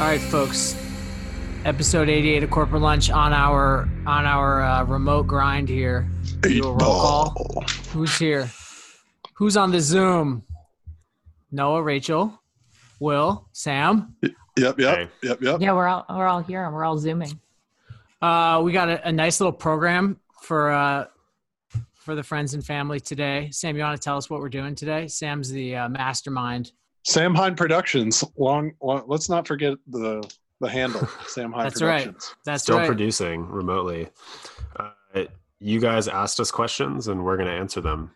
All 0.00 0.06
right, 0.06 0.20
folks. 0.20 0.74
Episode 1.66 2.08
88 2.08 2.44
of 2.44 2.50
Corporate 2.50 2.80
Lunch 2.80 3.10
on 3.10 3.34
our 3.34 3.86
on 4.06 4.24
our 4.24 4.62
uh, 4.62 4.84
remote 4.84 5.26
grind 5.26 5.68
here. 5.68 6.08
Do 6.40 6.62
a 6.64 6.72
roll 6.72 6.78
call. 6.78 7.64
Who's 7.92 8.16
here? 8.18 8.50
Who's 9.34 9.58
on 9.58 9.70
the 9.72 9.80
Zoom? 9.80 10.42
Noah, 11.52 11.82
Rachel, 11.82 12.40
Will, 12.98 13.46
Sam. 13.52 14.16
Yep, 14.22 14.32
yep, 14.56 14.78
Hey. 14.78 15.08
yep, 15.22 15.42
yep. 15.42 15.60
Yeah, 15.60 15.74
we're 15.74 15.86
all 15.86 16.06
we're 16.08 16.26
all 16.26 16.40
here 16.40 16.64
and 16.64 16.74
we're 16.74 16.84
all 16.84 16.96
zooming. 16.96 17.38
Uh, 18.22 18.62
we 18.64 18.72
got 18.72 18.88
a, 18.88 19.06
a 19.08 19.12
nice 19.12 19.38
little 19.38 19.52
program 19.52 20.18
for 20.40 20.70
uh, 20.72 21.06
for 21.94 22.14
the 22.14 22.22
friends 22.22 22.54
and 22.54 22.64
family 22.64 23.00
today. 23.00 23.50
Sam, 23.52 23.76
you 23.76 23.82
want 23.82 24.00
to 24.00 24.02
tell 24.02 24.16
us 24.16 24.30
what 24.30 24.40
we're 24.40 24.48
doing 24.48 24.74
today? 24.74 25.08
Sam's 25.08 25.50
the 25.50 25.76
uh, 25.76 25.88
mastermind. 25.90 26.72
Sam 27.04 27.34
Hine 27.34 27.54
Productions. 27.54 28.24
Long, 28.36 28.72
long. 28.82 29.04
Let's 29.06 29.28
not 29.28 29.46
forget 29.46 29.74
the 29.86 30.28
the 30.60 30.68
handle. 30.68 31.08
Sam 31.26 31.52
Hine 31.52 31.64
That's 31.64 31.82
right. 31.82 32.04
Productions. 32.04 32.34
That's 32.44 32.62
Still 32.62 32.78
right. 32.78 32.86
producing 32.86 33.46
remotely. 33.48 34.08
Uh, 34.78 34.90
you 35.58 35.80
guys 35.80 36.08
asked 36.08 36.40
us 36.40 36.50
questions, 36.50 37.08
and 37.08 37.24
we're 37.24 37.36
going 37.36 37.48
to 37.48 37.54
answer 37.54 37.80
them 37.80 38.10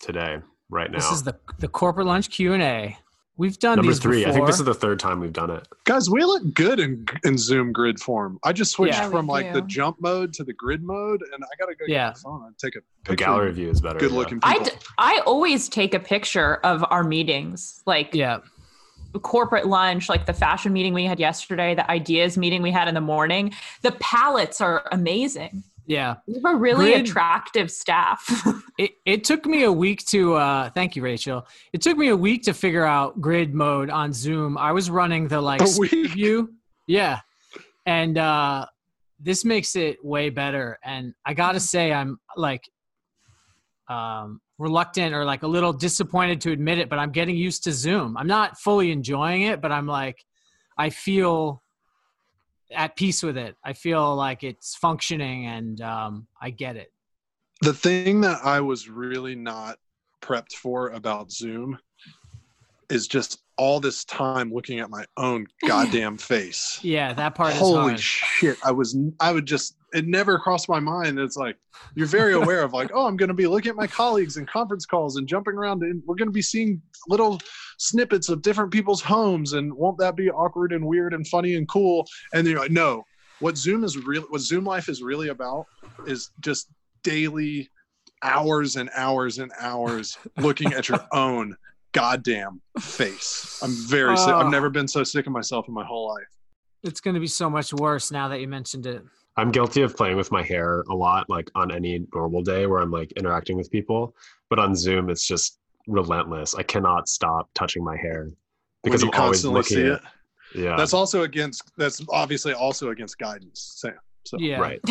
today, 0.00 0.38
right 0.68 0.90
now. 0.90 0.98
This 0.98 1.12
is 1.12 1.22
the 1.22 1.36
the 1.58 1.68
corporate 1.68 2.06
lunch 2.06 2.30
Q 2.30 2.52
and 2.54 2.62
A. 2.62 2.98
We've 3.38 3.58
done 3.58 3.76
Number 3.76 3.90
these 3.90 3.98
three. 3.98 4.18
Before. 4.18 4.30
I 4.30 4.34
think 4.34 4.46
this 4.46 4.58
is 4.58 4.64
the 4.66 4.74
third 4.74 4.98
time 5.00 5.18
we've 5.18 5.32
done 5.32 5.50
it. 5.50 5.66
Guys, 5.84 6.10
we 6.10 6.22
look 6.24 6.52
good 6.54 6.78
in 6.78 7.06
in 7.24 7.38
Zoom 7.38 7.72
grid 7.72 7.98
form. 7.98 8.38
I 8.44 8.52
just 8.52 8.72
switched 8.72 8.94
Yeah, 8.98 9.08
from 9.08 9.26
like 9.26 9.52
the 9.54 9.62
jump 9.62 10.00
mode 10.00 10.32
to 10.34 10.44
the 10.44 10.52
grid 10.52 10.82
mode, 10.82 11.22
and 11.32 11.42
I 11.42 11.48
gotta 11.58 11.74
go 11.74 11.86
Yeah. 11.88 12.08
get 12.08 12.16
the 12.16 12.20
phone 12.20 12.44
and 12.46 12.58
take 12.58 12.76
a 12.76 12.80
The 13.08 13.16
gallery 13.16 13.52
view 13.52 13.70
is 13.70 13.80
better. 13.80 13.98
Good 13.98 14.12
looking 14.12 14.38
I, 14.42 14.58
people. 14.58 14.66
d- 14.66 14.86
I 14.98 15.22
always 15.26 15.68
take 15.68 15.94
a 15.94 15.98
picture 16.00 16.56
of 16.56 16.84
our 16.90 17.02
meetings, 17.04 17.82
like 17.86 18.14
yeah. 18.14 18.38
corporate 19.22 19.66
lunch, 19.66 20.08
like 20.08 20.26
the 20.26 20.32
fashion 20.34 20.72
meeting 20.72 20.92
we 20.94 21.04
had 21.04 21.18
yesterday, 21.18 21.74
the 21.74 21.90
ideas 21.90 22.36
meeting 22.36 22.60
we 22.62 22.70
had 22.70 22.86
in 22.86 22.94
the 22.94 23.00
morning. 23.00 23.52
The 23.82 23.92
palettes 23.92 24.60
are 24.60 24.84
amazing. 24.92 25.64
Yeah. 25.86 26.16
We 26.26 26.34
have 26.34 26.44
a 26.44 26.56
really 26.56 26.92
Grid- 26.92 27.06
attractive 27.08 27.70
staff. 27.70 28.24
It, 28.78 28.92
it 29.04 29.24
took 29.24 29.44
me 29.44 29.64
a 29.64 29.70
week 29.70 30.04
to 30.06 30.34
uh 30.34 30.70
thank 30.70 30.96
you 30.96 31.02
rachel 31.02 31.46
it 31.74 31.82
took 31.82 31.96
me 31.98 32.08
a 32.08 32.16
week 32.16 32.42
to 32.44 32.54
figure 32.54 32.86
out 32.86 33.20
grid 33.20 33.52
mode 33.54 33.90
on 33.90 34.14
zoom 34.14 34.56
i 34.56 34.72
was 34.72 34.88
running 34.88 35.28
the 35.28 35.40
like 35.40 35.60
A 35.60 35.66
speed 35.66 35.92
week? 35.92 36.10
view 36.12 36.54
yeah 36.88 37.20
and 37.84 38.16
uh 38.16 38.64
this 39.20 39.44
makes 39.44 39.76
it 39.76 40.02
way 40.02 40.30
better 40.30 40.78
and 40.82 41.12
i 41.26 41.34
gotta 41.34 41.60
say 41.60 41.92
i'm 41.92 42.18
like 42.34 42.62
um 43.90 44.40
reluctant 44.58 45.14
or 45.14 45.24
like 45.24 45.42
a 45.42 45.46
little 45.46 45.72
disappointed 45.72 46.40
to 46.40 46.50
admit 46.50 46.78
it 46.78 46.88
but 46.88 46.98
i'm 46.98 47.12
getting 47.12 47.36
used 47.36 47.62
to 47.64 47.72
zoom 47.72 48.16
i'm 48.16 48.26
not 48.26 48.58
fully 48.58 48.90
enjoying 48.90 49.42
it 49.42 49.60
but 49.60 49.70
i'm 49.70 49.86
like 49.86 50.16
i 50.78 50.88
feel 50.88 51.61
at 52.74 52.96
peace 52.96 53.22
with 53.22 53.36
it 53.36 53.56
i 53.64 53.72
feel 53.72 54.14
like 54.14 54.42
it's 54.42 54.74
functioning 54.76 55.46
and 55.46 55.80
um 55.80 56.26
i 56.40 56.50
get 56.50 56.76
it 56.76 56.92
the 57.62 57.72
thing 57.72 58.20
that 58.22 58.40
I 58.44 58.60
was 58.60 58.88
really 58.88 59.36
not 59.36 59.78
prepped 60.20 60.54
for 60.54 60.90
about 60.90 61.30
Zoom 61.30 61.78
is 62.90 63.06
just 63.06 63.40
all 63.56 63.78
this 63.78 64.04
time 64.04 64.52
looking 64.52 64.80
at 64.80 64.90
my 64.90 65.04
own 65.16 65.46
goddamn 65.66 66.18
face. 66.18 66.80
yeah 66.82 67.12
that 67.12 67.36
part 67.36 67.52
is 67.52 67.58
Holy 67.60 67.96
shit! 67.96 68.58
I 68.64 68.72
was 68.72 68.98
I 69.20 69.32
would 69.32 69.46
just 69.46 69.76
it 69.92 70.06
never 70.06 70.38
crossed 70.38 70.68
my 70.68 70.80
mind. 70.80 71.18
It's 71.20 71.36
like 71.36 71.56
you're 71.94 72.06
very 72.08 72.34
aware 72.34 72.62
of 72.62 72.72
like 72.72 72.90
oh 72.92 73.06
I'm 73.06 73.16
going 73.16 73.28
to 73.28 73.34
be 73.34 73.46
looking 73.46 73.70
at 73.70 73.76
my 73.76 73.86
colleagues 73.86 74.36
and 74.38 74.48
conference 74.48 74.84
calls 74.84 75.16
and 75.16 75.28
jumping 75.28 75.54
around 75.54 75.82
and 75.82 76.02
we're 76.04 76.16
going 76.16 76.28
to 76.28 76.32
be 76.32 76.42
seeing 76.42 76.82
little 77.08 77.40
snippets 77.82 78.28
of 78.28 78.42
different 78.42 78.70
people's 78.70 79.00
homes 79.00 79.52
and 79.54 79.72
won't 79.74 79.98
that 79.98 80.16
be 80.16 80.30
awkward 80.30 80.72
and 80.72 80.84
weird 80.86 81.14
and 81.14 81.26
funny 81.28 81.56
and 81.56 81.68
cool? 81.68 82.06
And 82.32 82.46
then 82.46 82.52
you're 82.52 82.62
like 82.62 82.70
no, 82.70 83.04
what 83.40 83.56
Zoom 83.56 83.84
is 83.84 83.96
real 83.96 84.22
what 84.28 84.40
Zoom 84.40 84.64
life 84.64 84.88
is 84.88 85.02
really 85.02 85.28
about 85.28 85.66
is 86.06 86.30
just 86.40 86.68
daily 87.02 87.68
hours 88.22 88.76
and 88.76 88.88
hours 88.94 89.38
and 89.38 89.50
hours 89.60 90.16
looking 90.38 90.72
at 90.72 90.88
your 90.88 91.04
own 91.12 91.56
goddamn 91.92 92.60
face. 92.80 93.60
I'm 93.62 93.72
very 93.72 94.16
sick. 94.16 94.28
I've 94.28 94.46
ah. 94.46 94.50
never 94.50 94.70
been 94.70 94.88
so 94.88 95.04
sick 95.04 95.26
of 95.26 95.32
myself 95.32 95.68
in 95.68 95.74
my 95.74 95.84
whole 95.84 96.08
life. 96.08 96.28
It's 96.82 97.00
going 97.00 97.14
to 97.14 97.20
be 97.20 97.26
so 97.26 97.48
much 97.48 97.72
worse 97.72 98.10
now 98.10 98.28
that 98.28 98.40
you 98.40 98.48
mentioned 98.48 98.86
it. 98.86 99.02
I'm 99.36 99.50
guilty 99.50 99.82
of 99.82 99.96
playing 99.96 100.16
with 100.16 100.30
my 100.30 100.42
hair 100.42 100.82
a 100.90 100.94
lot, 100.94 101.30
like 101.30 101.50
on 101.54 101.72
any 101.72 102.06
normal 102.14 102.42
day 102.42 102.66
where 102.66 102.80
I'm 102.80 102.90
like 102.90 103.12
interacting 103.12 103.56
with 103.56 103.70
people. 103.70 104.14
But 104.50 104.58
on 104.58 104.74
Zoom, 104.74 105.08
it's 105.08 105.26
just 105.26 105.58
relentless. 105.86 106.54
I 106.54 106.62
cannot 106.62 107.08
stop 107.08 107.48
touching 107.54 107.84
my 107.84 107.96
hair 107.96 108.30
because 108.84 109.02
I'm 109.02 109.10
always 109.14 109.42
constantly 109.42 109.58
looking 109.58 109.76
see 109.76 109.86
at. 109.86 109.92
it. 109.94 110.00
Yeah, 110.54 110.76
That's 110.76 110.92
also 110.92 111.22
against. 111.22 111.62
That's 111.78 112.02
obviously 112.10 112.52
also 112.52 112.90
against 112.90 113.18
guidance, 113.18 113.74
Sam. 113.76 113.94
So 114.24 114.36
Yeah. 114.38 114.58
right. 114.60 114.80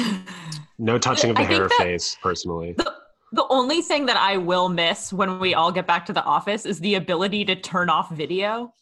No 0.79 0.97
touching 0.97 1.29
of 1.29 1.35
the 1.35 1.43
I 1.43 1.45
hair 1.45 1.65
or 1.65 1.69
face, 1.69 2.17
personally. 2.23 2.73
the, 2.75 2.91
the 3.33 3.45
only 3.51 3.83
thing 3.83 4.07
that 4.07 4.17
I 4.17 4.37
will 4.37 4.67
miss 4.67 5.13
when 5.13 5.37
we 5.39 5.53
all 5.53 5.71
get 5.71 5.85
back 5.85 6.07
to 6.07 6.13
the 6.13 6.23
office 6.23 6.65
is 6.65 6.79
the 6.79 6.95
ability 6.95 7.45
to 7.45 7.55
turn 7.55 7.87
off 7.87 8.09
video. 8.09 8.73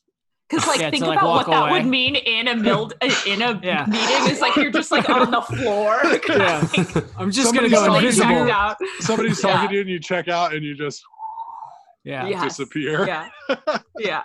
Because 0.49 0.65
like 0.65 0.79
Yeah, 0.79 0.85
to, 0.85 0.91
think 0.91 1.05
like, 1.05 1.19
about 1.19 1.27
walk 1.27 1.47
what 1.49 1.53
that 1.65 1.71
would 1.73 1.85
mean 1.85 2.15
in 2.15 2.47
a 2.47 2.55
mild 2.55 2.93
in 3.27 3.41
a 3.41 3.59
Yeah. 3.61 3.85
meeting. 3.89 4.31
Is 4.31 4.39
like 4.39 4.55
you're 4.55 4.71
just 4.71 4.91
like 4.91 5.09
on 5.09 5.29
the 5.29 5.41
floor. 5.41 5.99
Yeah. 6.29 6.65
I'm 7.17 7.31
just 7.31 7.53
going 7.53 7.69
to 7.69 7.75
Somebody's 7.75 7.75
go 7.75 7.85
talking 7.85 7.91
like, 7.91 8.01
to 8.01 8.07
invisible. 8.07 8.51
out. 8.51 8.77
somebody's 9.01 9.43
Yeah. 9.43 9.51
talking 9.51 9.69
to 9.69 9.75
you 9.75 9.81
and 9.81 9.89
you 9.89 9.99
check 9.99 10.29
out 10.29 10.53
and 10.53 10.63
you 10.63 10.73
just 10.73 11.03
Yeah. 12.03 12.27
Yes. 12.27 12.43
disappear. 12.43 13.05
Yeah. 13.07 13.29
Yeah. 13.99 14.23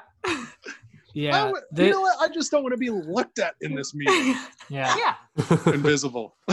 Yeah. 1.13 1.45
I 1.47 1.51
would- 1.53 1.63
The- 1.73 1.85
you 1.87 1.91
know 1.91 2.01
what? 2.01 2.17
I 2.21 2.33
just 2.33 2.51
don't 2.51 2.63
want 2.63 2.73
to 2.73 2.77
be 2.79 2.91
looked 2.91 3.39
at 3.39 3.55
in 3.61 3.75
this 3.75 3.95
meeting. 3.95 4.37
yeah. 4.69 4.97
Yeah. 4.97 5.57
Invisible. 5.73 6.37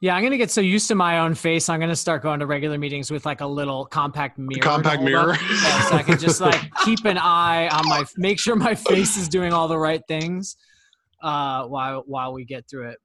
Yeah. 0.00 0.14
I'm 0.14 0.20
going 0.20 0.32
to 0.32 0.36
get 0.36 0.50
so 0.50 0.60
used 0.60 0.86
to 0.88 0.94
my 0.94 1.20
own 1.20 1.34
face. 1.34 1.70
I'm 1.70 1.80
going 1.80 1.88
to 1.88 1.96
start 1.96 2.22
going 2.22 2.38
to 2.40 2.46
regular 2.46 2.76
meetings 2.76 3.10
with 3.10 3.24
like 3.24 3.40
a 3.40 3.46
little 3.46 3.86
compact 3.86 4.36
mirror. 4.36 4.50
to 4.52 4.60
compact 4.60 5.02
mirror. 5.02 5.34
Yeah, 5.40 5.80
so 5.88 5.96
I 5.96 6.02
can 6.02 6.18
just 6.18 6.42
like 6.42 6.60
keep 6.84 7.06
an 7.06 7.16
eye 7.16 7.68
on 7.68 7.88
my, 7.88 8.04
make 8.18 8.38
sure 8.38 8.54
my 8.54 8.74
face 8.74 9.16
is 9.16 9.30
doing 9.30 9.54
all 9.54 9.66
the 9.66 9.78
right 9.78 10.02
things 10.06 10.56
uh, 11.22 11.64
while, 11.68 12.02
while 12.06 12.34
we 12.34 12.44
get 12.44 12.68
through 12.68 12.90
it. 12.90 12.98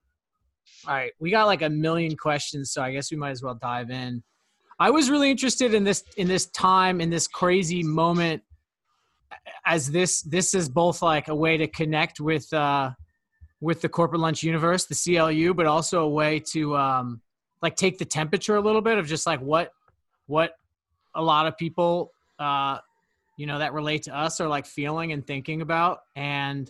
All 0.87 0.93
right. 0.93 1.13
We 1.21 1.31
got 1.31 1.45
like 1.45 1.61
a 1.61 1.69
million 1.69 2.17
questions. 2.17 2.71
So 2.73 2.81
I 2.81 2.91
guess 2.91 3.11
we 3.11 3.15
might 3.17 3.31
as 3.31 3.41
well 3.41 3.55
dive 3.55 3.91
in. 3.91 4.21
I 4.79 4.89
was 4.91 5.09
really 5.09 5.29
interested 5.29 5.73
in 5.73 5.83
this, 5.83 6.03
in 6.17 6.27
this 6.27 6.47
time, 6.47 7.01
in 7.01 7.09
this 7.09 7.27
crazy 7.27 7.83
moment 7.83 8.43
as 9.65 9.91
this 9.91 10.21
this 10.23 10.53
is 10.53 10.69
both 10.69 11.01
like 11.01 11.27
a 11.27 11.35
way 11.35 11.57
to 11.57 11.67
connect 11.67 12.19
with 12.19 12.51
uh 12.53 12.89
with 13.61 13.81
the 13.81 13.89
corporate 13.89 14.21
lunch 14.21 14.41
universe 14.41 14.85
the 14.85 14.95
clu 14.95 15.53
but 15.53 15.65
also 15.65 16.03
a 16.03 16.09
way 16.09 16.39
to 16.39 16.75
um 16.75 17.21
like 17.61 17.75
take 17.75 17.97
the 17.97 18.05
temperature 18.05 18.55
a 18.55 18.61
little 18.61 18.81
bit 18.81 18.97
of 18.97 19.05
just 19.05 19.27
like 19.27 19.39
what 19.41 19.71
what 20.27 20.53
a 21.15 21.21
lot 21.21 21.45
of 21.45 21.57
people 21.57 22.11
uh 22.39 22.77
you 23.37 23.45
know 23.45 23.59
that 23.59 23.73
relate 23.73 24.03
to 24.03 24.15
us 24.15 24.41
are 24.41 24.47
like 24.47 24.65
feeling 24.65 25.13
and 25.13 25.25
thinking 25.25 25.61
about. 25.61 25.99
And 26.17 26.69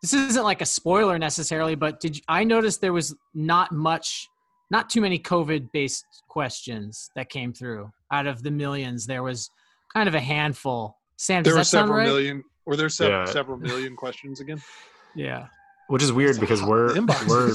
this 0.00 0.14
isn't 0.14 0.42
like 0.42 0.62
a 0.62 0.66
spoiler 0.66 1.18
necessarily 1.18 1.74
but 1.74 2.00
did 2.00 2.16
you, 2.16 2.22
i 2.26 2.42
noticed 2.42 2.80
there 2.80 2.94
was 2.94 3.14
not 3.34 3.70
much 3.70 4.30
not 4.70 4.88
too 4.90 5.00
many 5.00 5.18
covid 5.18 5.70
based 5.72 6.06
questions 6.28 7.10
that 7.16 7.28
came 7.28 7.52
through 7.52 7.90
out 8.12 8.26
of 8.26 8.42
the 8.42 8.50
millions 8.50 9.06
there 9.06 9.22
was 9.22 9.50
kind 9.92 10.08
of 10.08 10.14
a 10.14 10.20
handful 10.20 10.96
sam 11.16 11.42
There 11.42 11.54
were 11.54 11.58
that 11.60 11.64
sound 11.66 11.88
several 11.88 11.98
right 11.98 12.06
million. 12.06 12.44
Were 12.66 12.76
there 12.76 12.88
sev- 12.88 13.10
Yeah. 13.10 13.24
several 13.24 13.56
million 13.58 13.96
questions 13.96 14.40
again? 14.40 14.62
yeah 15.16 15.46
Which 15.88 16.02
is 16.02 16.12
weird 16.12 16.38
because 16.38 16.62
we're 16.62 16.94
we're 17.28 17.54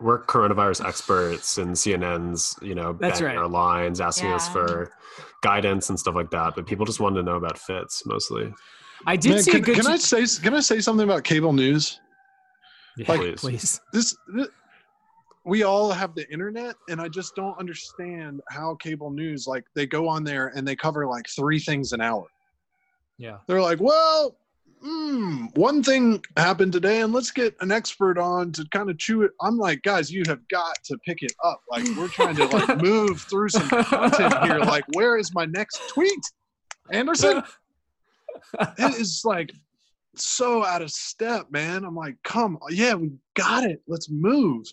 we're 0.00 0.22
coronavirus 0.24 0.86
experts 0.86 1.58
and 1.58 1.74
CNN's, 1.76 2.56
you 2.62 2.74
know, 2.74 2.94
That's 2.94 3.20
banging 3.20 3.36
right. 3.36 3.42
our 3.42 3.48
lines, 3.48 4.00
asking 4.00 4.32
us 4.32 4.48
for 4.48 4.90
guidance 5.42 5.90
and 5.90 5.98
stuff 6.00 6.14
like 6.14 6.30
that. 6.30 6.54
But 6.54 6.66
people 6.66 6.86
just 6.86 7.00
wanted 7.00 7.16
to 7.16 7.22
know 7.22 7.36
about 7.36 7.58
fits 7.58 8.06
mostly. 8.06 8.52
i 9.06 9.14
did 9.16 9.32
Man, 9.32 9.42
see 9.42 9.50
can, 9.50 9.60
a 9.60 9.62
good 9.62 9.76
can 9.76 9.86
I 9.86 9.96
say 9.96 10.24
can 10.42 10.54
I 10.54 10.60
say 10.60 10.80
something 10.80 11.04
about 11.04 11.24
cable 11.24 11.52
news? 11.52 12.00
Yeah, 12.96 13.06
Like- 13.08 13.20
please. 13.20 13.40
please. 13.40 13.80
This, 13.92 14.16
this 14.32 14.48
we 15.44 15.62
all 15.62 15.90
have 15.90 16.14
the 16.14 16.30
internet 16.30 16.76
and 16.88 17.00
I 17.00 17.08
just 17.08 17.34
don't 17.34 17.58
understand 17.58 18.40
how 18.48 18.74
cable 18.76 19.10
news 19.10 19.46
like 19.46 19.64
they 19.74 19.86
go 19.86 20.06
on 20.06 20.22
there 20.24 20.48
and 20.54 20.66
they 20.66 20.76
cover 20.76 21.06
like 21.06 21.28
three 21.28 21.58
things 21.58 21.92
an 21.92 22.00
hour. 22.00 22.26
Yeah. 23.16 23.38
They're 23.46 23.62
like, 23.62 23.80
well, 23.80 24.36
hmm, 24.82 25.46
one 25.54 25.82
thing 25.82 26.24
happened 26.36 26.72
today, 26.72 27.02
and 27.02 27.12
let's 27.12 27.30
get 27.30 27.54
an 27.60 27.70
expert 27.70 28.18
on 28.18 28.52
to 28.52 28.66
kind 28.70 28.90
of 28.90 28.98
chew 28.98 29.22
it. 29.22 29.32
I'm 29.40 29.58
like, 29.58 29.82
guys, 29.82 30.10
you 30.10 30.22
have 30.26 30.46
got 30.48 30.82
to 30.84 30.96
pick 31.06 31.22
it 31.22 31.32
up. 31.44 31.60
Like, 31.70 31.84
we're 31.96 32.08
trying 32.08 32.36
to 32.36 32.46
like 32.46 32.78
move 32.82 33.20
through 33.22 33.50
some 33.50 33.68
content 33.68 34.42
here. 34.44 34.58
Like, 34.58 34.84
where 34.94 35.18
is 35.18 35.34
my 35.34 35.44
next 35.46 35.80
tweet, 35.88 36.20
Anderson? 36.90 37.42
It 38.58 38.98
is 38.98 39.22
like 39.24 39.52
so 40.16 40.64
out 40.64 40.82
of 40.82 40.90
step, 40.90 41.50
man. 41.50 41.84
I'm 41.84 41.94
like, 41.94 42.16
come, 42.24 42.58
yeah, 42.70 42.94
we 42.94 43.12
got 43.34 43.64
it. 43.64 43.82
Let's 43.86 44.08
move. 44.08 44.66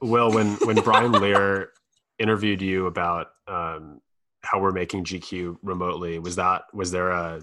Will, 0.00 0.32
when 0.32 0.54
when 0.64 0.76
Brian 0.76 1.12
Lear 1.12 1.70
interviewed 2.18 2.62
you 2.62 2.86
about 2.86 3.28
um, 3.48 4.00
how 4.42 4.60
we're 4.60 4.72
making 4.72 5.04
GQ 5.04 5.56
remotely, 5.62 6.18
was 6.18 6.36
that 6.36 6.62
was 6.72 6.90
there 6.90 7.10
a 7.10 7.42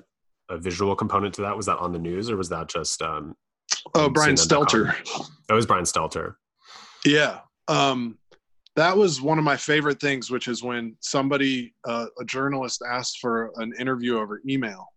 a 0.49 0.57
visual 0.57 0.95
component 0.95 1.33
to 1.35 1.41
that? 1.41 1.55
Was 1.55 1.65
that 1.67 1.77
on 1.77 1.91
the 1.91 1.99
news 1.99 2.29
or 2.29 2.37
was 2.37 2.49
that 2.49 2.67
just 2.67 3.01
um, 3.01 3.35
Oh, 3.95 4.09
Brian. 4.09 4.35
Stelter. 4.35 4.93
That 5.47 5.53
was 5.53 5.65
Brian 5.65 5.83
Stelter. 5.85 6.35
Yeah. 7.05 7.39
Um, 7.67 8.17
that 8.75 8.95
was 8.95 9.21
one 9.21 9.37
of 9.37 9.43
my 9.43 9.57
favorite 9.57 9.99
things, 9.99 10.31
which 10.31 10.47
is 10.47 10.63
when 10.63 10.95
somebody, 10.99 11.75
uh, 11.85 12.07
a 12.19 12.25
journalist, 12.25 12.81
asks 12.87 13.17
for 13.17 13.51
an 13.57 13.73
interview 13.79 14.17
over 14.17 14.41
email. 14.47 14.87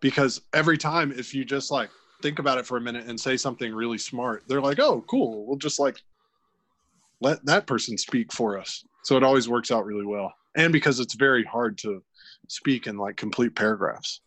Because 0.00 0.40
every 0.54 0.78
time, 0.78 1.12
if 1.12 1.34
you 1.34 1.44
just 1.44 1.70
like 1.70 1.90
think 2.22 2.38
about 2.38 2.58
it 2.58 2.66
for 2.66 2.76
a 2.76 2.80
minute 2.80 3.06
and 3.06 3.20
say 3.20 3.36
something 3.36 3.74
really 3.74 3.98
smart, 3.98 4.44
they're 4.48 4.60
like, 4.60 4.80
"Oh, 4.80 5.04
cool. 5.08 5.46
We'll 5.46 5.58
just 5.58 5.78
like 5.78 6.00
let 7.22 7.44
that 7.46 7.66
person 7.66 7.96
speak 7.96 8.32
for 8.32 8.58
us." 8.58 8.84
So 9.04 9.16
it 9.16 9.22
always 9.24 9.48
works 9.48 9.70
out 9.70 9.84
really 9.84 10.06
well, 10.06 10.32
and 10.56 10.72
because 10.72 11.00
it's 11.00 11.14
very 11.14 11.44
hard 11.44 11.78
to 11.78 12.02
speak 12.48 12.86
in 12.86 12.96
like 12.96 13.16
complete 13.16 13.54
paragraphs. 13.54 14.20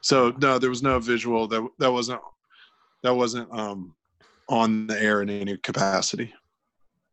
So 0.00 0.34
no, 0.40 0.58
there 0.58 0.70
was 0.70 0.82
no 0.82 0.98
visual. 0.98 1.48
That 1.48 1.66
that 1.78 1.92
wasn't 1.92 2.20
that 3.02 3.14
wasn't 3.14 3.48
um, 3.52 3.94
on 4.48 4.86
the 4.86 5.00
air 5.00 5.22
in 5.22 5.30
any 5.30 5.56
capacity. 5.58 6.32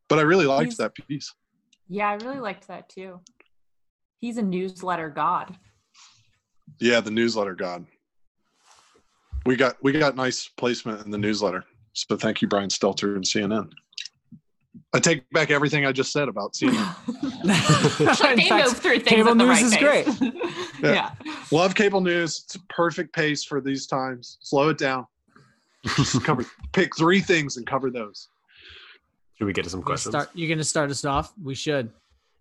But 0.07 0.19
I 0.19 0.23
really 0.23 0.45
liked 0.45 0.65
He's- 0.65 0.77
that 0.77 0.93
piece. 0.95 1.33
Yeah, 1.87 2.09
I 2.09 2.13
really 2.13 2.39
liked 2.39 2.67
that 2.69 2.87
too. 2.87 3.19
He's 4.19 4.37
a 4.37 4.41
newsletter 4.41 5.09
god. 5.09 5.57
Yeah, 6.79 7.01
the 7.01 7.11
newsletter 7.11 7.55
god. 7.55 7.85
We 9.45 9.55
got 9.55 9.75
we 9.83 9.91
got 9.91 10.15
nice 10.15 10.47
placement 10.47 11.03
in 11.03 11.11
the 11.11 11.17
newsletter. 11.17 11.65
So 11.93 12.15
thank 12.15 12.41
you, 12.41 12.47
Brian 12.47 12.69
Stelter 12.69 13.15
and 13.15 13.25
CNN. 13.25 13.71
I 14.93 14.99
take 14.99 15.29
back 15.31 15.51
everything 15.51 15.85
I 15.85 15.93
just 15.93 16.11
said 16.11 16.27
about 16.27 16.53
CNN. 16.53 16.95
In 18.31 18.37
they 18.37 18.49
fact, 18.49 18.67
move 18.67 18.77
through 18.77 18.99
things 18.99 19.07
cable 19.07 19.31
at 19.31 19.37
the 19.37 19.45
news 19.45 19.49
right 19.49 19.63
is 19.63 19.75
pace. 19.75 20.19
great. 20.19 20.33
yeah. 20.83 21.11
Love 21.51 21.75
cable 21.75 22.01
news. 22.01 22.41
It's 22.45 22.55
a 22.55 22.59
perfect 22.67 23.13
pace 23.13 23.43
for 23.43 23.61
these 23.61 23.87
times. 23.87 24.37
Slow 24.41 24.69
it 24.69 24.77
down. 24.77 25.07
Just 25.95 26.21
cover 26.25 26.45
pick 26.73 26.95
three 26.95 27.21
things 27.21 27.55
and 27.57 27.65
cover 27.65 27.89
those. 27.89 28.27
Should 29.37 29.45
we 29.45 29.53
get 29.53 29.63
to 29.63 29.69
some 29.69 29.79
You're 29.79 29.85
questions? 29.85 30.13
start, 30.13 30.29
you're 30.33 30.49
gonna 30.49 30.63
start 30.63 30.91
us 30.91 31.05
off. 31.05 31.33
We 31.41 31.55
should. 31.55 31.89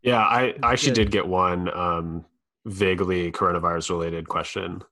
Yeah, 0.03 0.19
I, 0.21 0.55
I 0.63 0.73
actually 0.73 0.93
Good. 0.93 1.05
did 1.05 1.11
get 1.13 1.27
one 1.27 1.73
um, 1.73 2.25
vaguely 2.65 3.31
coronavirus 3.31 3.91
related 3.91 4.29
question. 4.29 4.83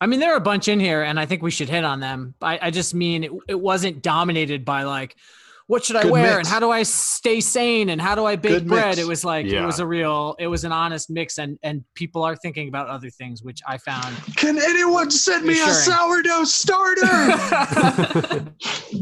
I 0.00 0.06
mean, 0.06 0.20
there 0.20 0.32
are 0.32 0.36
a 0.36 0.40
bunch 0.40 0.68
in 0.68 0.80
here, 0.80 1.02
and 1.02 1.20
I 1.20 1.26
think 1.26 1.42
we 1.42 1.50
should 1.50 1.68
hit 1.68 1.84
on 1.84 2.00
them. 2.00 2.34
I, 2.42 2.58
I 2.60 2.70
just 2.70 2.94
mean 2.94 3.24
it, 3.24 3.32
it 3.48 3.60
wasn't 3.60 4.02
dominated 4.02 4.64
by 4.64 4.82
like, 4.82 5.16
what 5.66 5.82
should 5.84 5.96
I 5.96 6.02
Good 6.02 6.12
wear, 6.12 6.36
mix. 6.36 6.38
and 6.40 6.46
how 6.46 6.60
do 6.60 6.70
I 6.70 6.82
stay 6.82 7.40
sane, 7.40 7.88
and 7.88 8.00
how 8.00 8.14
do 8.14 8.26
I 8.26 8.36
bake 8.36 8.52
Good 8.52 8.66
bread? 8.68 8.86
mix. 8.88 8.98
It 8.98 9.06
was 9.06 9.24
like 9.24 9.46
it 9.46 9.64
was 9.64 9.80
a 9.80 9.86
real, 9.86 10.36
it 10.38 10.46
was 10.46 10.64
an 10.64 10.72
honest 10.72 11.08
mix, 11.10 11.38
and 11.38 11.58
and 11.62 11.82
people 11.94 12.22
are 12.22 12.36
thinking 12.36 12.68
about 12.68 12.88
other 12.88 13.08
things, 13.08 13.42
which 13.42 13.60
I 13.66 13.78
found. 13.78 14.14
Can 14.36 14.58
anyone 14.58 15.10
send 15.10 15.46
me 15.46 15.60
a 15.62 15.70
sourdough 15.70 16.44
starter? 16.44 17.00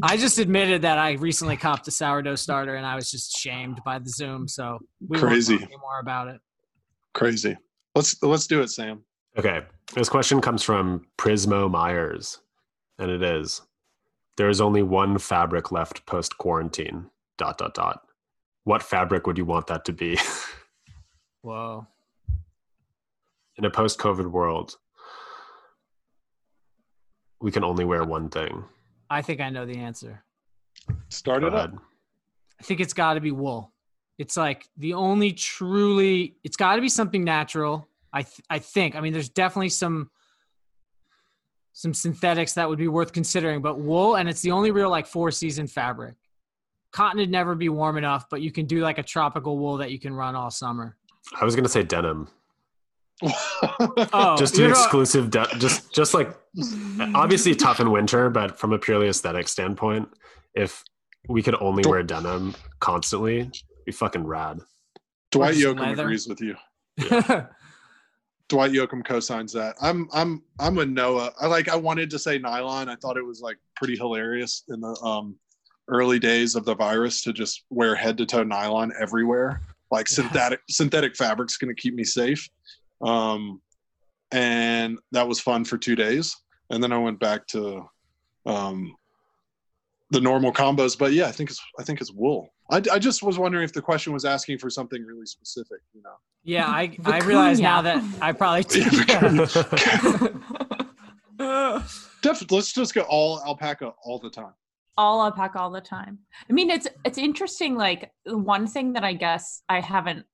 I 0.02 0.16
just 0.16 0.38
admitted 0.38 0.82
that 0.82 0.98
I 0.98 1.12
recently 1.12 1.56
copped 1.56 1.88
a 1.88 1.90
sourdough 1.90 2.36
starter, 2.36 2.76
and 2.76 2.86
I 2.86 2.94
was 2.94 3.10
just 3.10 3.36
shamed 3.36 3.80
by 3.84 3.98
the 3.98 4.08
Zoom. 4.10 4.46
So 4.48 4.78
we 5.08 5.18
Crazy. 5.18 5.54
won't 5.54 5.62
talk 5.62 5.70
anymore 5.70 5.98
about 6.00 6.28
it. 6.28 6.40
Crazy. 7.14 7.56
Let's 7.94 8.22
let's 8.22 8.46
do 8.46 8.62
it, 8.62 8.68
Sam. 8.68 9.02
Okay. 9.36 9.60
This 9.94 10.08
question 10.08 10.40
comes 10.40 10.62
from 10.62 11.06
Prismo 11.18 11.70
Myers, 11.70 12.40
and 12.98 13.10
it 13.10 13.22
is 13.22 13.60
There 14.36 14.48
is 14.48 14.60
only 14.60 14.82
one 14.82 15.18
fabric 15.18 15.70
left 15.72 16.06
post 16.06 16.38
quarantine. 16.38 17.10
Dot 17.38 17.58
dot 17.58 17.74
dot. 17.74 18.00
What 18.64 18.82
fabric 18.82 19.26
would 19.26 19.38
you 19.38 19.44
want 19.44 19.66
that 19.66 19.84
to 19.86 19.92
be 19.92 20.18
Whoa. 21.42 21.86
in 23.56 23.64
a 23.64 23.70
post 23.70 23.98
COVID 23.98 24.30
world? 24.30 24.76
We 27.40 27.50
can 27.50 27.64
only 27.64 27.84
wear 27.84 28.04
one 28.04 28.28
thing. 28.28 28.64
I 29.10 29.20
think 29.22 29.40
I 29.40 29.50
know 29.50 29.66
the 29.66 29.78
answer. 29.78 30.22
Start 31.08 31.40
Go 31.40 31.48
it 31.48 31.54
up. 31.54 31.72
I 32.60 32.62
think 32.62 32.80
it's 32.80 32.94
got 32.94 33.14
to 33.14 33.20
be 33.20 33.32
wool. 33.32 33.72
It's 34.18 34.36
like 34.36 34.66
the 34.76 34.94
only 34.94 35.32
truly. 35.32 36.36
It's 36.44 36.56
got 36.56 36.76
to 36.76 36.80
be 36.80 36.88
something 36.88 37.24
natural. 37.24 37.88
I 38.12 38.22
th- 38.22 38.42
I 38.48 38.60
think. 38.60 38.94
I 38.94 39.00
mean, 39.00 39.12
there's 39.12 39.28
definitely 39.28 39.70
some 39.70 40.10
some 41.72 41.94
synthetics 41.94 42.54
that 42.54 42.68
would 42.68 42.78
be 42.78 42.88
worth 42.88 43.12
considering, 43.12 43.62
but 43.62 43.78
wool, 43.78 44.16
and 44.16 44.28
it's 44.28 44.42
the 44.42 44.50
only 44.50 44.70
real 44.70 44.90
like 44.90 45.06
four 45.06 45.30
season 45.30 45.66
fabric. 45.66 46.14
Cotton 46.92 47.18
would 47.18 47.30
never 47.30 47.54
be 47.54 47.68
warm 47.68 47.96
enough, 47.96 48.26
but 48.30 48.42
you 48.42 48.52
can 48.52 48.66
do 48.66 48.80
like 48.80 48.98
a 48.98 49.02
tropical 49.02 49.56
wool 49.58 49.78
that 49.78 49.90
you 49.90 49.98
can 49.98 50.12
run 50.12 50.34
all 50.34 50.50
summer. 50.50 50.96
I 51.40 51.44
was 51.44 51.56
gonna 51.56 51.68
say 51.68 51.82
denim. 51.82 52.28
Oh, 53.22 54.34
just 54.36 54.58
an 54.58 54.68
exclusive 54.70 55.30
de- 55.30 55.48
just 55.58 55.92
just 55.92 56.12
like 56.12 56.36
obviously 57.14 57.54
tough 57.54 57.80
in 57.80 57.90
winter, 57.90 58.28
but 58.30 58.58
from 58.58 58.72
a 58.72 58.78
purely 58.78 59.08
aesthetic 59.08 59.48
standpoint, 59.48 60.08
if 60.54 60.82
we 61.28 61.42
could 61.42 61.54
only 61.60 61.84
wear 61.88 62.02
denim 62.02 62.54
constantly, 62.80 63.50
be 63.86 63.92
fucking 63.92 64.26
rad. 64.26 64.60
Dwight 65.30 65.54
Just 65.54 65.64
Yoakam 65.64 65.98
agrees 65.98 66.28
with 66.28 66.40
you. 66.40 66.56
Dwight 68.52 68.70
Yoakam 68.72 69.02
co-signs 69.02 69.50
that. 69.54 69.76
I'm 69.80 70.08
I'm 70.12 70.42
I'm 70.58 70.74
with 70.74 70.90
Noah. 70.90 71.32
I 71.40 71.46
like 71.46 71.70
I 71.70 71.76
wanted 71.76 72.10
to 72.10 72.18
say 72.18 72.38
nylon. 72.38 72.90
I 72.90 72.96
thought 72.96 73.16
it 73.16 73.24
was 73.24 73.40
like 73.40 73.56
pretty 73.76 73.96
hilarious 73.96 74.64
in 74.68 74.78
the 74.82 74.94
um 75.02 75.36
early 75.88 76.18
days 76.18 76.54
of 76.54 76.66
the 76.66 76.74
virus 76.74 77.22
to 77.22 77.32
just 77.32 77.64
wear 77.70 77.94
head 77.94 78.18
to 78.18 78.26
toe 78.26 78.42
nylon 78.42 78.92
everywhere. 79.00 79.62
Like 79.90 80.06
Yeah. 80.10 80.16
synthetic 80.16 80.60
synthetic 80.68 81.16
fabric's 81.16 81.56
gonna 81.56 81.74
keep 81.74 81.94
me 81.94 82.04
safe. 82.04 82.46
Um 83.00 83.62
and 84.32 84.98
that 85.12 85.26
was 85.26 85.40
fun 85.40 85.64
for 85.64 85.78
two 85.78 85.96
days. 85.96 86.36
And 86.68 86.82
then 86.82 86.92
I 86.92 86.98
went 86.98 87.18
back 87.20 87.46
to 87.48 87.88
um 88.44 88.94
the 90.10 90.20
normal 90.20 90.52
combos. 90.52 90.98
But 90.98 91.14
yeah, 91.14 91.26
I 91.26 91.32
think 91.32 91.48
it's 91.48 91.60
I 91.80 91.84
think 91.84 92.02
it's 92.02 92.12
wool. 92.12 92.50
I, 92.72 92.82
I 92.90 92.98
just 92.98 93.22
was 93.22 93.38
wondering 93.38 93.62
if 93.64 93.72
the 93.72 93.82
question 93.82 94.12
was 94.14 94.24
asking 94.24 94.58
for 94.58 94.70
something 94.70 95.04
really 95.04 95.26
specific, 95.26 95.80
you 95.92 96.02
know. 96.02 96.14
yeah, 96.42 96.66
I 96.66 96.96
I 97.04 97.18
realize 97.18 97.60
now 97.60 97.82
that 97.82 98.02
I 98.20 98.32
probably 98.32 98.62
Def, 102.22 102.50
let's 102.50 102.72
just 102.72 102.94
go 102.94 103.02
all 103.02 103.42
alpaca 103.46 103.92
all 104.02 104.18
the 104.18 104.30
time. 104.30 104.54
all 104.96 105.22
alpaca 105.22 105.58
all 105.58 105.70
the 105.70 105.82
time. 105.82 106.18
I 106.48 106.52
mean, 106.54 106.70
it's 106.70 106.88
it's 107.04 107.18
interesting. 107.18 107.76
Like 107.76 108.10
the 108.24 108.38
one 108.38 108.66
thing 108.66 108.94
that 108.94 109.04
I 109.04 109.12
guess 109.12 109.62
I 109.68 109.80
haven't 109.80 110.24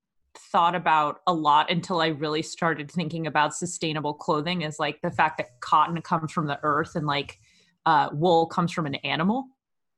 thought 0.52 0.76
about 0.76 1.21
a 1.26 1.33
lot 1.33 1.71
until 1.71 2.00
I 2.00 2.09
really 2.09 2.42
started 2.42 2.88
thinking 2.88 3.26
about 3.26 3.54
sustainable 3.54 4.14
clothing 4.14 4.62
is 4.62 4.78
like 4.78 5.00
the 5.02 5.11
fact 5.11 5.38
that 5.38 5.61
cotton 5.61 6.00
comes 6.02 6.30
from 6.30 6.47
the 6.47 6.61
earth 6.62 6.95
and 6.95 7.07
like 7.07 7.38
uh, 7.87 8.11
wool 8.12 8.47
comes 8.47 8.71
from 8.71 8.87
an 8.87 8.95
animal, 8.97 9.47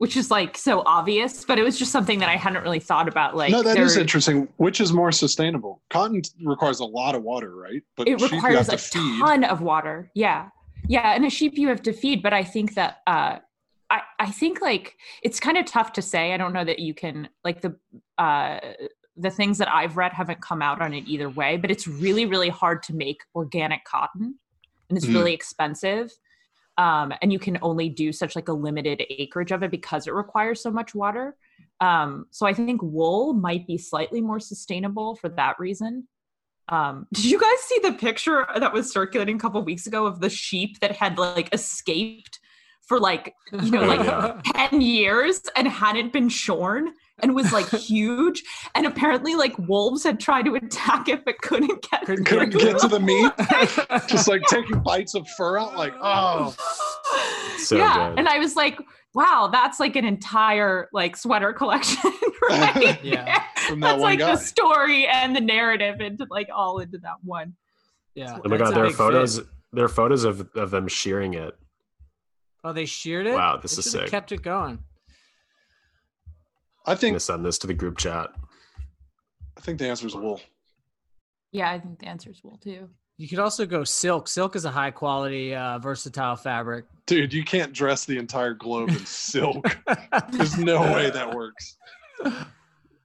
which 0.00 0.16
is 0.16 0.30
like 0.30 0.56
so 0.56 0.82
obvious. 0.86 1.44
But 1.44 1.58
it 1.58 1.62
was 1.62 1.78
just 1.78 1.92
something 1.92 2.18
that 2.20 2.28
I 2.30 2.36
hadn't 2.36 2.62
really 2.62 2.80
thought 2.80 3.06
about. 3.06 3.36
Like 3.36 3.52
no, 3.52 3.62
that 3.62 3.76
is 3.78 3.94
there- 3.94 4.00
interesting. 4.00 4.48
Which 4.56 4.80
is 4.80 4.92
more 4.92 5.12
sustainable? 5.12 5.82
Cotton 5.90 6.22
requires 6.42 6.80
a 6.80 6.84
lot 6.86 7.14
of 7.14 7.22
water, 7.22 7.54
right? 7.54 7.82
But 7.96 8.08
it 8.08 8.20
requires 8.20 8.68
a 8.70 8.76
to 8.78 9.18
ton 9.20 9.44
of 9.44 9.60
water 9.60 10.10
yeah 10.14 10.48
yeah 10.88 11.14
and 11.14 11.26
a 11.26 11.30
sheep 11.30 11.58
you 11.58 11.68
have 11.68 11.82
to 11.82 11.92
feed 11.92 12.22
but 12.22 12.32
i 12.32 12.42
think 12.42 12.74
that 12.74 13.00
uh 13.06 13.36
i 13.90 14.00
i 14.18 14.30
think 14.30 14.62
like 14.62 14.96
it's 15.22 15.38
kind 15.38 15.58
of 15.58 15.66
tough 15.66 15.92
to 15.92 16.00
say 16.00 16.32
i 16.32 16.38
don't 16.38 16.54
know 16.54 16.64
that 16.64 16.78
you 16.78 16.94
can 16.94 17.28
like 17.44 17.60
the 17.60 17.76
uh 18.16 18.58
the 19.18 19.28
things 19.30 19.58
that 19.58 19.68
i've 19.68 19.98
read 19.98 20.10
haven't 20.14 20.40
come 20.40 20.62
out 20.62 20.80
on 20.80 20.94
it 20.94 21.04
either 21.06 21.28
way 21.28 21.58
but 21.58 21.70
it's 21.70 21.86
really 21.86 22.24
really 22.24 22.48
hard 22.48 22.82
to 22.82 22.94
make 22.94 23.20
organic 23.34 23.84
cotton 23.84 24.36
and 24.88 24.96
it's 24.96 25.06
Mm. 25.06 25.14
really 25.16 25.34
expensive 25.34 26.10
um 26.80 27.12
and 27.20 27.32
you 27.32 27.38
can 27.38 27.58
only 27.60 27.88
do 27.88 28.12
such 28.12 28.34
like 28.34 28.48
a 28.48 28.52
limited 28.52 29.02
acreage 29.10 29.52
of 29.52 29.62
it 29.62 29.70
because 29.70 30.06
it 30.06 30.14
requires 30.14 30.62
so 30.62 30.70
much 30.70 30.94
water. 30.94 31.36
Um 31.80 32.26
so 32.30 32.46
i 32.46 32.54
think 32.54 32.82
wool 32.82 33.34
might 33.34 33.66
be 33.66 33.78
slightly 33.78 34.20
more 34.20 34.40
sustainable 34.40 35.14
for 35.16 35.28
that 35.28 35.60
reason. 35.60 36.08
Um, 36.70 37.06
did 37.12 37.26
you 37.26 37.38
guys 37.38 37.60
see 37.60 37.78
the 37.82 37.92
picture 37.92 38.46
that 38.56 38.72
was 38.72 38.90
circulating 38.90 39.36
a 39.36 39.38
couple 39.38 39.62
weeks 39.62 39.86
ago 39.86 40.06
of 40.06 40.20
the 40.20 40.30
sheep 40.30 40.80
that 40.80 40.92
had 40.92 41.18
like 41.18 41.52
escaped 41.52 42.39
for 42.90 42.98
like 42.98 43.36
you 43.52 43.70
know 43.70 43.84
like 43.84 44.00
yeah. 44.04 44.40
10 44.68 44.80
years 44.80 45.42
and 45.54 45.68
hadn't 45.68 46.12
been 46.12 46.28
shorn 46.28 46.88
and 47.20 47.36
was 47.36 47.52
like 47.52 47.68
huge 47.70 48.42
and 48.74 48.84
apparently 48.84 49.36
like 49.36 49.56
wolves 49.68 50.02
had 50.02 50.18
tried 50.18 50.44
to 50.44 50.56
attack 50.56 51.08
it 51.08 51.24
but 51.24 51.40
couldn't 51.40 51.80
get 51.88 52.04
Couldn't 52.04 52.24
Couldn't 52.24 52.50
get 52.50 52.62
get 52.62 52.78
to 52.80 52.88
the 52.88 52.98
meat. 52.98 53.30
Just 54.08 54.26
like 54.26 54.42
taking 54.50 54.80
bites 54.80 55.14
of 55.14 55.24
fur 55.36 55.56
out, 55.56 55.76
like 55.76 55.94
oh, 56.02 56.52
So 57.58 57.76
yeah 57.76 58.08
good. 58.08 58.18
and 58.18 58.28
i 58.28 58.40
was 58.40 58.56
like 58.56 58.76
wow 59.14 59.48
that's 59.52 59.78
like 59.78 59.94
an 59.94 60.04
entire 60.04 60.88
like 60.92 61.16
sweater 61.16 61.52
collection 61.52 62.10
right 62.48 62.98
Yeah. 63.04 63.40
from 63.68 63.78
that 63.80 63.90
that's 63.92 64.02
one 64.02 64.10
like 64.14 64.18
guy. 64.18 64.32
the 64.32 64.36
story 64.36 65.06
and 65.06 65.36
the 65.36 65.40
narrative 65.40 66.00
into 66.00 66.26
like 66.28 66.48
all 66.52 66.80
into 66.80 66.98
that 66.98 67.18
one 67.22 67.54
yeah. 68.16 68.36
oh 68.44 68.48
my 68.48 68.56
god, 68.56 68.74
there 68.74 68.84
are 68.84 68.90
photos. 68.90 69.38
fit. 69.38 69.46
There 69.72 69.84
are 69.84 69.88
photos 69.88 70.24
of 70.24 70.48
of 70.56 70.72
them 70.72 70.88
shearing 70.88 71.34
it. 71.34 71.54
Oh, 72.64 72.72
they 72.72 72.84
sheared 72.86 73.26
it. 73.26 73.34
Wow, 73.34 73.56
this 73.56 73.76
They 73.76 73.80
is 73.80 73.84
should've 73.86 74.00
sick. 74.02 74.10
Kept 74.10 74.32
it 74.32 74.42
going. 74.42 74.78
I 76.86 76.94
think. 76.94 76.94
I'm 76.94 76.96
think 76.96 77.12
gonna 77.12 77.20
send 77.20 77.44
this 77.44 77.58
to 77.58 77.66
the 77.66 77.74
group 77.74 77.98
chat. 77.98 78.30
I 79.56 79.60
think 79.60 79.78
the 79.78 79.86
answer 79.88 80.06
is 80.06 80.14
wool. 80.16 80.40
yeah 81.52 81.70
i 81.70 81.78
think 81.78 81.98
the 81.98 82.06
answer 82.06 82.30
is 82.30 82.40
wool 82.42 82.58
too 82.62 82.88
You 83.18 83.28
could 83.28 83.38
also 83.38 83.66
go 83.66 83.84
silk. 83.84 84.28
Silk 84.28 84.56
is 84.56 84.64
a 84.64 84.70
high 84.70 84.90
quality, 84.90 85.54
uh, 85.54 85.78
versatile 85.78 86.36
fabric. 86.36 86.86
Dude, 87.04 87.34
you 87.34 87.44
can't 87.44 87.70
dress 87.74 88.06
the 88.06 88.16
entire 88.16 88.54
globe 88.54 88.88
in 88.88 89.04
silk. 89.04 89.66
There's 90.32 90.56
no 90.56 90.80
way 90.94 91.10
that 91.10 91.34
works. 91.34 91.76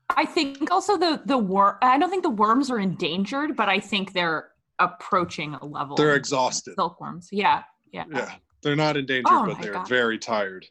I 0.08 0.24
think 0.24 0.70
also 0.70 0.96
the 0.96 1.20
the 1.26 1.36
worm. 1.36 1.76
I 1.82 1.98
don't 1.98 2.08
think 2.08 2.22
the 2.22 2.30
worms 2.30 2.70
are 2.70 2.78
endangered, 2.78 3.56
but 3.56 3.68
I 3.68 3.78
think 3.78 4.14
they're 4.14 4.48
approaching 4.78 5.52
a 5.60 5.66
level. 5.66 5.96
They're 5.96 6.16
exhausted. 6.16 6.74
silkworms. 6.78 7.28
Yeah, 7.30 7.64
yeah. 7.92 8.04
Yeah. 8.10 8.30
They're 8.66 8.74
not 8.74 8.96
endangered, 8.96 9.26
Oh 9.30 9.46
but 9.46 9.62
they're 9.62 9.74
God. 9.74 9.88
very 9.88 10.18
tired. 10.18 10.66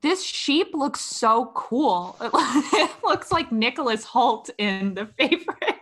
This 0.00 0.24
sheep 0.24 0.74
looks 0.74 1.00
so 1.00 1.52
cool. 1.54 2.16
It 2.20 2.90
looks 3.04 3.30
like 3.30 3.52
Nicholas 3.52 4.04
Hoult 4.04 4.50
in 4.58 4.94
The 4.94 5.06
Favorite. 5.06 5.76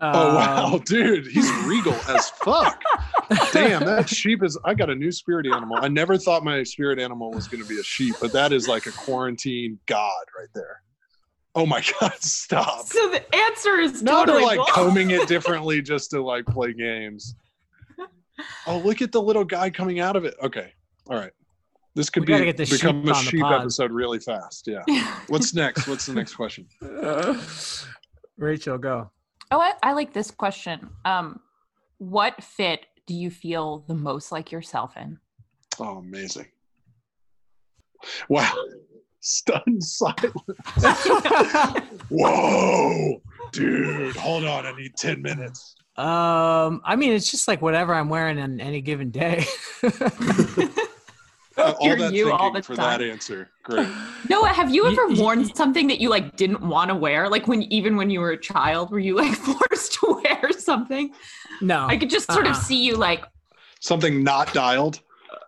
Oh 0.00 0.34
wow, 0.34 0.72
Um, 0.74 0.80
dude, 0.80 1.28
he's 1.28 1.48
regal 1.64 1.92
as 2.08 2.30
fuck. 2.42 2.82
Damn, 3.52 3.84
that 3.84 4.08
sheep 4.08 4.42
is. 4.42 4.58
I 4.64 4.74
got 4.74 4.90
a 4.90 4.94
new 4.96 5.12
spirit 5.12 5.46
animal. 5.46 5.76
I 5.80 5.86
never 5.86 6.18
thought 6.18 6.42
my 6.42 6.64
spirit 6.64 6.98
animal 6.98 7.30
was 7.30 7.46
going 7.46 7.62
to 7.62 7.68
be 7.68 7.78
a 7.78 7.82
sheep, 7.84 8.16
but 8.20 8.32
that 8.32 8.52
is 8.52 8.66
like 8.66 8.86
a 8.86 8.92
quarantine 8.92 9.78
god 9.86 10.24
right 10.36 10.48
there. 10.54 10.82
Oh 11.54 11.66
my 11.66 11.84
god, 12.00 12.14
stop! 12.20 12.86
So 12.86 13.10
the 13.10 13.22
answer 13.34 13.76
is 13.78 14.02
Now 14.02 14.24
totally 14.24 14.38
they're 14.38 14.46
like 14.46 14.58
wrong. 14.58 14.68
combing 14.72 15.10
it 15.12 15.28
differently 15.28 15.82
just 15.82 16.10
to 16.10 16.20
like 16.22 16.46
play 16.46 16.72
games. 16.72 17.36
Oh, 18.66 18.78
look 18.78 19.02
at 19.02 19.12
the 19.12 19.20
little 19.20 19.44
guy 19.44 19.68
coming 19.70 20.00
out 20.00 20.16
of 20.16 20.24
it. 20.24 20.34
Okay, 20.42 20.72
all 21.08 21.16
right. 21.16 21.32
This 21.94 22.08
could 22.08 22.22
We 22.22 22.26
gotta 22.26 22.42
be 22.42 22.46
get 22.46 22.56
the 22.56 22.66
sheep 22.66 22.80
become 22.80 22.96
a 23.08 23.12
on 23.12 23.24
the 23.24 23.30
sheep 23.30 23.44
episode 23.44 23.90
really 23.90 24.20
fast. 24.20 24.68
Yeah. 24.68 24.84
What's 25.28 25.54
next? 25.54 25.88
What's 25.88 26.06
the 26.06 26.14
next 26.14 26.34
question? 26.34 26.66
Rachel, 28.36 28.78
go. 28.78 29.10
Oh, 29.50 29.60
I, 29.60 29.72
I 29.82 29.92
like 29.92 30.12
this 30.12 30.30
question. 30.30 30.90
Um, 31.04 31.40
what 31.98 32.42
fit 32.42 32.86
do 33.06 33.14
you 33.14 33.30
feel 33.30 33.84
the 33.88 33.94
most 33.94 34.30
like 34.30 34.52
yourself 34.52 34.96
in? 34.96 35.18
Oh, 35.80 35.98
amazing! 35.98 36.46
Wow, 38.28 38.52
stunned 39.20 39.82
silence. 39.82 40.32
Whoa, 42.08 43.20
dude, 43.52 44.16
hold 44.16 44.44
on. 44.44 44.66
I 44.66 44.72
need 44.76 44.94
10 44.96 45.22
minutes. 45.22 45.74
Um, 45.96 46.80
I 46.84 46.96
mean, 46.96 47.12
it's 47.12 47.30
just 47.30 47.48
like 47.48 47.60
whatever 47.60 47.94
I'm 47.94 48.08
wearing 48.08 48.38
on 48.38 48.60
any 48.60 48.80
given 48.80 49.10
day. 49.10 49.44
All 51.60 51.86
You're 51.86 51.96
that 51.96 52.12
you 52.12 52.30
all 52.32 52.38
thinking 52.38 52.54
the 52.54 52.62
for 52.62 52.74
time. 52.76 53.00
that 53.00 53.06
answer. 53.08 53.50
Great. 53.62 53.88
No, 54.28 54.44
have 54.44 54.72
you 54.74 54.84
You- 54.86 54.92
ever 54.92 55.20
worn 55.20 55.44
something 55.54 55.86
that 55.88 56.00
you 56.00 56.08
like 56.10 56.36
didn't 56.36 56.60
want 56.60 56.88
to 56.90 56.94
wear? 56.94 57.28
Like 57.28 57.48
when 57.48 57.62
even 57.64 57.96
when 57.96 58.10
you 58.10 58.20
were 58.20 58.30
a 58.32 58.36
child, 58.40 58.90
were 58.90 58.98
you 58.98 59.16
like 59.16 59.34
forced 59.48 59.94
to 59.94 60.20
wear 60.22 60.52
something? 60.52 61.12
no, 61.60 61.86
I 61.86 61.96
could 61.96 62.10
just 62.10 62.30
sort 62.30 62.46
of 62.46 62.52
Uh-uh. 62.52 62.60
see 62.60 62.82
you 62.84 62.96
like 62.96 63.24
Something 63.80 64.22
not 64.22 64.52
dialed. 64.52 65.00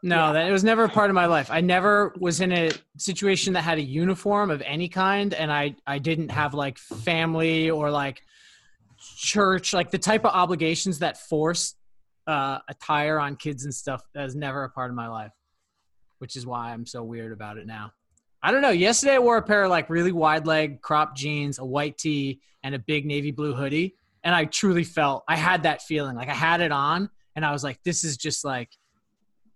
no, 0.02 0.32
that 0.32 0.48
it 0.48 0.52
was 0.52 0.64
never 0.64 0.84
a 0.84 0.88
part 0.88 1.10
of 1.10 1.14
my 1.14 1.26
life. 1.26 1.48
I 1.50 1.60
never 1.60 2.12
was 2.18 2.40
in 2.40 2.50
a 2.52 2.70
situation 2.96 3.52
that 3.52 3.62
had 3.62 3.78
a 3.78 3.82
uniform 3.82 4.50
of 4.50 4.62
any 4.62 4.88
kind, 4.88 5.32
and 5.34 5.52
I 5.52 5.76
I 5.86 5.98
didn't 5.98 6.30
have 6.30 6.54
like 6.54 6.78
family 6.78 7.70
or 7.70 7.90
like 7.90 8.22
church, 9.18 9.72
like 9.72 9.90
the 9.90 9.98
type 9.98 10.24
of 10.24 10.32
obligations 10.32 10.98
that 11.00 11.18
force 11.18 11.74
uh, 12.26 12.58
attire 12.68 13.18
on 13.18 13.36
kids 13.36 13.64
and 13.64 13.74
stuff. 13.74 14.02
That 14.14 14.24
was 14.24 14.34
never 14.34 14.64
a 14.64 14.70
part 14.70 14.90
of 14.90 14.96
my 14.96 15.08
life, 15.08 15.32
which 16.22 16.36
is 16.36 16.46
why 16.46 16.70
I'm 16.70 16.86
so 16.86 17.02
weird 17.02 17.32
about 17.32 17.58
it 17.58 17.66
now. 17.66 17.92
I 18.44 18.52
don't 18.52 18.62
know. 18.62 18.70
Yesterday 18.70 19.16
I 19.16 19.18
wore 19.18 19.38
a 19.38 19.42
pair 19.42 19.64
of 19.64 19.70
like 19.70 19.90
really 19.90 20.12
wide 20.12 20.46
leg 20.46 20.80
crop 20.80 21.16
jeans, 21.16 21.58
a 21.58 21.64
white 21.64 21.98
tee, 21.98 22.40
and 22.62 22.76
a 22.76 22.78
big 22.78 23.06
navy 23.06 23.32
blue 23.32 23.54
hoodie. 23.54 23.96
And 24.22 24.32
I 24.32 24.44
truly 24.44 24.84
felt 24.84 25.24
I 25.26 25.34
had 25.34 25.64
that 25.64 25.82
feeling. 25.82 26.14
Like 26.14 26.28
I 26.28 26.34
had 26.34 26.60
it 26.60 26.70
on 26.70 27.10
and 27.34 27.44
I 27.44 27.50
was 27.50 27.64
like, 27.64 27.82
this 27.82 28.04
is 28.04 28.16
just 28.16 28.44
like 28.44 28.70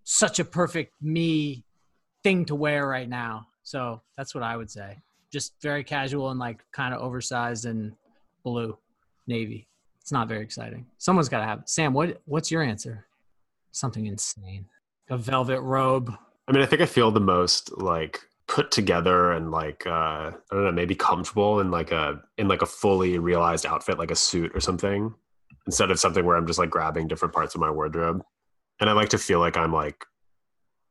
such 0.03 0.41
a 0.41 0.45
perfect 0.45 0.93
me 1.01 1.65
thing 2.25 2.45
to 2.47 2.57
wear 2.57 2.85
right 2.85 3.09
now. 3.09 3.47
So 3.63 4.03
that's 4.17 4.35
what 4.35 4.43
I 4.43 4.57
would 4.57 4.69
say. 4.69 4.99
Just 5.33 5.53
very 5.63 5.85
casual 5.85 6.31
and 6.31 6.41
like 6.41 6.65
kind 6.73 6.93
of 6.93 7.01
oversized 7.01 7.65
and 7.65 7.93
blue, 8.43 8.77
navy. 9.29 9.69
It's 10.01 10.11
not 10.11 10.27
very 10.27 10.43
exciting. 10.43 10.87
Someone's 10.99 11.29
got 11.29 11.39
to 11.39 11.47
have 11.47 11.61
it. 11.61 11.69
Sam, 11.69 11.93
what 11.93 12.21
what's 12.25 12.51
your 12.51 12.65
answer? 12.65 13.07
Something 13.71 14.07
insane. 14.07 14.67
A 15.11 15.17
velvet 15.17 15.61
robe. 15.61 16.13
I 16.49 16.53
mean, 16.53 16.63
I 16.63 16.67
think 16.67 16.83
I 16.83 16.87
feel 16.87 17.11
the 17.11 17.21
most 17.21 17.77
like 17.77 18.21
put 18.47 18.71
together 18.71 19.33
and 19.33 19.51
like 19.51 19.87
uh 19.87 19.91
I 20.31 20.33
don't 20.53 20.65
know, 20.65 20.73
maybe 20.73 20.95
comfortable 20.95 21.61
in 21.61 21.71
like 21.71 21.91
a 21.91 22.21
in 22.39 22.49
like 22.49 22.63
a 22.63 22.67
fully 22.67 23.19
realized 23.19 23.67
outfit, 23.67 23.99
like 23.99 24.11
a 24.11 24.17
suit 24.17 24.53
or 24.55 24.61
something, 24.61 25.15
instead 25.67 25.91
of 25.91 25.99
something 25.99 26.25
where 26.25 26.37
I'm 26.37 26.47
just 26.47 26.59
like 26.59 26.71
grabbing 26.71 27.09
different 27.09 27.35
parts 27.35 27.55
of 27.55 27.61
my 27.61 27.71
wardrobe. 27.71 28.23
And 28.79 28.89
I 28.89 28.93
like 28.93 29.09
to 29.11 29.19
feel 29.19 29.41
like 29.41 29.57
I'm 29.57 29.73
like, 29.73 30.05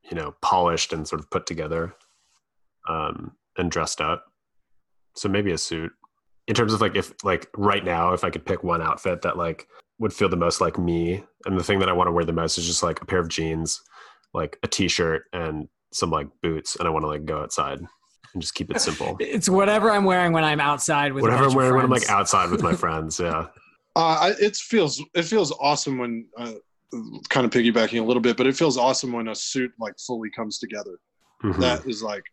you 0.10 0.16
know, 0.16 0.36
polished 0.42 0.92
and 0.92 1.08
sort 1.08 1.22
of 1.22 1.30
put 1.30 1.46
together, 1.46 1.96
um, 2.90 3.36
and 3.58 3.72
dressed 3.72 4.02
up. 4.02 4.26
So 5.16 5.30
maybe 5.30 5.52
a 5.52 5.58
suit. 5.58 5.92
In 6.48 6.56
terms 6.56 6.74
of 6.74 6.82
like 6.82 6.96
if 6.96 7.14
like 7.24 7.48
right 7.56 7.84
now, 7.84 8.14
if 8.14 8.24
I 8.24 8.30
could 8.30 8.46
pick 8.46 8.64
one 8.64 8.82
outfit 8.82 9.22
that 9.22 9.38
like 9.38 9.68
would 10.00 10.14
feel 10.14 10.28
the 10.28 10.36
most 10.36 10.60
like 10.60 10.78
me, 10.78 11.24
and 11.46 11.58
the 11.58 11.64
thing 11.64 11.80
that 11.80 11.90
I 11.90 11.94
want 11.94 12.08
to 12.10 12.12
wear 12.12 12.26
the 12.26 12.34
most 12.34 12.58
is 12.58 12.68
just 12.68 12.84
like 12.84 13.02
a 13.02 13.06
pair 13.06 13.20
of 13.20 13.30
jeans 13.30 13.82
like 14.36 14.58
a 14.64 14.68
t-shirt 14.68 15.24
and 15.34 15.68
some 15.94 16.12
like 16.12 16.28
boots 16.44 16.76
and 16.76 16.88
I 16.88 16.92
want 16.92 17.04
to 17.04 17.08
like 17.08 17.26
go 17.26 17.42
outside 17.42 17.80
and 17.80 18.42
just 18.42 18.54
keep 18.54 18.70
it 18.70 18.80
simple. 18.82 19.18
It's 19.20 19.50
whatever 19.50 19.90
I'm 19.92 20.04
wearing 20.04 20.34
when 20.34 20.44
I'm 20.44 20.60
outside 20.60 21.14
with 21.14 21.24
Whatever 21.24 21.46
I'm 21.46 21.54
wearing 21.54 21.76
when 21.76 21.86
I'm 21.86 21.92
like 21.92 22.10
outside 22.10 22.52
with 22.52 22.62
my 22.62 22.76
friends. 22.84 23.20
Yeah. 23.20 23.48
Uh, 23.96 24.34
it 24.40 24.56
feels 24.58 25.02
it 25.14 25.24
feels 25.24 25.54
awesome 25.60 25.98
when 25.98 26.28
uh, 26.38 26.52
kind 27.30 27.46
of 27.46 27.52
piggybacking 27.52 28.00
a 28.00 28.04
little 28.04 28.22
bit, 28.22 28.36
but 28.36 28.46
it 28.46 28.56
feels 28.56 28.78
awesome 28.78 29.14
when 29.14 29.30
a 29.30 29.36
suit 29.36 29.72
like 29.80 29.94
fully 30.06 30.30
comes 30.30 30.60
together. 30.60 31.00
Mhm. 31.44 31.60
That 31.60 31.86
is 31.88 32.04
like 32.04 32.24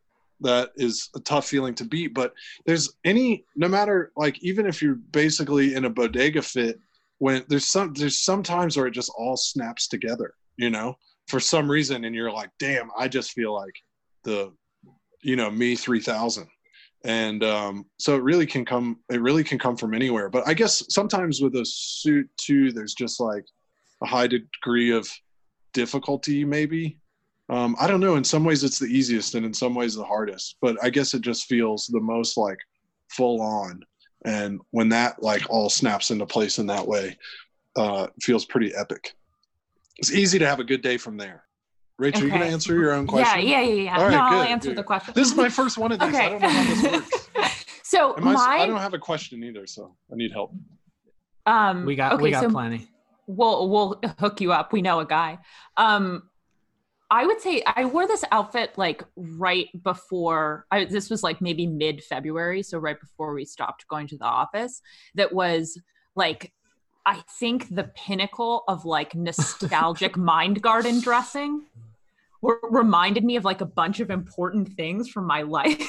that 0.41 0.73
is 0.75 1.09
a 1.15 1.21
tough 1.21 1.47
feeling 1.47 1.75
to 1.77 1.85
beat. 1.85 2.15
But 2.15 2.35
there's 2.67 2.95
any 3.05 3.45
no 3.55 3.69
matter 3.69 4.13
like 4.17 4.43
even 4.43 4.67
if 4.67 4.83
you're 4.83 4.97
basically 4.97 5.75
in 5.75 5.85
a 5.85 5.91
bodega 5.91 6.43
fit, 6.43 6.81
when 7.19 7.45
there's 7.49 7.67
some 7.67 7.95
there's 7.95 8.19
some 8.19 8.43
times 8.43 8.77
where 8.77 8.87
it 8.87 8.93
just 8.93 9.13
all 9.17 9.37
snaps 9.37 9.87
together, 9.87 10.35
you 10.57 10.71
know, 10.71 10.97
for 11.33 11.41
some 11.41 11.69
reason, 11.71 12.05
and 12.05 12.15
you're 12.15 12.31
like, 12.31 12.51
damn, 12.59 12.91
I 12.95 13.09
just 13.09 13.33
feel 13.33 13.55
like 13.55 13.75
the 14.23 14.53
you 15.23 15.35
know 15.35 15.51
me 15.51 15.75
3000 15.75 16.47
and 17.05 17.43
um, 17.43 17.87
so 17.97 18.17
it 18.17 18.23
really 18.23 18.45
can 18.45 18.67
come 18.67 18.99
it 19.11 19.23
really 19.23 19.43
can 19.43 19.59
come 19.59 19.77
from 19.77 19.95
anywhere. 19.95 20.29
But 20.29 20.47
i 20.47 20.53
guess 20.53 20.85
sometimes 20.91 21.41
with 21.41 21.57
a 21.57 21.65
suit 21.65 22.29
too 22.37 22.71
there's 22.71 22.93
just 22.95 23.19
like 23.19 23.45
a 24.03 24.07
high 24.07 24.27
degree 24.27 24.91
of 24.91 25.11
difficulty 25.73 26.45
maybe. 26.45 26.99
Um, 27.49 27.77
i 27.81 27.87
don't 27.87 28.01
know. 28.01 28.17
In 28.17 28.25
some 28.25 28.45
ways 28.45 28.63
it's 28.63 28.79
the 28.79 28.95
easiest 28.99 29.35
and 29.35 29.47
in 29.47 29.55
some 29.55 29.75
ways 29.75 29.95
the 29.95 30.05
hardest. 30.05 30.57
But 30.61 30.77
i 30.85 30.91
guess 30.91 31.15
it 31.15 31.23
just 31.23 31.47
feels 31.47 31.87
the 31.87 32.01
most 32.01 32.37
like 32.37 32.59
full 33.09 33.41
on. 33.41 33.81
And 34.27 34.61
when 34.71 34.91
that 34.91 35.23
like 35.23 35.49
all 35.49 35.71
snaps 35.71 36.11
into 36.11 36.27
place 36.27 36.59
in 36.59 36.67
that 36.67 36.87
way 36.87 37.17
uh, 37.75 38.09
feels 38.21 38.45
pretty 38.45 38.75
epic 38.75 39.15
it's 40.03 40.13
easy 40.13 40.39
to 40.39 40.47
have 40.47 40.59
a 40.61 40.65
good 40.65 40.83
day 40.83 40.97
from 40.99 41.17
there 41.17 41.45
rachel 41.99 42.23
you 42.23 42.29
Okay. 42.29 42.39
gonna 42.41 42.51
answer 42.51 42.75
your 42.79 42.93
own 42.93 43.07
question 43.07 43.47
yeah, 43.47 43.61
yeah, 43.61 43.73
yeah. 43.75 43.97
All 43.99 44.05
right, 44.05 44.11
no, 44.13 44.21
I'll 44.21 44.43
good, 44.43 44.51
answer 44.51 44.69
good. 44.71 44.79
the 44.79 44.83
question. 44.83 45.15
this 45.15 45.29
is 45.31 45.37
my 45.37 45.49
first 45.49 45.79
one 45.79 45.93
of 45.93 46.01
these 46.01 46.15
i 46.15 46.29
don't 46.29 46.43
know 46.43 46.49
how 46.49 46.65
this 46.65 46.83
works 46.93 47.29
so 47.85 48.17
Am 48.17 48.27
I, 48.29 48.35
I 48.35 48.67
don't 48.67 48.81
have 48.81 48.95
a 48.95 48.99
question 48.99 49.43
either, 49.45 49.67
so 49.67 49.95
I 50.13 50.17
need 50.17 50.33
help. 50.33 50.53
um 51.47 51.85
we 51.87 51.95
got 51.95 52.15
okay, 52.15 52.23
we 52.23 52.31
got 52.31 52.43
so 52.43 52.51
plenty. 52.51 52.89
we'll 53.27 53.69
we'll 53.71 54.01
hook 54.19 54.41
you 54.41 54.53
up. 54.53 54.73
We 54.73 54.83
know 54.83 54.99
a 55.01 55.07
guy. 55.07 55.39
Um 55.77 56.23
I 57.11 57.27
would 57.27 57.43
say 57.43 57.63
I 57.67 57.85
wore 57.85 58.07
this 58.09 58.25
outfit 58.33 58.71
like 58.79 59.05
right 59.17 59.69
before 59.85 60.65
I 60.71 60.87
this 60.87 61.11
was 61.11 61.23
like 61.23 61.43
maybe 61.43 61.67
mid 61.67 62.03
February, 62.03 62.63
so 62.63 62.79
right 62.79 62.99
before 62.99 63.35
we 63.35 63.45
stopped 63.45 63.87
going 63.89 64.07
to 64.09 64.17
the 64.17 64.25
office. 64.25 64.81
That 65.15 65.33
was 65.35 65.79
like 66.17 66.53
I 67.05 67.23
think 67.39 67.75
the 67.75 67.85
pinnacle 67.95 68.65
of 68.69 68.85
like 68.85 69.15
nostalgic 69.15 70.17
mind 70.17 70.63
garden 70.63 71.01
dressing. 71.01 71.67
Were, 72.41 72.59
reminded 72.71 73.23
me 73.23 73.37
of 73.37 73.45
like 73.45 73.61
a 73.61 73.67
bunch 73.67 74.01
of 74.01 74.11
important 74.11 74.73
things 74.73 75.09
from 75.09 75.27
my 75.27 75.43
life. 75.43 75.81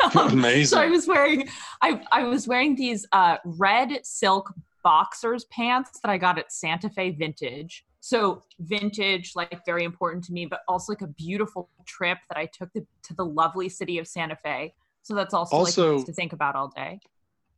Amazing. 0.14 0.66
so 0.66 0.80
I 0.80 0.86
was 0.86 1.08
wearing 1.08 1.48
I 1.82 2.00
I 2.12 2.22
was 2.22 2.46
wearing 2.46 2.76
these 2.76 3.04
uh 3.10 3.38
red 3.44 3.98
silk 4.04 4.54
boxers 4.84 5.46
pants 5.46 5.98
that 6.00 6.08
I 6.08 6.16
got 6.16 6.38
at 6.38 6.52
Santa 6.52 6.88
Fe 6.88 7.10
Vintage. 7.10 7.84
So 7.98 8.44
vintage, 8.60 9.32
like 9.34 9.64
very 9.66 9.82
important 9.82 10.22
to 10.26 10.32
me, 10.32 10.46
but 10.46 10.60
also 10.68 10.92
like 10.92 11.02
a 11.02 11.08
beautiful 11.08 11.68
trip 11.86 12.18
that 12.28 12.38
I 12.38 12.46
took 12.46 12.72
to, 12.74 12.86
to 13.02 13.14
the 13.14 13.24
lovely 13.24 13.68
city 13.68 13.98
of 13.98 14.06
Santa 14.06 14.36
Fe. 14.36 14.74
So 15.02 15.12
that's 15.16 15.34
also, 15.34 15.56
Also- 15.56 15.88
like 15.88 15.96
nice 15.96 16.06
to 16.06 16.12
think 16.12 16.32
about 16.32 16.54
all 16.54 16.68
day. 16.68 17.00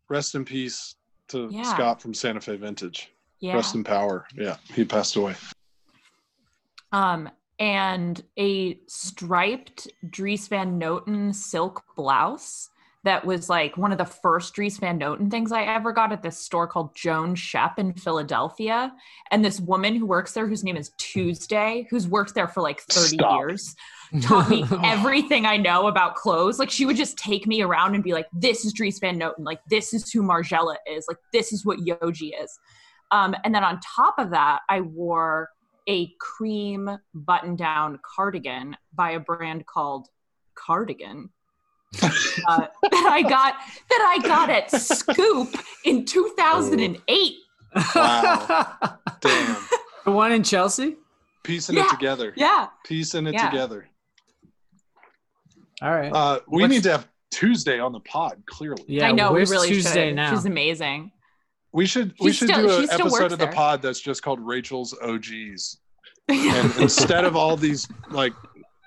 Rest 0.09 0.35
in 0.35 0.47
peace 0.47 0.95
to 1.29 1.49
Yeah. 1.51 1.63
Scott 1.63 2.01
from 2.01 2.15
Santa 2.15 2.41
Fe 2.41 2.57
Vintage. 2.57 3.11
Yeah. 3.41 3.55
Rest 3.55 3.75
in 3.75 3.85
power. 3.85 4.27
Yeah, 4.35 4.57
he 4.75 4.85
passed 4.85 5.17
away. 5.17 5.37
Um, 6.93 7.29
and 7.59 8.23
a 8.39 8.81
striped 8.87 9.89
Dries 10.09 10.49
Van 10.49 10.79
Noten 10.81 11.35
silk 11.35 11.85
blouse 11.97 12.71
that 13.05 13.25
was 13.25 13.49
like 13.49 13.77
one 13.77 13.93
of 13.93 13.99
the 13.99 14.05
first 14.05 14.55
Dries 14.55 14.77
Van 14.79 14.99
Noten 14.99 15.31
things 15.31 15.53
I 15.53 15.63
ever 15.63 15.93
got 15.93 16.13
at 16.13 16.23
this 16.23 16.39
store 16.39 16.67
called 16.67 16.97
Joan 16.97 17.35
Shepp 17.35 17.79
in 17.79 17.93
Philadelphia. 17.93 18.93
And 19.31 19.45
this 19.45 19.61
woman 19.61 19.95
who 19.95 20.07
works 20.07 20.33
there, 20.33 20.49
whose 20.49 20.65
name 20.65 20.77
is 20.77 20.91
Tuesday, 20.99 21.87
who's 21.91 22.09
worked 22.09 22.35
there 22.35 22.49
for 22.49 22.61
like 22.61 22.81
30 22.81 23.17
Stop. 23.17 23.39
years, 23.39 23.75
taught 24.21 24.51
me 24.51 24.65
everything 24.85 25.47
I 25.47 25.57
know 25.57 25.87
about 25.87 26.17
clothes. 26.17 26.59
Like 26.59 26.71
she 26.71 26.87
would 26.87 26.97
just 26.97 27.17
take 27.17 27.47
me 27.47 27.63
around 27.63 27.95
and 27.95 28.03
be 28.03 28.13
like, 28.13 28.27
this 28.33 28.65
is 28.65 28.73
Dries 28.73 28.99
Van 28.99 29.19
Noten. 29.19 29.45
Like 29.45 29.61
this 29.71 29.95
is 29.95 30.11
who 30.11 30.23
Margiela 30.23 30.77
is. 30.87 31.05
Like 31.07 31.19
this 31.33 31.53
is 31.53 31.65
what 31.65 31.79
Yohji 31.79 32.33
is. 32.43 32.59
Um, 33.11 33.35
and 33.45 33.55
then 33.55 33.65
on 33.65 33.81
top 33.81 34.17
of 34.19 34.31
that, 34.31 34.61
I 34.69 34.81
wore 34.81 35.49
a 35.89 36.13
cream 36.21 36.91
button 37.15 37.57
down 37.57 37.99
cardigan 38.05 38.77
by 38.93 39.13
a 39.13 39.21
brand 39.21 39.65
called 39.67 40.09
Cardigan. 40.55 41.31
Uh, 42.03 42.67
that 42.91 43.09
I 43.13 43.23
got 43.23 43.55
that 43.89 44.17
I 44.21 44.27
got 44.27 44.51
at 44.51 44.71
Scoop 44.71 45.55
in 45.85 46.05
2008. 46.05 47.35
Wow. 47.95 48.77
Damn. 49.21 49.57
the 50.05 50.11
one 50.13 50.33
in 50.33 50.43
Chelsea. 50.43 50.97
Piecing 51.45 51.77
Yeah. 51.77 51.87
it 51.87 51.91
together. 51.91 52.33
Yeah. 52.37 52.69
Piecing 52.85 53.27
it 53.27 53.35
Yeah. 53.35 53.49
together. 53.51 53.89
All 55.83 55.91
right. 55.95 56.13
Uh, 56.13 56.41
we 56.49 56.63
What's- 56.63 56.75
need 56.75 56.83
to 56.85 56.91
have 56.93 57.09
Tuesday 57.31 57.79
on 57.79 57.93
the 57.93 58.01
pod. 58.01 58.43
Clearly, 58.47 58.83
yeah, 58.89 59.09
I 59.09 59.13
know 59.13 59.29
we 59.31 59.37
where's 59.39 59.51
really 59.51 59.69
Tuesday 59.69 60.09
should. 60.09 60.17
now? 60.17 60.35
She's 60.35 60.45
amazing. 60.47 61.13
we 61.73 61.87
should 61.87 62.15
we 62.21 62.31
She's 62.31 62.39
should 62.39 62.49
still- 62.49 62.63
do 62.69 62.79
an 62.85 62.89
episode 62.91 63.25
of 63.33 63.39
the 63.39 63.45
there. 63.47 63.53
pod 63.53 63.83
that's 63.83 64.01
just 64.01 64.23
called 64.23 64.41
Rachel's 64.41 64.95
OGs. 65.03 65.79
And 66.31 66.77
instead 66.77 67.25
of 67.25 67.37
all 67.37 67.57
these 67.57 67.89
like 68.11 68.35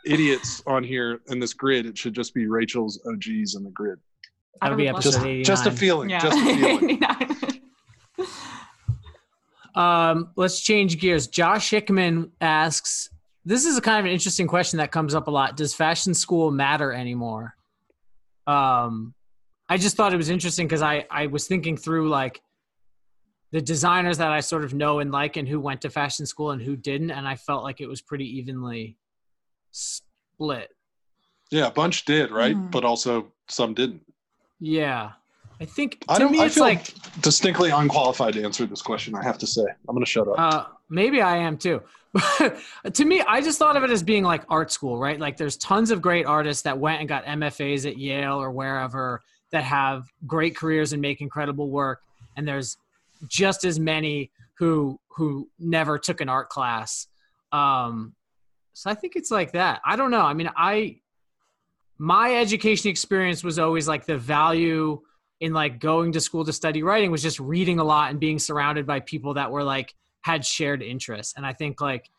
idiots 0.05 0.63
on 0.65 0.83
here 0.83 1.21
in 1.27 1.39
this 1.39 1.53
grid, 1.53 1.85
it 1.85 1.97
should 1.97 2.13
just 2.13 2.33
be 2.33 2.47
Rachel's 2.47 2.99
OGs 3.07 3.55
in 3.55 3.63
the 3.63 3.71
grid. 3.71 3.99
That'll 4.61 4.77
be 4.77 4.87
episode 4.87 5.11
Just 5.13 5.21
that. 5.21 5.43
just 5.43 5.65
a 5.65 5.71
feeling. 5.71 6.09
Yeah. 6.09 6.19
Just 6.19 6.37
a 6.37 6.55
feeling. 6.77 7.01
Um, 9.73 10.31
let's 10.35 10.59
change 10.59 10.99
gears. 10.99 11.27
Josh 11.27 11.69
Hickman 11.69 12.31
asks, 12.41 13.09
this 13.45 13.65
is 13.65 13.77
a 13.77 13.81
kind 13.81 13.99
of 13.99 14.05
an 14.05 14.11
interesting 14.11 14.47
question 14.47 14.77
that 14.79 14.91
comes 14.91 15.15
up 15.15 15.27
a 15.27 15.31
lot. 15.31 15.55
Does 15.55 15.73
fashion 15.73 16.13
school 16.13 16.51
matter 16.51 16.91
anymore? 16.91 17.55
Um, 18.47 19.13
I 19.69 19.77
just 19.77 19.95
thought 19.95 20.13
it 20.13 20.17
was 20.17 20.29
interesting 20.29 20.67
because 20.67 20.81
I, 20.81 21.05
I 21.09 21.27
was 21.27 21.47
thinking 21.47 21.77
through 21.77 22.09
like 22.09 22.41
the 23.51 23.61
designers 23.61 24.17
that 24.17 24.31
I 24.31 24.41
sort 24.41 24.63
of 24.63 24.73
know 24.73 24.99
and 24.99 25.11
like 25.11 25.37
and 25.37 25.47
who 25.47 25.59
went 25.59 25.81
to 25.81 25.89
fashion 25.89 26.25
school 26.25 26.51
and 26.51 26.61
who 26.61 26.75
didn't. 26.75 27.11
And 27.11 27.27
I 27.27 27.35
felt 27.35 27.63
like 27.63 27.79
it 27.79 27.87
was 27.87 28.01
pretty 28.01 28.25
evenly 28.39 28.97
split. 29.71 30.69
Yeah, 31.49 31.67
a 31.67 31.71
bunch 31.71 32.05
did, 32.05 32.31
right? 32.31 32.55
Mhm. 32.55 32.71
But 32.71 32.85
also 32.85 33.31
some 33.47 33.73
didn't. 33.73 34.01
Yeah. 34.59 35.11
I 35.59 35.65
think 35.65 36.03
I 36.09 36.15
to 36.15 36.19
don't 36.21 36.31
me 36.31 36.39
I 36.41 36.45
it's 36.45 36.57
like 36.57 36.93
distinctly 37.21 37.69
unqualified 37.69 38.33
to 38.33 38.43
answer 38.43 38.65
this 38.65 38.81
question, 38.81 39.13
I 39.15 39.23
have 39.23 39.37
to 39.39 39.47
say. 39.47 39.63
I'm 39.87 39.95
gonna 39.95 40.05
shut 40.05 40.27
up. 40.27 40.39
Uh, 40.39 40.65
maybe 40.89 41.21
I 41.21 41.37
am 41.37 41.57
too. 41.57 41.81
To 42.93 43.05
me, 43.05 43.21
I 43.21 43.41
just 43.41 43.59
thought 43.59 43.77
of 43.77 43.83
it 43.83 43.91
as 43.91 44.03
being 44.03 44.23
like 44.23 44.43
art 44.49 44.71
school, 44.71 44.97
right? 44.97 45.19
Like 45.19 45.37
there's 45.37 45.55
tons 45.57 45.91
of 45.91 46.01
great 46.01 46.25
artists 46.25 46.63
that 46.63 46.77
went 46.77 46.99
and 46.99 47.07
got 47.07 47.25
MFAs 47.25 47.85
at 47.85 47.97
Yale 47.97 48.41
or 48.41 48.51
wherever 48.51 49.21
that 49.51 49.63
have 49.63 50.07
great 50.25 50.55
careers 50.55 50.93
and 50.93 51.01
make 51.01 51.21
incredible 51.21 51.69
work. 51.69 52.01
And 52.35 52.47
there's 52.47 52.77
just 53.27 53.63
as 53.63 53.79
many 53.79 54.31
who 54.55 54.99
who 55.09 55.47
never 55.59 55.99
took 55.99 56.21
an 56.21 56.29
art 56.29 56.49
class. 56.49 57.07
Um, 57.51 58.15
so 58.73 58.89
I 58.89 58.93
think 58.93 59.15
it's 59.15 59.31
like 59.31 59.51
that. 59.53 59.81
I 59.85 59.95
don't 59.95 60.11
know. 60.11 60.21
I 60.21 60.33
mean, 60.33 60.49
I 60.55 61.01
my 61.97 62.35
education 62.35 62.89
experience 62.89 63.43
was 63.43 63.59
always 63.59 63.87
like 63.87 64.07
the 64.07 64.17
value 64.17 64.99
in 65.39 65.53
like 65.53 65.79
going 65.79 66.11
to 66.13 66.19
school 66.19 66.43
to 66.45 66.53
study 66.53 66.81
writing 66.81 67.11
was 67.11 67.21
just 67.21 67.39
reading 67.39 67.79
a 67.79 67.83
lot 67.83 68.09
and 68.09 68.19
being 68.19 68.39
surrounded 68.39 68.87
by 68.87 68.99
people 68.99 69.33
that 69.33 69.51
were 69.51 69.63
like 69.63 69.93
had 70.21 70.45
shared 70.45 70.81
interests 70.81 71.33
and 71.37 71.45
i 71.45 71.53
think 71.53 71.81
like 71.81 72.09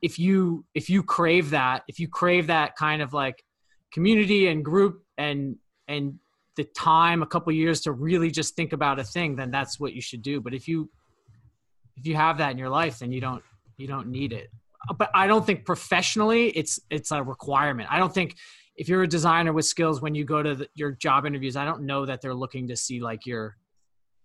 if 0.00 0.18
you 0.18 0.64
if 0.74 0.90
you 0.90 1.02
crave 1.02 1.50
that 1.50 1.82
if 1.88 2.00
you 2.00 2.08
crave 2.08 2.46
that 2.48 2.74
kind 2.74 3.02
of 3.02 3.12
like 3.12 3.44
community 3.92 4.48
and 4.48 4.64
group 4.64 5.04
and 5.18 5.56
and 5.86 6.18
the 6.56 6.64
time 6.64 7.22
a 7.22 7.26
couple 7.26 7.52
years 7.52 7.80
to 7.80 7.92
really 7.92 8.30
just 8.30 8.56
think 8.56 8.72
about 8.72 8.98
a 8.98 9.04
thing 9.04 9.36
then 9.36 9.50
that's 9.50 9.78
what 9.78 9.92
you 9.92 10.00
should 10.00 10.22
do 10.22 10.40
but 10.40 10.54
if 10.54 10.66
you 10.66 10.88
if 11.96 12.06
you 12.06 12.14
have 12.16 12.38
that 12.38 12.50
in 12.50 12.58
your 12.58 12.68
life 12.68 12.98
then 12.98 13.12
you 13.12 13.20
don't 13.20 13.42
you 13.76 13.86
don't 13.86 14.08
need 14.08 14.32
it 14.32 14.50
but 14.96 15.10
i 15.14 15.26
don't 15.26 15.44
think 15.44 15.64
professionally 15.64 16.48
it's 16.48 16.80
it's 16.90 17.10
a 17.10 17.22
requirement. 17.22 17.88
I 17.90 17.98
don't 17.98 18.12
think 18.12 18.36
if 18.76 18.88
you're 18.88 19.02
a 19.02 19.08
designer 19.08 19.52
with 19.52 19.64
skills 19.64 20.00
when 20.00 20.14
you 20.14 20.24
go 20.24 20.42
to 20.42 20.54
the, 20.54 20.68
your 20.74 20.92
job 20.92 21.26
interviews 21.26 21.56
i 21.56 21.64
don't 21.64 21.82
know 21.82 22.06
that 22.06 22.20
they're 22.20 22.34
looking 22.34 22.68
to 22.68 22.76
see 22.76 23.00
like 23.00 23.26
your 23.26 23.56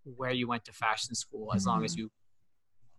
where 0.04 0.32
you 0.32 0.48
went 0.48 0.66
to 0.66 0.74
fashion 0.74 1.16
school 1.16 1.54
as 1.54 1.66
long 1.66 1.84
as 1.84 1.96
you 1.96 2.12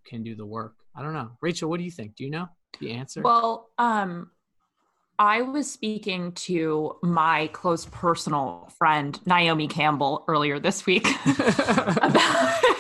can 0.05 0.23
do 0.23 0.35
the 0.35 0.47
work. 0.47 0.75
I 0.97 1.03
don't 1.03 1.15
know. 1.15 1.33
Rachel 1.41 1.69
what 1.71 1.79
do 1.79 1.85
you 1.85 1.91
think? 1.91 2.17
Do 2.17 2.25
you 2.25 2.31
know 2.31 2.49
the 2.81 2.93
answer? 2.93 3.23
Well, 3.23 3.71
um, 3.79 4.31
I 5.19 5.43
was 5.43 5.71
speaking 5.71 6.33
to 6.33 6.97
my 7.03 7.49
close 7.53 7.87
personal 7.87 8.69
friend 8.79 9.19
Naomi 9.27 9.69
Campbell 9.69 10.25
earlier 10.29 10.59
this 10.59 10.87
week 10.87 11.07
about 11.27 12.65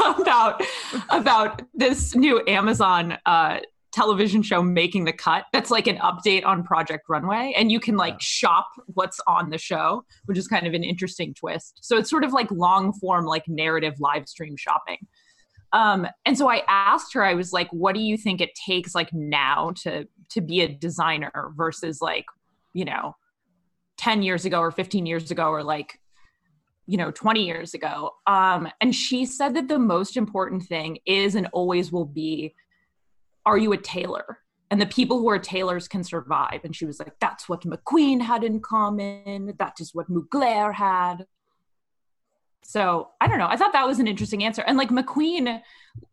about, 0.18 0.62
about 1.10 1.62
this 1.74 2.14
new 2.14 2.42
Amazon 2.46 3.18
uh, 3.26 3.58
television 3.92 4.42
show 4.42 4.62
making 4.62 5.04
the 5.04 5.12
cut. 5.12 5.44
That's 5.52 5.70
like 5.70 5.86
an 5.86 5.96
update 5.98 6.44
on 6.44 6.62
Project 6.62 7.06
Runway, 7.08 7.52
and 7.56 7.70
you 7.72 7.80
can 7.80 7.96
like 7.96 8.14
Yeah. 8.14 8.18
shop 8.20 8.66
what's 8.86 9.20
on 9.26 9.50
the 9.50 9.58
show, 9.58 10.04
which 10.26 10.38
is 10.38 10.46
kind 10.48 10.66
of 10.66 10.74
an 10.74 10.84
interesting 10.84 11.34
twist. 11.34 11.78
So 11.82 11.96
it's 11.96 12.10
sort 12.10 12.24
of 12.24 12.32
like 12.32 12.50
long 12.50 12.92
form, 12.92 13.26
like 13.26 13.48
narrative 13.48 13.94
live 13.98 14.28
stream 14.28 14.56
shopping. 14.56 14.98
Um, 15.72 16.06
and 16.26 16.36
so 16.36 16.48
I 16.50 16.62
asked 16.68 17.14
her, 17.14 17.24
I 17.24 17.34
was 17.34 17.52
like, 17.52 17.68
what 17.72 17.94
do 17.94 18.00
you 18.00 18.16
think 18.16 18.40
it 18.40 18.50
takes 18.66 18.94
like 18.94 19.12
now 19.12 19.72
to 19.82 20.06
to 20.30 20.40
be 20.40 20.60
a 20.62 20.68
designer 20.68 21.52
versus 21.56 22.00
like, 22.00 22.26
you 22.72 22.84
know, 22.84 23.16
10 23.98 24.22
years 24.22 24.44
ago 24.44 24.60
or 24.60 24.70
15 24.70 25.06
years 25.06 25.30
ago 25.30 25.48
or 25.48 25.62
like, 25.62 25.98
you 26.86 26.96
know, 26.96 27.10
20 27.10 27.44
years 27.44 27.74
ago. 27.74 28.12
Um, 28.26 28.68
and 28.80 28.94
she 28.94 29.24
said 29.26 29.54
that 29.54 29.68
the 29.68 29.78
most 29.78 30.16
important 30.16 30.64
thing 30.64 30.98
is 31.04 31.34
and 31.34 31.48
always 31.52 31.92
will 31.92 32.06
be, 32.06 32.54
are 33.46 33.58
you 33.58 33.72
a 33.72 33.76
tailor? 33.76 34.38
And 34.70 34.80
the 34.80 34.86
people 34.86 35.18
who 35.18 35.28
are 35.28 35.38
tailors 35.38 35.88
can 35.88 36.04
survive. 36.04 36.60
And 36.64 36.74
she 36.74 36.84
was 36.84 37.00
like, 37.00 37.12
that's 37.20 37.48
what 37.48 37.62
McQueen 37.62 38.20
had 38.20 38.44
in 38.44 38.60
common. 38.60 39.54
That 39.58 39.80
is 39.80 39.94
what 39.94 40.08
Mugler 40.08 40.72
had. 40.72 41.26
So 42.62 43.08
I 43.20 43.26
don't 43.26 43.38
know. 43.38 43.48
I 43.48 43.56
thought 43.56 43.72
that 43.72 43.86
was 43.86 43.98
an 43.98 44.06
interesting 44.06 44.44
answer. 44.44 44.62
And 44.62 44.78
like 44.78 44.90
McQueen 44.90 45.60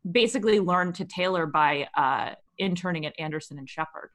basically 0.09 0.59
learned 0.59 0.95
to 0.95 1.05
tailor 1.05 1.45
by 1.45 1.87
uh, 1.95 2.31
interning 2.57 3.05
at 3.05 3.13
Anderson 3.19 3.59
and 3.59 3.69
Sheppard. 3.69 4.09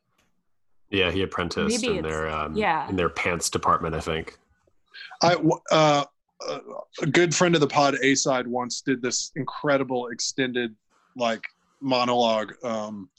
Yeah, 0.90 1.10
he 1.10 1.22
apprenticed 1.22 1.80
Maybe 1.80 1.98
in 1.98 2.02
their 2.02 2.28
um, 2.28 2.54
yeah. 2.54 2.88
in 2.88 2.96
their 2.96 3.08
pants 3.08 3.48
department, 3.48 3.94
I 3.94 4.00
think. 4.00 4.38
I 5.22 5.36
uh, 5.70 6.04
uh, 6.46 6.58
a 7.00 7.06
good 7.06 7.34
friend 7.34 7.54
of 7.54 7.60
the 7.60 7.66
pod, 7.66 7.96
A 8.02 8.14
side, 8.14 8.46
once 8.46 8.82
did 8.82 9.00
this 9.00 9.32
incredible 9.36 10.08
extended 10.08 10.74
like 11.16 11.44
monologue 11.82 12.52
um, 12.64 13.10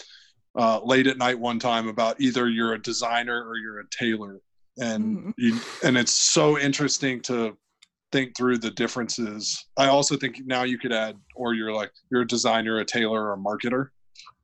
uh, 0.58 0.80
late 0.84 1.08
at 1.08 1.18
night 1.18 1.40
one 1.40 1.60
time 1.60 1.88
about 1.88 2.20
either 2.20 2.50
you're 2.50 2.74
a 2.74 2.82
designer 2.82 3.48
or 3.48 3.58
you're 3.58 3.80
a 3.80 3.90
tailor, 3.90 4.40
and 4.80 5.18
Mhm. 5.18 5.34
you, 5.38 5.60
and 5.84 5.98
it's 5.98 6.14
so 6.14 6.58
interesting 6.58 7.22
to 7.22 7.58
think 8.12 8.36
through 8.38 8.60
the 8.60 8.72
differences. 8.72 9.66
I 9.78 9.88
also 9.88 10.16
think 10.16 10.46
now 10.46 10.64
you 10.64 10.78
could 10.78 10.94
add, 10.94 11.18
or 11.36 11.54
you're 11.54 11.74
like 11.74 11.92
you're 12.12 12.22
a 12.22 12.28
designer, 12.28 12.80
a 12.80 12.86
tailor, 12.86 13.26
or 13.26 13.34
a 13.34 13.38
marketer. 13.38 13.90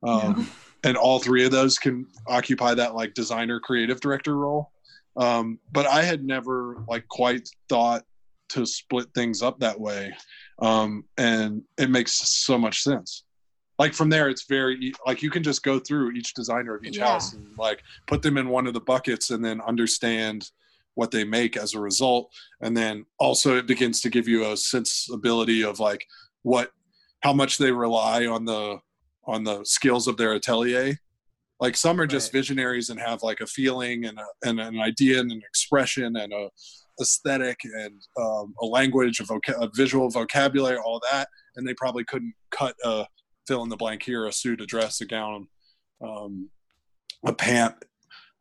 Um, 0.01 0.49
and 0.83 0.97
all 0.97 1.19
three 1.19 1.45
of 1.45 1.51
those 1.51 1.77
can 1.77 2.07
occupy 2.27 2.73
that 2.73 2.95
like 2.95 3.13
designer 3.13 3.59
creative 3.59 3.99
director 3.99 4.37
role 4.37 4.71
um, 5.17 5.59
but 5.71 5.85
i 5.85 6.01
had 6.01 6.23
never 6.23 6.83
like 6.87 7.07
quite 7.07 7.49
thought 7.67 8.03
to 8.49 8.65
split 8.65 9.07
things 9.13 9.41
up 9.41 9.59
that 9.59 9.79
way 9.79 10.13
um, 10.61 11.03
and 11.17 11.61
it 11.77 11.89
makes 11.89 12.13
so 12.13 12.57
much 12.57 12.81
sense 12.81 13.23
like 13.79 13.93
from 13.93 14.09
there 14.09 14.29
it's 14.29 14.43
very 14.43 14.75
e- 14.79 14.93
like 15.07 15.23
you 15.23 15.31
can 15.31 15.41
just 15.41 15.63
go 15.63 15.79
through 15.79 16.11
each 16.11 16.33
designer 16.35 16.75
of 16.75 16.83
each 16.83 16.97
Yeah. 16.97 17.07
house 17.13 17.33
and 17.33 17.47
like 17.57 17.81
put 18.05 18.21
them 18.21 18.37
in 18.37 18.49
one 18.49 18.67
of 18.67 18.73
the 18.73 18.81
buckets 18.81 19.31
and 19.31 19.43
then 19.43 19.61
understand 19.61 20.47
what 20.95 21.11
they 21.11 21.23
make 21.23 21.55
as 21.57 21.73
a 21.73 21.79
result 21.79 22.29
and 22.61 22.75
then 22.75 23.05
also 23.19 23.57
it 23.57 23.65
begins 23.65 24.01
to 24.01 24.09
give 24.09 24.27
you 24.27 24.51
a 24.51 24.57
sensibility 24.57 25.63
of 25.63 25.79
like 25.79 26.05
what 26.43 26.71
how 27.21 27.33
much 27.33 27.57
they 27.57 27.71
rely 27.71 28.25
on 28.27 28.45
the 28.45 28.77
on 29.25 29.43
the 29.43 29.63
skills 29.63 30.07
of 30.07 30.17
their 30.17 30.33
atelier 30.33 30.95
like 31.61 31.75
some 31.75 31.99
are 31.99 32.07
just 32.07 32.27
Right. 32.33 32.39
visionaries 32.39 32.89
and 32.89 32.99
have 32.99 33.21
like 33.23 33.41
a 33.41 33.45
feeling 33.47 34.05
and, 34.05 34.17
a, 34.19 34.25
and 34.47 34.59
an 34.59 34.79
idea 34.79 35.19
and 35.19 35.31
an 35.31 35.41
expression 35.49 36.15
and 36.17 36.33
a 36.33 36.49
aesthetic 37.01 37.57
and 37.63 38.01
um, 38.19 38.53
a 38.61 38.65
language 38.65 39.21
a, 39.21 39.23
voca- 39.23 39.61
a 39.61 39.69
visual 39.73 40.09
vocabulary 40.09 40.77
all 40.77 41.01
that 41.11 41.29
and 41.55 41.65
they 41.65 41.73
probably 41.75 42.03
couldn't 42.03 42.33
cut 42.51 42.75
a 42.83 43.05
fill 43.49 43.63
in 43.63 43.69
the 43.69 43.75
blank 43.75 44.03
here 44.03 44.27
a 44.27 44.31
suit 44.31 44.61
a 44.61 44.65
dress 44.67 45.01
a 45.01 45.05
gown 45.05 45.47
um, 46.05 46.49
a 47.25 47.33
pant 47.33 47.73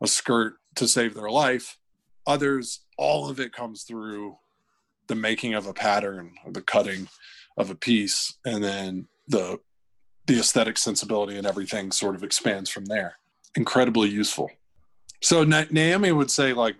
a 0.02 0.06
skirt 0.06 0.56
to 0.76 0.86
save 0.86 1.14
their 1.14 1.30
life. 1.30 1.78
Others 2.26 2.80
all 2.98 3.30
of 3.30 3.40
it 3.40 3.54
comes 3.54 3.84
through 3.84 4.36
the 5.06 5.14
making 5.14 5.54
of 5.54 5.66
a 5.66 5.72
pattern 5.72 6.34
the 6.50 6.60
cutting 6.60 7.08
of 7.56 7.70
a 7.70 7.74
piece 7.74 8.34
and 8.44 8.62
then 8.62 9.08
the 9.28 9.58
the 10.26 10.38
aesthetic 10.38 10.76
sensibility 10.76 11.38
and 11.38 11.46
everything 11.46 11.90
sort 11.90 12.14
of 12.14 12.22
expands 12.22 12.68
from 12.68 12.84
there. 12.84 13.16
Incredibly 13.56 14.10
useful. 14.10 14.50
So 15.22 15.42
Na- 15.42 15.64
naomi 15.70 16.12
would 16.12 16.30
say 16.30 16.52
like 16.52 16.76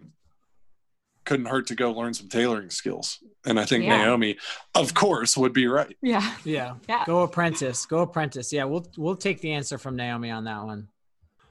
couldn't 1.28 1.46
hurt 1.46 1.66
to 1.66 1.74
go 1.74 1.92
learn 1.92 2.12
some 2.14 2.28
tailoring 2.28 2.70
skills 2.70 3.18
and 3.46 3.60
i 3.60 3.64
think 3.64 3.84
Yeah. 3.84 3.98
naomi 3.98 4.36
of 4.74 4.94
course 4.94 5.36
would 5.36 5.52
be 5.52 5.66
right 5.66 5.94
Yeah. 6.02 6.34
Yeah. 6.44 6.74
Yeah. 6.88 7.04
Go 7.06 7.20
apprentice. 7.22 7.84
Go 7.86 7.98
apprentice. 8.00 8.52
Yeah, 8.52 8.64
we'll 8.64 8.86
we'll 8.96 9.14
take 9.16 9.40
the 9.40 9.52
answer 9.52 9.76
from 9.78 9.94
Naomi 9.96 10.30
on 10.30 10.44
that 10.44 10.64
one. 10.64 10.88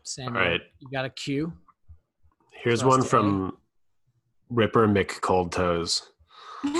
Samuel, 0.03 0.33
right. 0.43 0.61
you 0.79 0.87
got 0.91 1.05
a 1.05 1.09
cue? 1.09 1.53
Here's 2.51 2.83
one 2.83 3.01
to 3.01 3.07
from 3.07 3.57
Ripper 4.49 4.87
Mick 4.87 5.21
Cold 5.21 5.51
Toes. 5.51 6.09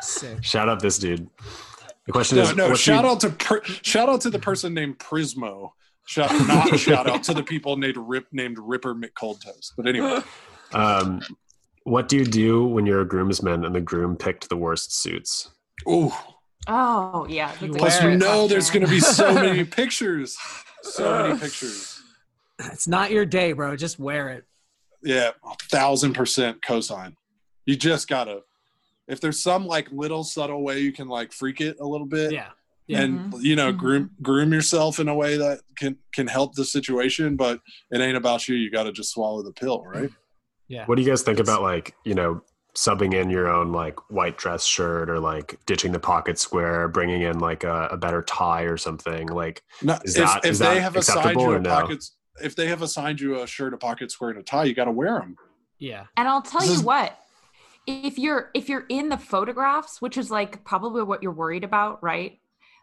Sick. 0.00 0.44
Shout 0.44 0.68
out 0.68 0.80
this 0.80 0.98
dude. 0.98 1.28
The 2.06 2.12
question 2.12 2.36
no 2.38 2.42
is, 2.44 2.56
no 2.56 2.74
shout 2.74 3.04
you- 3.04 3.10
out 3.10 3.20
to 3.20 3.30
per, 3.30 3.62
shout 3.64 4.08
out 4.08 4.20
to 4.22 4.30
the 4.30 4.38
person 4.38 4.74
named 4.74 4.98
prismo 4.98 5.70
shout 6.06 6.30
not 6.48 6.78
shout 6.78 7.06
out 7.06 7.22
to 7.24 7.34
the 7.34 7.42
people 7.42 7.76
named 7.76 7.98
rip 7.98 8.26
named 8.32 8.56
ripper 8.58 8.94
mccoldtoes 8.94 9.72
but 9.76 9.86
anyway 9.86 10.20
um, 10.72 11.20
what 11.84 12.08
do 12.08 12.16
you 12.16 12.24
do 12.24 12.64
when 12.66 12.86
you're 12.86 13.00
a 13.00 13.08
groomsman 13.08 13.64
and 13.64 13.74
the 13.74 13.80
groom 13.80 14.16
picked 14.16 14.48
the 14.48 14.56
worst 14.56 14.94
suits? 14.94 15.50
Ooh. 15.88 16.12
Oh 16.66 17.26
yeah. 17.28 17.52
that's 17.60 17.76
Plus, 17.76 18.00
Wear 18.02 18.10
you 18.10 18.18
know 18.18 18.46
there's 18.46 18.70
going 18.70 18.84
to 18.84 18.90
be 18.90 19.00
so 19.00 19.32
many 19.32 19.64
pictures. 19.80 20.36
So 20.82 21.22
many 21.28 21.38
pictures. 21.38 22.02
It's 22.58 22.88
not 22.88 23.10
your 23.10 23.24
day, 23.24 23.52
bro. 23.52 23.76
Just 23.76 23.98
wear 23.98 24.28
it. 24.30 24.44
Yeah, 25.02 25.30
a 25.44 25.54
thousand 25.70 26.14
percent 26.14 26.60
co-sign. 26.62 27.16
You 27.66 27.76
just 27.76 28.08
got 28.08 28.24
to, 28.24 28.40
if 29.06 29.20
there's 29.20 29.40
some 29.40 29.66
like 29.66 29.90
little 29.92 30.24
subtle 30.24 30.62
way 30.62 30.80
you 30.80 30.92
can 30.92 31.08
like 31.08 31.32
freak 31.32 31.60
it 31.60 31.76
a 31.80 31.86
little 31.86 32.06
bit 32.06 32.32
Yeah. 32.32 32.48
Yeah. 32.86 33.02
and, 33.02 33.34
you 33.42 33.54
know, 33.54 33.70
groom, 33.70 34.10
groom 34.22 34.52
yourself 34.52 34.98
in 34.98 35.08
a 35.08 35.14
way 35.14 35.36
that 35.36 35.60
can, 35.76 35.96
can 36.12 36.26
help 36.26 36.54
the 36.54 36.64
situation, 36.64 37.36
but 37.36 37.60
it 37.90 38.00
ain't 38.00 38.16
about 38.16 38.48
you. 38.48 38.56
You 38.56 38.70
got 38.70 38.84
to 38.84 38.92
just 38.92 39.10
swallow 39.10 39.42
the 39.42 39.52
pill, 39.52 39.84
right? 39.84 40.10
Yeah. 40.68 40.84
What 40.86 40.96
do 40.96 41.02
you 41.02 41.08
guys 41.08 41.22
think 41.22 41.38
about 41.38 41.62
like, 41.62 41.94
you 42.04 42.14
know, 42.14 42.42
subbing 42.76 43.14
in 43.14 43.28
your 43.30 43.48
own 43.48 43.72
like 43.72 43.98
white 44.10 44.36
dress 44.38 44.64
shirt 44.64 45.08
or 45.10 45.18
like 45.18 45.58
ditching 45.66 45.90
the 45.92 45.98
pocket 45.98 46.38
square, 46.38 46.86
bringing 46.88 47.22
in 47.22 47.38
like 47.40 47.64
a, 47.64 47.88
a 47.92 47.96
better 47.96 48.22
tie 48.22 48.62
or 48.62 48.76
something? 48.76 49.26
Like, 49.28 49.62
No, 49.82 49.98
Is 50.04 50.16
if, 50.16 50.24
that- 50.26 50.44
if 50.44 50.50
is 50.52 50.58
they 50.58 50.74
that 50.74 50.82
have 50.82 50.96
assigned 50.96 51.18
acceptable 51.20 51.42
you 51.42 51.52
or 51.52 51.56
a 51.56 51.60
no? 51.60 51.70
pockets, 51.70 52.16
if 52.42 52.54
they 52.54 52.66
have 52.68 52.82
assigned 52.82 53.20
you 53.20 53.40
a 53.42 53.46
shirt, 53.46 53.74
a 53.74 53.78
pocket 53.78 54.10
square, 54.12 54.30
and 54.30 54.38
a 54.38 54.42
tie, 54.42 54.64
you 54.64 54.74
got 54.74 54.84
to 54.84 54.92
wear 54.92 55.18
them. 55.18 55.36
Yeah. 55.78 56.04
And 56.16 56.28
I'll 56.28 56.42
tell 56.42 56.60
This 56.60 56.70
you 56.70 56.74
is- 56.76 56.82
what, 56.82 57.18
if 57.86 58.18
you're 58.18 58.50
if 58.54 58.68
you're 58.68 58.84
in 58.90 59.08
the 59.08 59.16
photographs, 59.16 60.02
which 60.02 60.18
is 60.18 60.30
like 60.30 60.62
probably 60.64 61.02
what 61.02 61.22
you're 61.22 61.32
worried 61.32 61.64
about, 61.64 62.02
right? 62.02 62.38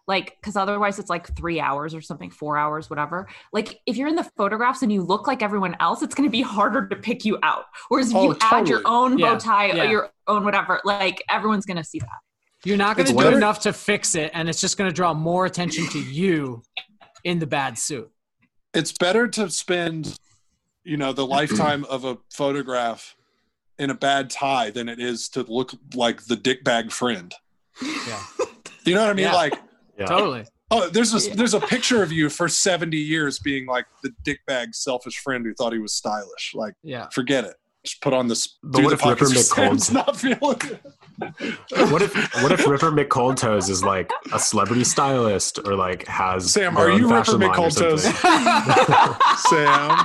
Like, 0.07 0.37
because 0.39 0.55
otherwise 0.55 0.99
it's 0.99 1.09
like 1.09 1.35
three 1.35 1.59
hours 1.59 1.95
or 1.95 2.01
something, 2.01 2.29
four 2.29 2.57
hours, 2.57 2.89
whatever. 2.91 3.27
Like, 3.51 3.79
if 3.87 3.97
you're 3.97 4.07
in 4.07 4.15
the 4.15 4.29
photographs 4.37 4.83
and 4.83 4.91
you 4.93 5.01
look 5.01 5.25
like 5.27 5.41
everyone 5.41 5.75
else, 5.79 6.03
it's 6.03 6.13
going 6.13 6.27
to 6.27 6.31
be 6.31 6.43
harder 6.43 6.87
to 6.87 6.95
pick 6.95 7.25
you 7.25 7.39
out. 7.41 7.65
Whereas 7.89 8.11
if 8.11 8.15
Oh, 8.15 8.23
you 8.31 8.37
add 8.41 8.67
your 8.69 8.81
own 8.85 9.17
Yeah, 9.17 9.33
bow 9.33 9.39
tie 9.39 9.71
uh, 9.71 9.75
yeah. 9.75 9.83
or 9.83 9.89
your 9.89 10.09
own 10.27 10.43
whatever, 10.43 10.79
like 10.85 11.23
everyone's 11.29 11.65
going 11.65 11.77
to 11.77 11.83
see 11.83 11.97
that. 11.99 12.09
You're 12.63 12.77
not 12.77 12.97
going 12.97 13.07
to 13.07 13.13
do 13.13 13.17
better- 13.19 13.35
enough 13.37 13.59
to 13.61 13.73
fix 13.73 14.13
it, 14.15 14.29
and 14.35 14.47
it's 14.47 14.61
just 14.61 14.77
going 14.77 14.89
to 14.89 14.93
draw 14.93 15.13
more 15.13 15.45
attention 15.45 15.87
to 15.89 15.99
you 15.99 16.61
in 17.23 17.39
the 17.39 17.47
bad 17.47 17.77
suit. 17.77 18.09
it's 18.75 18.91
better 18.91 19.27
to 19.27 19.49
spend 19.49 20.19
you 20.83 20.97
know 20.97 21.13
the 21.13 21.25
lifetime 21.25 21.83
of 21.85 22.05
a 22.05 22.15
photograph 22.31 23.15
in 23.79 23.89
a 23.89 23.95
bad 23.95 24.29
tie 24.29 24.69
than 24.69 24.87
it 24.87 24.99
is 24.99 25.27
to 25.29 25.41
look 25.47 25.71
like 25.95 26.25
the 26.25 26.35
dick 26.35 26.63
bag 26.63 26.91
friend 26.91 27.33
Yeah. 27.81 28.21
you 28.85 28.93
know 28.93 29.01
what 29.01 29.09
i 29.09 29.13
mean 29.13 29.25
Yeah. 29.25 29.33
like 29.33 29.53
yeah. 29.97 30.05
Totally. 30.05 30.45
oh 30.71 30.89
there's 30.89 31.13
a 31.13 31.36
there's 31.36 31.53
a 31.53 31.60
picture 31.60 32.01
of 32.03 32.12
you 32.12 32.29
for 32.29 32.47
70 32.49 32.97
years 32.97 33.39
being 33.39 33.65
like 33.67 33.86
the 34.03 34.12
dick 34.23 34.39
bag 34.47 34.73
selfish 34.75 35.17
friend 35.19 35.45
who 35.45 35.53
thought 35.53 35.73
he 35.73 35.79
was 35.79 35.93
stylish 35.93 36.53
like 36.55 36.73
Yeah. 36.84 37.08
forget 37.13 37.45
it 37.45 37.55
just 37.86 38.01
put 38.01 38.13
on 38.13 38.27
this 38.27 38.58
But 38.63 38.77
do 38.79 38.84
what 38.86 38.89
the 38.89 38.95
if 38.95 39.05
Ripper 39.05 39.25
pockets 39.25 39.49
for 39.49 39.62
McCold- 39.62 39.81
Sam's 39.81 39.91
not 39.91 40.17
feeling 40.17 40.39
what 41.91 42.01
if 42.01 42.13
what 42.43 42.51
if 42.51 42.67
Ripper 42.67 42.91
McCold 42.91 43.38
Toes 43.38 43.69
is 43.69 43.84
like 43.84 44.10
a 44.34 44.39
celebrity 44.39 44.84
stylist 44.84 45.60
or 45.65 45.75
like 45.75 46.05
has 46.08 46.51
sam 46.51 46.75
are 46.77 46.89
you 46.89 47.03
Ripper 47.10 47.23
fashion 47.23 47.39
line 47.39 47.49
McColdtoes? 47.51 47.99
something? 47.99 49.15
sam 49.49 49.97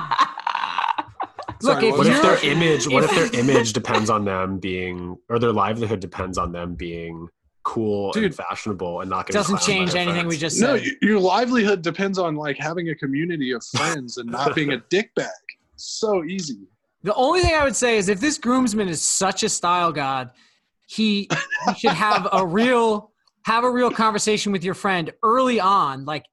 Look, 1.63 1.73
Sorry, 1.79 1.89
if 1.89 1.97
What 1.97 2.07
if 2.07 2.21
their 2.23 2.43
image 2.51 2.87
what 2.87 3.03
if 3.03 3.11
if- 3.11 3.31
their 3.31 3.39
image 3.41 3.73
depends 3.73 4.09
on 4.09 4.25
them 4.25 4.57
being 4.57 5.17
or 5.29 5.37
their 5.37 5.51
livelihood 5.53 5.99
depends 5.99 6.37
on 6.39 6.51
them 6.51 6.73
being 6.75 7.27
cool 7.63 8.11
Dude. 8.11 8.25
and 8.25 8.35
fashionable 8.35 9.01
and 9.01 9.09
not 9.09 9.27
getting 9.27 9.39
doesn't 9.39 9.61
change 9.61 9.91
their 9.91 10.01
anything 10.01 10.27
we 10.27 10.37
just 10.37 10.59
no 10.59 10.77
said. 10.77 10.85
y- 10.85 10.91
your 11.01 11.19
livelihood 11.19 11.81
depends 11.81 12.17
on 12.17 12.35
like 12.35 12.57
having 12.57 12.89
a 12.89 12.95
community 12.95 13.51
of 13.51 13.63
friends 13.75 14.17
and 14.17 14.29
not 14.29 14.55
being 14.55 14.71
a 14.73 14.77
dick 14.89 15.13
bag 15.15 15.27
so 15.75 16.23
easy 16.23 16.67
The 17.03 17.13
only 17.15 17.41
thing 17.41 17.53
I 17.55 17.63
would 17.63 17.75
say 17.75 17.97
is 17.97 18.09
if 18.09 18.19
this 18.19 18.37
groomsman 18.37 18.87
is 18.89 19.01
such 19.01 19.43
a 19.43 19.49
style 19.49 19.91
god, 19.91 20.31
he, 20.87 21.27
he 21.67 21.73
should 21.79 21.91
have 21.93 22.27
a 22.31 22.45
real 22.59 23.11
have 23.45 23.63
a 23.63 23.69
real 23.71 23.89
conversation 23.89 24.51
with 24.51 24.63
your 24.63 24.75
friend 24.75 25.11
early 25.23 25.59
on, 25.59 26.05
like 26.05 26.25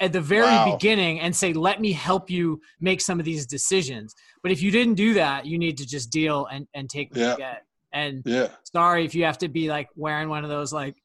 at 0.00 0.12
the 0.12 0.20
very 0.20 0.42
Wow. 0.46 0.72
beginning, 0.72 1.20
and 1.20 1.34
say, 1.34 1.52
"Let 1.52 1.80
me 1.80 1.92
help 1.92 2.28
you 2.28 2.60
make 2.80 3.00
some 3.00 3.20
of 3.20 3.24
these 3.24 3.46
decisions." 3.46 4.12
But 4.42 4.50
if 4.50 4.60
you 4.60 4.72
didn't 4.72 4.94
do 4.94 5.14
that, 5.14 5.46
you 5.46 5.56
need 5.58 5.76
to 5.78 5.86
just 5.86 6.10
deal 6.10 6.46
and 6.50 6.66
and 6.74 6.90
take 6.90 7.10
what 7.10 7.20
Yeah. 7.20 7.30
you 7.32 7.36
get. 7.36 7.62
And 7.94 8.22
yeah 8.26 8.48
sorry 8.70 9.04
if 9.06 9.14
you 9.14 9.24
have 9.24 9.38
to 9.38 9.48
be 9.48 9.68
like 9.70 9.88
wearing 9.96 10.28
one 10.28 10.44
of 10.44 10.50
those 10.50 10.72
like. 10.72 10.96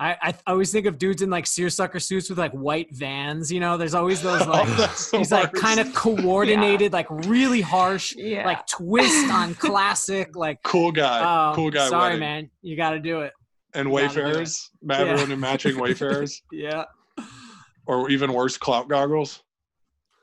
I, 0.00 0.16
I 0.22 0.34
always 0.52 0.70
think 0.70 0.86
of 0.86 0.96
dudes 0.96 1.22
in 1.22 1.30
like 1.30 1.44
seersucker 1.44 1.98
suits 1.98 2.28
with 2.30 2.38
like 2.38 2.52
white 2.52 2.86
vans. 2.94 3.50
You 3.50 3.58
know, 3.58 3.76
there's 3.76 3.94
always 3.94 4.22
those 4.22 4.46
like 4.46 4.68
Oh, 4.68 4.74
that's 4.76 5.10
these 5.10 5.32
like 5.32 5.52
kind 5.52 5.80
of 5.80 5.92
coordinated, 5.92 6.92
like 6.92 7.08
really 7.26 7.60
harsh, 7.60 8.14
Yeah. 8.16 8.46
like 8.46 8.64
twist 8.68 9.28
on 9.32 9.54
classic, 9.56 10.36
like 10.36 10.62
cool 10.62 10.92
guy, 10.92 11.48
um, 11.48 11.56
cool 11.56 11.72
guy. 11.72 11.88
Sorry, 11.88 12.10
wedding. 12.10 12.20
man, 12.20 12.50
you 12.62 12.76
got 12.76 12.90
to 12.90 13.00
do 13.00 13.22
it. 13.22 13.32
And 13.74 13.88
Gotta 13.90 14.04
it. 14.04 14.08
wayfarers, 14.14 14.70
everyone 14.88 15.32
in 15.32 15.40
matching 15.40 15.76
wayfarers, 15.80 16.42
Yeah. 16.52 16.84
or 17.88 18.08
even 18.08 18.32
worse, 18.32 18.56
clout 18.56 18.88
goggles. 18.88 19.42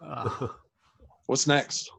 Uh, 0.02 0.48
What's 1.26 1.48
next? 1.48 1.92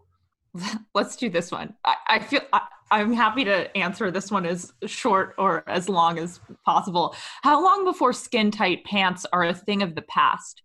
Let's 0.94 1.16
do 1.16 1.28
this 1.30 1.50
one. 1.50 1.74
I, 1.84 1.94
I 2.08 2.18
feel 2.18 2.40
I, 2.52 2.62
I'm 2.90 3.12
happy 3.12 3.44
to 3.44 3.74
answer 3.76 4.10
this 4.10 4.30
one 4.30 4.46
as 4.46 4.72
short 4.86 5.34
or 5.38 5.68
as 5.68 5.88
long 5.88 6.18
as 6.18 6.40
possible. 6.64 7.14
How 7.42 7.62
long 7.62 7.84
before 7.84 8.12
skin 8.12 8.50
tight 8.50 8.84
pants 8.84 9.26
are 9.32 9.44
a 9.44 9.54
thing 9.54 9.82
of 9.82 9.94
the 9.94 10.02
past? 10.02 10.62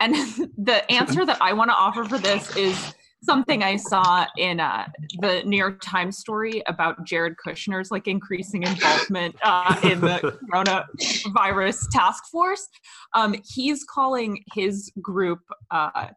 And 0.00 0.14
the 0.58 0.90
answer 0.90 1.24
that 1.24 1.40
I 1.40 1.52
want 1.52 1.70
to 1.70 1.74
offer 1.74 2.04
for 2.04 2.18
this 2.18 2.56
is 2.56 2.94
something 3.22 3.62
I 3.62 3.76
saw 3.76 4.26
in 4.36 4.60
uh, 4.60 4.86
the 5.20 5.42
New 5.44 5.56
York 5.56 5.80
Times 5.82 6.18
story 6.18 6.62
about 6.66 7.04
Jared 7.04 7.36
Kushner's 7.44 7.90
like 7.90 8.06
increasing 8.06 8.64
involvement 8.64 9.36
uh, 9.42 9.78
in 9.82 10.00
the 10.00 10.38
coronavirus 10.52 11.88
task 11.90 12.24
force. 12.30 12.68
Um, 13.14 13.34
he's 13.44 13.84
calling 13.84 14.44
his 14.54 14.92
group. 15.00 15.40
Uh, 15.70 16.08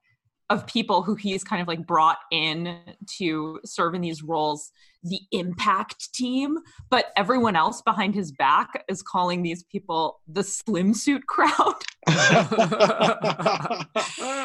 of 0.50 0.66
people 0.66 1.02
who 1.02 1.16
he's 1.16 1.44
kind 1.44 1.62
of 1.62 1.68
like 1.68 1.86
brought 1.86 2.20
in 2.32 2.80
to 3.18 3.60
serve 3.66 3.94
in 3.94 4.02
these 4.02 4.24
roles 4.24 4.72
the 5.04 5.20
impact 5.32 6.14
team 6.14 6.58
but 6.90 7.08
everyone 7.16 7.56
else 7.56 7.82
behind 7.82 8.16
his 8.16 8.32
back 8.32 8.84
is 8.90 9.02
calling 9.02 9.44
these 9.44 9.64
people 9.64 10.22
the 10.28 10.44
slim 10.44 10.94
suit 10.94 11.26
crowd. 11.28 11.76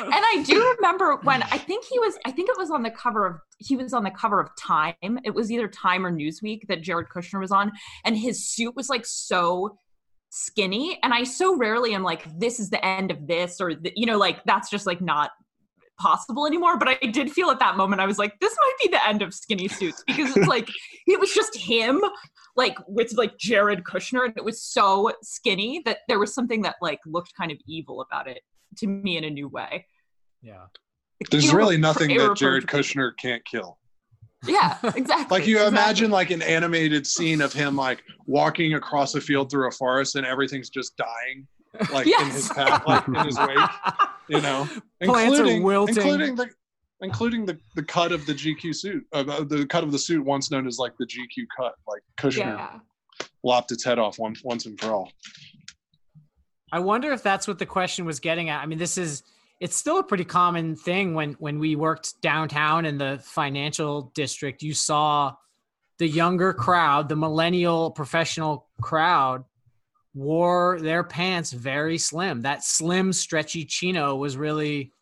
And 0.05 0.23
i 0.25 0.43
do 0.45 0.75
remember 0.77 1.17
when 1.23 1.43
i 1.45 1.59
think 1.59 1.85
he 1.85 1.99
was 1.99 2.19
i 2.27 2.31
think 2.31 2.49
it 2.51 2.59
was 2.59 2.71
on 2.71 2.83
the 2.83 2.91
cover 2.91 3.27
of 3.27 3.37
he 3.59 3.77
was 3.77 3.93
on 3.93 4.03
the 4.03 4.11
cover 4.11 4.41
of 4.41 4.51
time. 4.57 5.19
It 5.25 5.35
was 5.35 5.51
either 5.51 5.69
time 5.69 6.05
or 6.05 6.13
newsweek 6.13 6.67
that 6.69 6.83
jared 6.83 7.09
kushner 7.09 7.41
was 7.41 7.53
on 7.53 7.73
and 8.05 8.17
his 8.17 8.49
suit 8.49 8.75
was 8.75 8.89
like 8.89 9.07
so 9.07 9.79
skinny 10.31 10.99
and 11.03 11.15
i 11.15 11.23
so 11.23 11.57
rarely 11.57 11.95
am 11.95 12.03
like 12.03 12.25
this 12.39 12.59
is 12.59 12.71
the 12.71 12.85
end 12.85 13.11
of 13.11 13.27
this 13.27 13.61
or 13.61 13.75
the, 13.75 13.93
you 13.95 14.07
know 14.07 14.19
like 14.19 14.43
that's 14.45 14.71
just 14.71 14.87
like 14.87 15.01
not 15.01 15.31
possible 15.99 16.47
anymore 16.47 16.79
but 16.79 16.89
i 16.89 16.95
did 17.07 17.31
feel 17.31 17.51
at 17.51 17.59
that 17.59 17.77
moment 17.77 18.01
i 18.01 18.07
was 18.07 18.19
like 18.19 18.33
this 18.41 18.57
might 18.61 18.75
be 18.83 18.89
the 18.91 19.09
end 19.09 19.23
of 19.23 19.33
skinny 19.33 19.69
suits 19.69 20.03
because 20.07 20.37
it's 20.37 20.47
like 20.49 20.69
it 21.07 21.21
was 21.21 21.33
just 21.33 21.57
him 21.57 22.01
like 22.57 22.77
with 22.89 23.13
like 23.17 23.37
jared 23.39 23.85
kushner 23.85 24.25
and 24.25 24.35
it 24.37 24.45
was 24.45 24.63
so 24.63 25.13
skinny 25.23 25.81
that 25.85 25.99
there 26.09 26.19
was 26.19 26.35
something 26.35 26.63
that 26.63 26.77
like 26.81 26.99
looked 27.07 27.33
kind 27.39 27.53
of 27.53 27.59
evil 27.69 28.01
about 28.01 28.27
it 28.29 28.41
to 28.77 28.87
me 28.87 29.17
in 29.17 29.25
a 29.25 29.31
new 29.31 29.49
way 29.49 29.87
yeah. 30.43 30.65
There's 31.31 31.51
Irre- 31.53 31.55
really 31.55 31.77
nothing 31.77 32.17
that 32.17 32.37
Jared. 32.37 32.67
Kushner 32.67 33.13
can't 33.17 33.45
kill. 33.45 33.79
yeah 34.47 34.77
exactly 34.97 35.27
Like 35.39 35.47
you 35.47 35.59
exactly. 35.59 35.67
imagine 35.69 36.11
like 36.11 36.31
an 36.31 36.43
animated 36.43 37.07
scene 37.07 37.41
of 37.41 37.53
him 37.53 37.77
like 37.77 38.03
walking 38.27 38.75
across 38.75 39.15
a 39.15 39.21
field 39.21 39.51
through 39.51 39.69
a 39.69 39.71
forest 39.71 40.17
and 40.17 40.27
everything's 40.27 40.69
just 40.69 40.97
dying, 40.97 41.47
like 41.93 42.09
in 42.09 42.31
his 42.31 42.49
path, 42.49 42.83
like 42.89 43.07
in 43.07 43.15
his 43.15 43.39
wake. 43.47 43.59
You 44.29 44.41
know, 44.41 44.69
Plants 45.03 45.39
are 45.39 45.43
including 45.43 45.63
wilting. 45.63 45.97
including 45.97 46.37
the 46.37 46.51
including 47.01 47.45
the, 47.45 47.59
the 47.75 47.83
cut 47.83 48.13
of 48.13 48.25
the 48.27 48.33
GQ 48.33 48.75
suit, 48.75 49.05
uh, 49.13 49.23
the 49.23 49.67
cut 49.69 49.83
of 49.83 49.91
the 49.91 49.99
suit 49.99 50.25
once 50.25 50.51
known 50.51 50.67
as 50.67 50.79
like 50.79 50.93
the 50.99 51.07
GQ 51.07 51.47
cut, 51.57 51.75
like 51.89 52.03
Kushner 52.17 52.39
Yeah. 52.57 52.79
lopped 53.43 53.73
its 53.73 53.85
head 53.85 53.99
off 53.99 54.19
once 54.19 54.43
once 54.45 54.67
and 54.67 54.79
for 54.81 54.93
all. 54.93 55.13
I 56.71 56.79
wonder 56.79 57.13
if 57.13 57.23
that's 57.23 57.47
what 57.47 57.59
the 57.59 57.67
question 57.67 58.05
was 58.05 58.21
getting 58.21 58.49
at. 58.49 58.63
I 58.63 58.67
mean, 58.67 58.79
this 58.79 58.97
is 58.97 59.23
it's 59.61 59.77
still 59.77 59.99
a 59.99 60.03
pretty 60.05 60.25
common 60.25 60.75
thing 60.77 61.15
when 61.15 61.35
when 61.35 61.59
we 61.59 61.77
worked 61.77 62.21
downtown 62.23 62.85
in 62.87 62.99
the 62.99 63.21
financial 63.23 64.13
district. 64.15 64.63
You 64.63 64.75
saw 64.75 65.35
the 65.99 66.09
younger 66.09 66.53
crowd, 66.53 67.09
the 67.09 67.17
millennial 67.17 67.91
professional 67.91 68.69
crowd 68.81 69.45
wore 70.15 70.79
their 70.81 71.03
pants 71.05 71.53
very 71.53 71.99
slim. 71.99 72.43
That 72.43 72.65
slim 72.65 73.13
stretchy 73.13 73.65
chino 73.65 74.15
was 74.17 74.37
really 74.37 74.93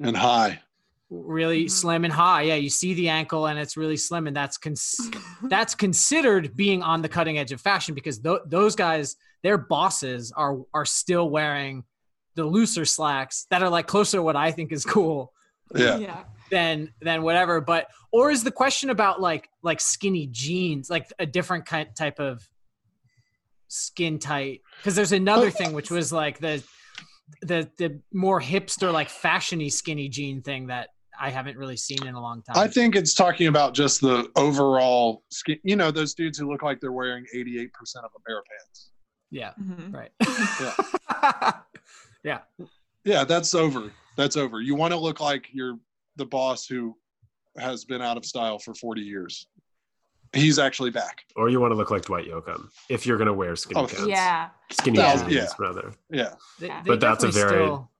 And 0.00 0.16
high. 0.16 0.60
really 1.08 1.66
Mhm. 1.66 1.70
slim 1.70 2.04
and 2.04 2.12
high. 2.12 2.42
Yeah, 2.42 2.56
you 2.56 2.68
see 2.70 2.94
the 2.94 3.08
ankle 3.08 3.46
and 3.46 3.58
it's 3.58 3.76
really 3.76 3.96
slim 3.96 4.26
and 4.26 4.36
that's 4.36 4.58
cons- 4.58 5.10
that's 5.44 5.74
considered 5.74 6.56
being 6.56 6.82
on 6.82 7.00
the 7.02 7.08
cutting 7.08 7.38
edge 7.38 7.52
of 7.52 7.60
fashion 7.60 7.94
because 7.94 8.18
th- 8.18 8.40
those 8.46 8.74
guys 8.74 9.16
their 9.42 9.56
bosses 9.58 10.32
are 10.36 10.58
are 10.74 10.84
still 10.84 11.30
wearing 11.30 11.84
the 12.34 12.44
looser 12.44 12.84
slacks 12.84 13.46
that 13.50 13.62
are 13.62 13.70
like 13.70 13.86
closer 13.86 14.18
to 14.18 14.22
what 14.22 14.34
I 14.36 14.50
think 14.50 14.72
is 14.72 14.84
cool 14.84 15.32
Yeah. 15.74 15.96
yeah. 15.98 16.24
than 16.50 16.92
than 17.00 17.22
whatever 17.22 17.60
but 17.60 17.88
or 18.12 18.30
is 18.32 18.42
the 18.42 18.50
question 18.50 18.90
about 18.90 19.20
like 19.20 19.48
like 19.62 19.80
skinny 19.80 20.26
jeans 20.26 20.90
like 20.90 21.12
a 21.20 21.26
different 21.26 21.66
kind 21.66 21.88
type 21.96 22.18
of 22.18 22.46
skin 23.76 24.18
tight 24.18 24.62
because 24.78 24.94
there's 24.94 25.12
another 25.12 25.50
thing 25.50 25.72
which 25.72 25.90
was 25.90 26.12
like 26.12 26.38
the 26.38 26.62
the 27.42 27.68
the 27.78 28.00
more 28.12 28.40
hipster 28.40 28.92
like 28.92 29.08
fashiony 29.08 29.70
skinny 29.70 30.08
jean 30.08 30.42
thing 30.42 30.68
that 30.68 30.88
I 31.18 31.30
haven't 31.30 31.56
really 31.56 31.76
seen 31.78 32.06
in 32.06 32.14
a 32.14 32.20
long 32.20 32.42
time. 32.42 32.56
I 32.58 32.68
think 32.68 32.94
it's 32.94 33.14
talking 33.14 33.46
about 33.46 33.72
just 33.72 34.02
the 34.02 34.30
overall 34.36 35.22
skin. 35.30 35.58
You 35.64 35.74
know, 35.74 35.90
those 35.90 36.12
dudes 36.12 36.36
who 36.38 36.50
look 36.50 36.62
like 36.62 36.78
they're 36.78 36.92
wearing 36.92 37.24
88% 37.34 37.68
of 38.04 38.10
a 38.14 38.20
pair 38.26 38.38
of 38.38 38.44
pants. 38.44 38.90
yeah, 39.30 39.52
Mhm. 39.58 39.94
right. 39.94 40.10
Yeah. 42.22 42.38
yeah. 42.58 42.66
Yeah, 43.04 43.24
that's 43.24 43.54
over. 43.54 43.90
That's 44.16 44.36
over. 44.36 44.60
You 44.60 44.74
want 44.74 44.92
to 44.92 44.98
look 44.98 45.20
like 45.20 45.46
you're 45.52 45.78
the 46.16 46.26
boss 46.26 46.66
who 46.66 46.94
has 47.58 47.84
been 47.84 48.02
out 48.02 48.16
of 48.16 48.24
style 48.26 48.58
for 48.58 48.74
40 48.74 49.00
years. 49.00 49.46
He's 50.32 50.58
actually 50.58 50.90
back. 50.90 51.24
Or 51.36 51.48
you 51.48 51.60
want 51.60 51.72
to 51.72 51.76
look 51.76 51.90
like 51.90 52.02
Dwight 52.06 52.26
Yoakam 52.26 52.68
if 52.88 53.06
you're 53.06 53.16
gonna 53.18 53.32
wear 53.32 53.56
skinny 53.56 53.80
Oh, 53.80 53.86
pants. 53.86 54.06
Yeah. 54.06 54.48
Skinny 54.70 54.98
Well, 54.98 55.16
jeans, 55.18 55.32
yeah. 55.32 55.46
rather. 55.58 55.92
Yeah. 56.10 56.34
They- 56.58 56.68
they 56.68 56.74
But 56.84 57.00
that's 57.00 57.24
a 57.24 57.28
very- 57.28 57.48
still- 57.50 57.90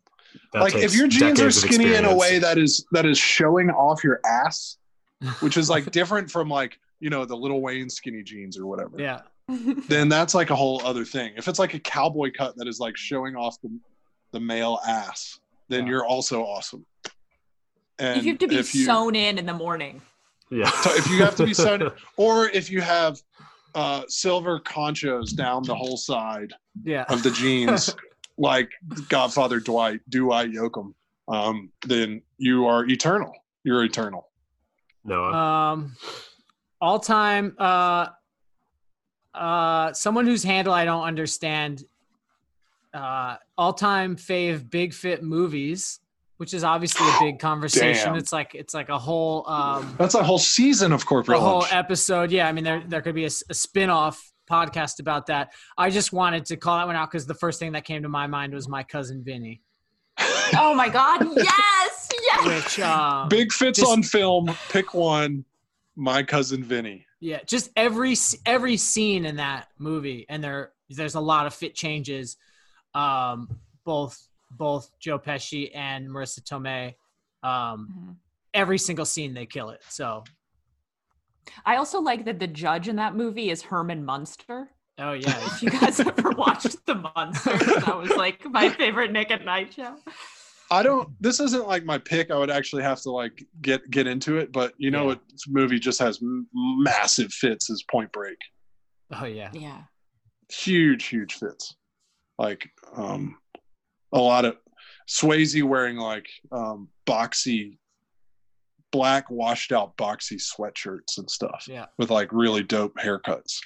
That 0.52 0.60
like 0.62 0.74
if 0.74 0.94
your 0.94 1.08
jeans 1.08 1.40
are 1.40 1.50
skinny 1.50 1.94
in 1.94 2.04
a 2.04 2.14
way 2.14 2.38
that 2.38 2.58
is 2.58 2.84
that 2.92 3.06
is 3.06 3.16
showing 3.18 3.70
off 3.70 4.04
your 4.04 4.20
ass, 4.26 4.76
which 5.40 5.56
is 5.56 5.70
like 5.70 5.90
different 5.92 6.30
from 6.30 6.48
like, 6.50 6.78
you 7.00 7.08
know, 7.10 7.24
the 7.24 7.36
Lil 7.36 7.60
Wayne 7.62 7.88
skinny 7.88 8.22
jeans 8.22 8.58
or 8.58 8.66
whatever. 8.66 8.96
yeah. 8.98 9.20
Then 9.88 10.08
that's 10.08 10.34
like 10.34 10.50
a 10.50 10.56
whole 10.56 10.82
other 10.84 11.04
thing. 11.04 11.32
If 11.36 11.46
it's 11.48 11.58
like 11.58 11.72
a 11.74 11.78
cowboy 11.78 12.32
cut 12.36 12.56
that 12.56 12.66
is 12.68 12.80
like 12.80 12.96
showing 12.96 13.34
off 13.36 13.60
the 13.62 13.70
the 14.32 14.40
male 14.40 14.78
ass, 14.86 15.38
then 15.68 15.84
Yeah. 15.84 15.90
you're 15.92 16.04
also 16.04 16.42
awesome. 16.42 16.84
And 17.98 18.22
you 18.22 18.32
have 18.32 18.38
to 18.40 18.48
be 18.48 18.56
if 18.56 18.74
you, 18.74 18.84
sewn 18.84 19.14
in 19.14 19.38
in 19.38 19.46
the 19.46 19.54
morning. 19.54 20.02
Yeah. 20.50 20.70
So 20.82 20.90
if 20.94 21.08
you 21.10 21.22
have 21.24 21.36
to 21.36 21.44
be 21.44 21.54
sewn, 21.54 21.90
or 22.16 22.48
if 22.48 22.70
you 22.70 22.80
have 22.80 23.18
uh, 23.74 24.02
silver 24.08 24.60
conchos 24.60 25.34
down 25.34 25.62
the 25.62 25.74
whole 25.74 25.96
side 25.96 26.52
Yeah. 26.84 27.04
of 27.08 27.22
the 27.22 27.30
jeans, 27.30 27.94
like 28.38 28.70
Godfather 29.08 29.60
Dwight, 29.60 30.00
Dwight 30.08 30.50
Yoakam, 30.52 30.94
um, 31.28 31.70
then 31.86 32.22
you 32.38 32.66
are 32.66 32.84
eternal. 32.86 33.32
You're 33.64 33.84
eternal. 33.84 34.28
Noah. 35.04 35.32
Um, 35.32 35.96
all 36.80 36.98
time, 37.00 37.54
uh, 37.58 38.08
uh, 39.34 39.92
someone 39.92 40.26
whose 40.26 40.42
handle 40.42 40.72
I 40.72 40.84
don't 40.84 41.04
understand. 41.04 41.84
Uh, 42.94 43.36
all 43.58 43.72
time 43.74 44.16
fave 44.16 44.70
big 44.70 44.94
fit 44.94 45.22
movies, 45.22 46.00
which 46.38 46.52
is 46.54 46.64
obviously 46.64 47.06
a 47.06 47.16
big 47.20 47.38
conversation. 47.38 48.06
Damn. 48.06 48.16
It's 48.16 48.32
like 48.32 48.54
it's 48.54 48.74
like 48.74 48.88
a 48.88 48.98
whole 48.98 49.48
um, 49.48 49.94
That's 49.98 50.14
a 50.14 50.22
whole 50.22 50.38
season 50.38 50.92
of 50.92 51.04
corporate 51.06 51.36
a 51.38 51.40
corporate 51.40 51.50
whole 51.50 51.60
lunch. 51.60 51.72
episode. 51.72 52.30
Yeah, 52.30 52.46
I 52.48 52.52
mean 52.52 52.64
there 52.64 52.82
there 52.86 53.02
could 53.02 53.14
be 53.14 53.24
a 53.24 53.30
spin 53.30 53.90
off 53.90 54.32
podcast 54.50 55.00
about 55.00 55.26
that. 55.26 55.52
I 55.76 55.90
just 55.90 56.12
wanted 56.12 56.44
to 56.46 56.56
call 56.56 56.78
that 56.78 56.86
one 56.86 56.94
out 56.96 57.10
because 57.10 57.26
the 57.26 57.34
first 57.34 57.58
thing 57.58 57.72
that 57.72 57.84
came 57.84 58.02
to 58.02 58.08
my 58.08 58.26
mind 58.26 58.54
was 58.54 58.68
my 58.68 58.82
cousin 58.82 59.22
Vinny, 59.24 59.60
Oh 60.54 60.72
my 60.76 60.88
god, 60.88 61.26
yes, 61.36 62.08
yes. 62.22 62.46
which 62.46 62.80
um, 62.80 63.28
Big 63.28 63.52
fits 63.52 63.78
Just- 63.80 63.90
on 63.90 64.02
film. 64.02 64.50
Pick 64.70 64.94
one. 64.94 65.44
My 65.96 66.22
cousin 66.22 66.62
Vinny. 66.62 67.06
Yeah, 67.20 67.40
just 67.46 67.70
every 67.74 68.14
every 68.44 68.76
scene 68.76 69.24
in 69.24 69.36
that 69.36 69.68
movie, 69.78 70.26
and 70.28 70.44
there 70.44 70.72
there's 70.90 71.14
a 71.14 71.20
lot 71.20 71.46
of 71.46 71.54
fit 71.54 71.74
changes. 71.74 72.36
Um, 72.94 73.48
both 73.84 74.18
both 74.50 74.90
Joe 75.00 75.18
Pesci 75.18 75.70
and 75.74 76.08
Marisa 76.08 76.40
Tomei. 76.40 76.94
Um, 77.42 77.88
Mhm. 77.92 78.16
every 78.54 78.78
single 78.78 79.04
scene 79.04 79.34
they 79.34 79.46
kill 79.46 79.70
it. 79.70 79.82
So, 79.88 80.24
I 81.64 81.76
also 81.76 82.00
like 82.00 82.24
that 82.24 82.38
the 82.40 82.46
judge 82.46 82.88
in 82.88 82.96
that 82.96 83.14
movie 83.14 83.50
is 83.50 83.62
Herman 83.62 84.04
Munster. 84.04 84.70
oh 84.98 85.12
yeah, 85.12 85.36
If 85.46 85.62
you 85.62 85.70
guys 85.70 86.00
ever 86.00 86.30
watched 86.30 86.84
The 86.86 86.94
Munsters, 86.94 87.84
that 87.84 87.96
was 87.96 88.10
like 88.16 88.44
my 88.50 88.68
favorite 88.70 89.12
Nick 89.12 89.30
at 89.30 89.44
Nite 89.44 89.74
show. 89.74 89.96
I 90.70 90.82
don't. 90.82 91.10
This 91.20 91.38
isn't 91.38 91.68
like 91.68 91.84
my 91.84 91.96
pick. 91.98 92.32
I 92.32 92.36
would 92.38 92.50
actually 92.50 92.82
have 92.82 93.00
to 93.02 93.10
like 93.10 93.44
get 93.62 93.88
get 93.90 94.08
into 94.08 94.38
it. 94.38 94.50
But 94.52 94.74
you 94.78 94.90
know 94.90 95.02
Yeah. 95.02 95.06
what? 95.08 95.20
This 95.30 95.46
movie 95.46 95.78
just 95.78 96.00
has 96.00 96.20
m- 96.20 96.48
massive 96.52 97.32
fits. 97.32 97.70
Is 97.70 97.84
Point 97.88 98.10
Break. 98.10 98.38
oh 99.12 99.26
yeah, 99.26 99.50
Yeah. 99.52 99.82
huge 100.50 101.06
huge 101.06 101.34
fits 101.34 101.76
like 102.38 102.68
um 102.96 103.38
a 104.12 104.18
lot 104.18 104.44
of 104.44 104.56
swayze 105.08 105.62
wearing 105.62 105.96
like 105.96 106.28
um 106.52 106.88
boxy 107.06 107.78
black 108.92 109.30
washed 109.30 109.72
out 109.72 109.96
boxy 109.96 110.40
sweatshirts 110.40 111.18
and 111.18 111.30
stuff 111.30 111.66
yeah. 111.68 111.86
with 111.98 112.10
like 112.10 112.32
really 112.32 112.62
dope 112.62 112.94
haircuts 112.96 113.58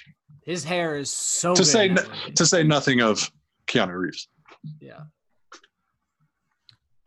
His 0.45 0.63
hair 0.63 0.97
is 0.97 1.09
so 1.09 1.55
To 1.55 1.65
say 1.65 1.89
no- 1.89 2.03
to 2.35 2.45
say 2.45 2.63
nothing 2.63 3.01
of 3.01 3.31
keanu 3.67 3.97
reeves 3.97 4.27
yeah. 4.79 4.99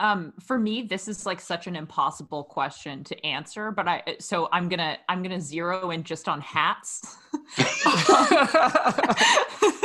Um, 0.00 0.32
for 0.44 0.58
me, 0.58 0.82
this 0.82 1.06
is 1.06 1.24
like 1.24 1.40
such 1.40 1.66
an 1.66 1.76
impossible 1.76 2.44
question 2.44 3.04
to 3.04 3.24
answer, 3.24 3.70
but 3.70 3.86
I 3.86 4.02
so 4.18 4.48
I'm 4.52 4.68
gonna 4.68 4.98
I'm 5.08 5.22
gonna 5.22 5.40
zero 5.40 5.90
in 5.90 6.02
just 6.02 6.28
on 6.28 6.40
hats. 6.40 7.16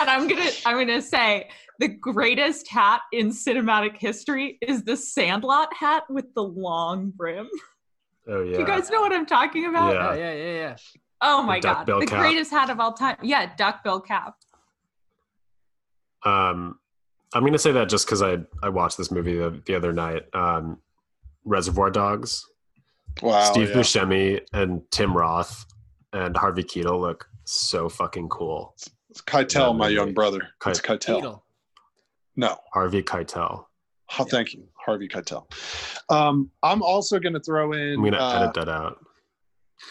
and 0.00 0.10
I'm 0.10 0.26
gonna 0.26 0.50
I'm 0.64 0.78
gonna 0.78 1.02
say 1.02 1.48
the 1.78 1.88
greatest 1.88 2.68
hat 2.68 3.02
in 3.12 3.30
cinematic 3.30 3.96
history 3.96 4.58
is 4.60 4.82
the 4.84 4.96
Sandlot 4.96 5.72
hat 5.74 6.04
with 6.08 6.32
the 6.34 6.42
long 6.42 7.10
brim. 7.10 7.48
oh 8.28 8.42
yeah. 8.42 8.58
You 8.58 8.66
guys 8.66 8.90
know 8.90 9.00
what 9.00 9.12
I'm 9.12 9.26
talking 9.26 9.66
about? 9.66 9.94
Yeah. 9.94 10.08
Oh, 10.08 10.14
yeah, 10.14 10.32
yeah, 10.32 10.52
yeah. 10.52 10.76
Oh 11.22 11.42
my 11.42 11.60
god, 11.60 11.86
the 11.86 12.06
cap. 12.06 12.20
greatest 12.20 12.50
hat 12.50 12.70
of 12.70 12.80
all 12.80 12.92
time. 12.92 13.16
Yeah, 13.22 13.54
duckbill 13.56 14.00
cap. 14.00 14.34
Um, 16.24 16.78
I'm 17.34 17.44
gonna 17.44 17.58
say 17.58 17.72
that 17.72 17.88
just 17.88 18.06
because 18.06 18.22
I 18.22 18.38
I 18.62 18.70
watched 18.70 18.96
this 18.96 19.10
movie 19.10 19.36
the, 19.36 19.62
the 19.66 19.74
other 19.74 19.92
night. 19.92 20.24
Um, 20.34 20.78
Reservoir 21.44 21.90
Dogs. 21.90 22.44
wow 23.22 23.42
Steve 23.50 23.70
yeah. 23.70 23.76
Buscemi 23.76 24.40
and 24.52 24.82
Tim 24.90 25.16
Roth 25.16 25.64
and 26.12 26.36
Harvey 26.36 26.62
Keitel 26.62 27.00
look 27.00 27.26
so 27.44 27.88
fucking 27.88 28.28
cool. 28.28 28.74
It's 29.10 29.20
keitel 29.22 29.76
my 29.76 29.88
young 29.88 30.14
brother 30.14 30.40
Kei- 30.62 30.70
it's 30.70 30.80
keitel 30.80 31.16
Beetle. 31.16 31.44
no 32.36 32.56
Harvey 32.72 33.02
Keitel. 33.02 33.64
oh, 34.18 34.24
thank 34.24 34.54
you 34.54 34.66
harvey 34.84 35.08
keitel 35.08 35.44
um 36.10 36.50
i'm 36.62 36.82
also 36.82 37.18
going 37.18 37.32
to 37.34 37.40
throw 37.40 37.72
in 37.72 37.94
I'm 37.94 38.04
gonna 38.04 38.16
uh, 38.16 38.42
edit 38.42 38.54
that 38.54 38.68
out. 38.68 38.98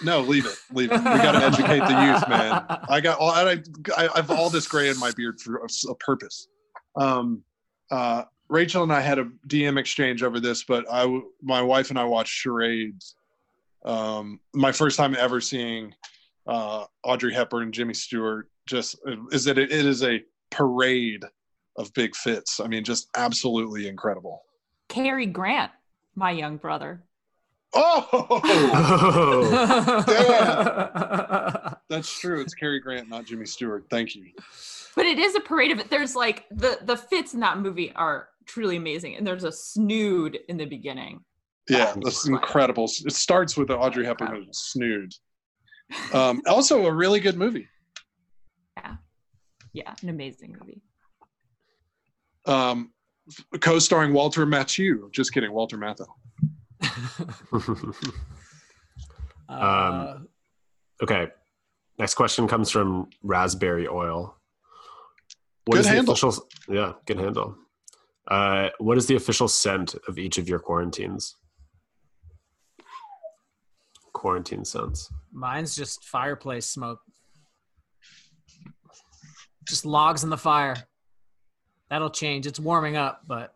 no 0.04 0.22
leave 0.22 0.46
it 0.46 0.58
leave 0.72 0.92
it 0.92 0.98
we 0.98 1.04
got 1.04 1.34
to 1.34 1.46
educate 1.46 1.80
the 1.80 2.06
youth 2.06 2.28
man 2.30 2.66
I 2.90 3.02
got 3.02 3.20
all 3.20 3.30
I, 3.32 3.62
I 3.98 4.08
I 4.08 4.16
have 4.16 4.32
all 4.32 4.50
this 4.50 4.68
gray 4.68 4.90
in 4.90 4.98
my 5.00 5.12
beard 5.12 5.40
for 5.42 5.58
a, 5.58 5.68
a 5.92 5.96
purpose. 5.96 6.48
Um, 6.96 7.44
uh, 7.92 8.24
Rachel 8.50 8.84
and 8.84 8.92
I 8.92 9.02
had 9.02 9.20
a 9.20 9.26
DM 9.48 9.78
exchange 9.80 10.24
over 10.24 10.40
this, 10.40 10.64
but 10.64 10.86
I, 10.92 11.22
my 11.42 11.62
wife 11.62 11.92
and 11.92 12.00
I 12.00 12.04
watched 12.04 12.34
charades. 12.34 13.16
Um, 13.86 14.40
my 14.54 14.72
first 14.72 14.98
time 14.98 15.16
ever 15.18 15.40
seeing 15.40 15.94
uh, 16.50 16.86
Audrey 17.04 17.34
Hepburn, 17.34 17.64
and 17.64 17.74
Jimmy 17.74 17.94
Stewart. 17.94 18.50
Just 18.66 18.98
is 19.32 19.46
that 19.46 19.58
it, 19.58 19.72
it 19.72 19.86
is 19.86 20.04
a 20.04 20.22
parade 20.50 21.24
of 21.78 21.94
big 21.94 22.16
fits. 22.16 22.60
I 22.60 22.68
mean, 22.68 22.84
just 22.84 23.10
absolutely 23.16 23.88
incredible. 23.88 24.42
Cary 24.90 25.28
Grant, 25.28 25.72
my 26.16 26.32
young 26.32 26.58
brother. 26.58 27.04
Oh, 27.74 28.42
yeah. 30.10 31.74
that's 31.90 32.20
true. 32.20 32.42
It's 32.42 32.56
Cary 32.56 32.80
Grant, 32.80 33.10
not 33.10 33.26
Jimmy 33.26 33.46
Stewart. 33.46 33.86
Thank 33.92 34.16
you. 34.16 34.26
But 34.96 35.06
it 35.06 35.20
is 35.20 35.36
a 35.36 35.40
parade 35.40 35.72
of 35.72 35.80
it. 35.80 35.90
There's 35.90 36.16
like 36.16 36.46
the 36.50 36.80
the 36.82 36.98
fits 36.98 37.36
in 37.36 37.40
that 37.42 37.60
movie 37.60 37.94
are 37.96 38.30
truly 38.46 38.76
amazing, 38.76 39.16
and 39.16 39.26
there's 39.26 39.44
a 39.44 39.52
snood 39.52 40.40
in 40.50 40.58
the 40.58 40.66
beginning. 40.66 41.22
Yeah, 41.70 41.94
that's 42.02 42.28
incredible. 42.28 42.86
It 42.86 43.14
starts 43.14 43.56
with 43.56 43.68
the 43.68 43.78
Audrey 43.78 44.04
Hepburn 44.04 44.48
snood. 44.52 45.14
Um, 46.14 46.42
also, 46.48 46.86
a 46.86 46.92
really 46.94 47.20
good 47.20 47.38
movie. 47.38 47.68
Yeah, 48.78 48.96
yeah, 49.74 49.94
an 50.02 50.10
amazing 50.10 50.56
movie. 50.60 50.82
Um, 52.46 52.92
co-starring 53.60 54.14
Walter 54.14 54.46
Matthau. 54.46 55.12
Just 55.12 55.34
kidding, 55.34 55.52
Walter 55.52 55.78
Matthau. 55.78 56.08
Uh, 59.48 60.20
okay. 61.04 61.28
Next 61.98 62.14
question 62.16 62.48
comes 62.48 62.70
from 62.72 63.10
Raspberry 63.24 63.88
Oil. 63.88 64.36
What 65.66 65.76
Good 65.76 65.80
is 65.82 65.86
the 65.88 65.94
handle. 65.96 66.14
official- 66.14 66.48
yeah, 66.70 66.94
good 67.06 67.20
handle. 67.20 67.56
Uh, 68.28 68.70
what 68.80 68.98
is 68.98 69.08
the 69.08 69.16
official 69.16 69.48
scent 69.48 69.96
of 70.08 70.18
each 70.18 70.38
of 70.38 70.48
your 70.48 70.60
quarantines? 70.60 71.36
Quarantine 74.20 74.66
scents. 74.66 75.10
mine's 75.32 75.78
just 75.78 76.04
fireplace 76.04 76.66
smoke. 76.66 77.00
Just 79.66 79.86
logs 79.86 80.26
in 80.26 80.30
the 80.30 80.38
fire. 80.38 80.76
That'll 81.90 82.10
change. 82.10 82.46
It's 82.46 82.60
warming 82.60 82.98
up, 82.98 83.22
but 83.28 83.54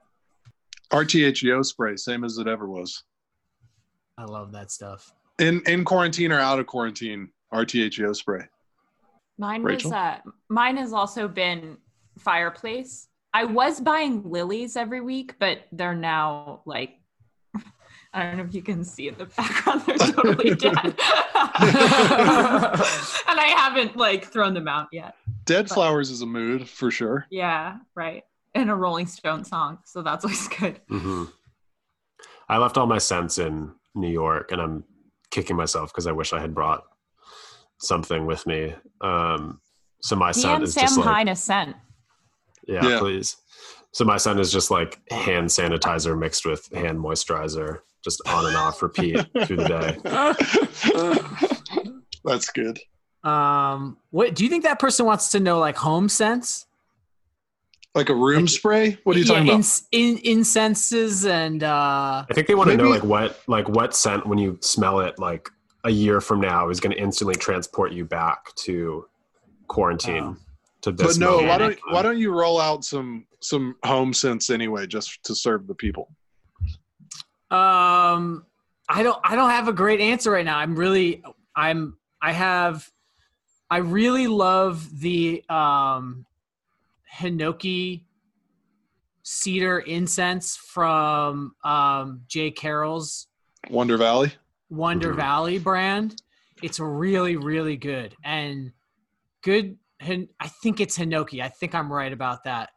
RTHEO 0.90 1.66
spray, 1.66 1.98
same 1.98 2.24
as 2.24 2.38
it 2.38 2.48
ever 2.48 2.66
was. 2.70 3.04
I 4.18 4.24
love 4.24 4.54
that 4.54 4.72
stuff. 4.72 5.12
In 5.38 5.62
in 5.68 5.84
quarantine 5.84 6.32
or 6.32 6.40
out 6.40 6.62
of 6.62 6.66
quarantine, 6.66 7.28
RTHEO 7.54 8.16
spray. 8.16 8.46
Mine 9.38 9.64
Rachel? 9.64 9.92
was 9.92 9.98
uh 9.98 10.18
mine 10.48 10.78
has 10.78 10.94
also 10.94 11.28
been 11.28 11.76
fireplace. 12.20 13.10
I 13.34 13.44
was 13.44 13.82
buying 13.82 14.24
lilies 14.24 14.78
every 14.78 15.02
week, 15.02 15.36
but 15.40 15.64
they're 15.74 15.94
now 15.94 16.62
like 16.66 17.02
I 18.14 18.24
don't 18.24 18.38
know 18.38 18.44
if 18.44 18.54
you 18.54 18.62
can 18.62 18.84
see 18.84 19.08
in 19.08 19.16
the 19.18 19.26
background, 19.26 19.82
they're 19.88 19.98
totally 19.98 20.54
dead. 20.56 20.76
and 20.86 20.96
I 23.40 23.54
haven't 23.58 23.96
like 23.98 24.26
thrown 24.26 24.54
them 24.54 24.68
out 24.68 24.88
yet. 24.92 25.16
Dead 25.46 25.70
flowers 25.70 26.10
is 26.12 26.22
a 26.22 26.26
mood 26.26 26.70
for 26.70 26.92
sure. 26.92 27.26
Yeah, 27.32 27.78
right. 27.96 28.24
And 28.56 28.70
a 28.70 28.76
Rolling 28.76 29.08
Stone 29.08 29.46
song. 29.46 29.80
So 29.86 30.02
that's 30.04 30.24
always 30.26 30.48
good. 30.48 30.80
hmm 30.88 31.26
I 32.50 32.58
left 32.58 32.78
all 32.78 32.86
my 32.86 32.98
scents 32.98 33.38
in 33.38 33.72
New 33.96 34.10
York, 34.12 34.52
and 34.52 34.62
I'm 34.62 34.84
kicking 35.32 35.56
myself 35.56 35.92
because 35.92 36.06
I 36.08 36.12
wish 36.12 36.34
I 36.34 36.40
had 36.42 36.54
brought 36.54 36.84
something 37.80 38.26
with 38.26 38.46
me. 38.46 38.76
Um, 39.02 39.60
so 40.02 40.16
my 40.18 40.32
scent 40.34 40.62
is 40.64 40.74
Sam 40.74 40.84
just 40.84 40.98
like, 40.98 41.08
Hine 41.08 41.28
is 41.30 41.42
sent. 41.44 41.76
yeah, 42.68 42.86
Yeah. 42.88 43.00
please. 43.00 43.38
So 43.94 44.04
my 44.06 44.18
scent 44.18 44.40
is 44.40 44.52
just 44.52 44.70
like 44.72 45.00
hand 45.10 45.48
sanitizer 45.48 46.18
mixed 46.20 46.46
with 46.46 46.68
hand 46.74 47.00
moisturizer, 47.00 47.80
just 48.04 48.22
on 48.28 48.46
and 48.46 48.56
off 48.56 48.82
repeat 48.82 49.18
through 49.46 49.58
the 49.58 49.68
day. 49.68 49.98
That's 52.26 52.50
good. 52.50 52.80
Um, 53.24 53.98
what 54.12 54.36
do 54.36 54.44
you 54.44 54.50
think 54.50 54.64
that 54.64 54.80
person 54.80 55.06
wants 55.06 55.32
to 55.32 55.40
know? 55.40 55.60
Like 55.60 55.78
home 55.78 56.10
sense? 56.10 56.66
Like 57.96 58.10
a 58.10 58.16
room 58.16 58.48
spray? 58.48 58.98
What 59.04 59.16
are 59.16 59.20
you 59.20 59.26
talking 59.26 59.44
about? 59.44 59.56
ins- 59.56 59.88
in, 59.92 60.18
incenses 60.24 61.26
and 61.26 61.64
uh, 61.64 62.26
I 62.30 62.34
think 62.34 62.48
they 62.48 62.56
want 62.56 62.72
to 62.72 62.78
know 62.78 62.90
like 62.90 63.04
what 63.04 63.40
like 63.48 63.70
what 63.70 63.96
scent 63.96 64.26
when 64.26 64.40
you 64.40 64.58
smell 64.62 65.00
it 65.02 65.20
like 65.20 65.50
a 65.84 65.92
year 65.92 66.20
from 66.20 66.42
now 66.42 66.70
is 66.70 66.80
going 66.80 66.96
to 66.96 67.02
instantly 67.02 67.36
transport 67.36 67.92
you 67.92 68.04
back 68.06 68.54
to 68.56 69.06
quarantine 69.68 70.24
Oh. 70.24 70.38
to 70.82 70.92
this. 70.92 71.18
but 71.20 71.24
no, 71.24 71.38
why 71.48 71.58
don't 71.60 71.78
why 71.92 72.02
don't 72.02 72.18
you 72.18 72.32
roll 72.32 72.60
out 72.60 72.84
some 72.84 73.26
some 73.42 73.76
home 73.86 74.12
scents 74.14 74.50
anyway, 74.50 74.88
just 74.88 75.24
to 75.26 75.36
serve 75.36 75.68
the 75.68 75.76
people? 75.76 76.10
Um, 77.52 78.46
I 78.90 79.04
don't. 79.04 79.20
I 79.24 79.36
don't 79.36 79.50
have 79.50 79.68
a 79.68 79.74
great 79.74 80.00
answer 80.02 80.32
right 80.32 80.46
now. 80.46 80.58
I'm 80.58 80.76
really. 80.76 81.24
I'm. 81.56 81.98
I 82.22 82.32
have. 82.32 82.90
I 83.70 83.78
really 83.78 84.28
love 84.28 85.00
the 85.00 85.44
um, 85.50 86.26
Hinoki 87.18 88.04
cedar 89.24 89.80
incense 89.80 90.56
from 90.58 91.56
um, 91.64 92.22
J. 92.28 92.52
Carroll's 92.52 93.28
Wonder 93.70 93.98
Valley. 93.98 94.32
Wonder 94.70 95.14
Mhm. 95.14 95.18
Valley 95.18 95.60
brand. 95.60 96.22
It's 96.62 96.80
really, 96.80 97.36
really 97.38 97.78
good 97.78 98.16
and 98.24 98.72
good. 99.42 99.78
Hin- 100.00 100.30
I 100.40 100.48
think 100.50 100.82
it's 100.82 100.98
Hinoki. 100.98 101.42
I 101.42 101.48
think 101.50 101.74
I'm 101.74 101.92
right 101.92 102.12
about 102.12 102.44
that. 102.44 102.70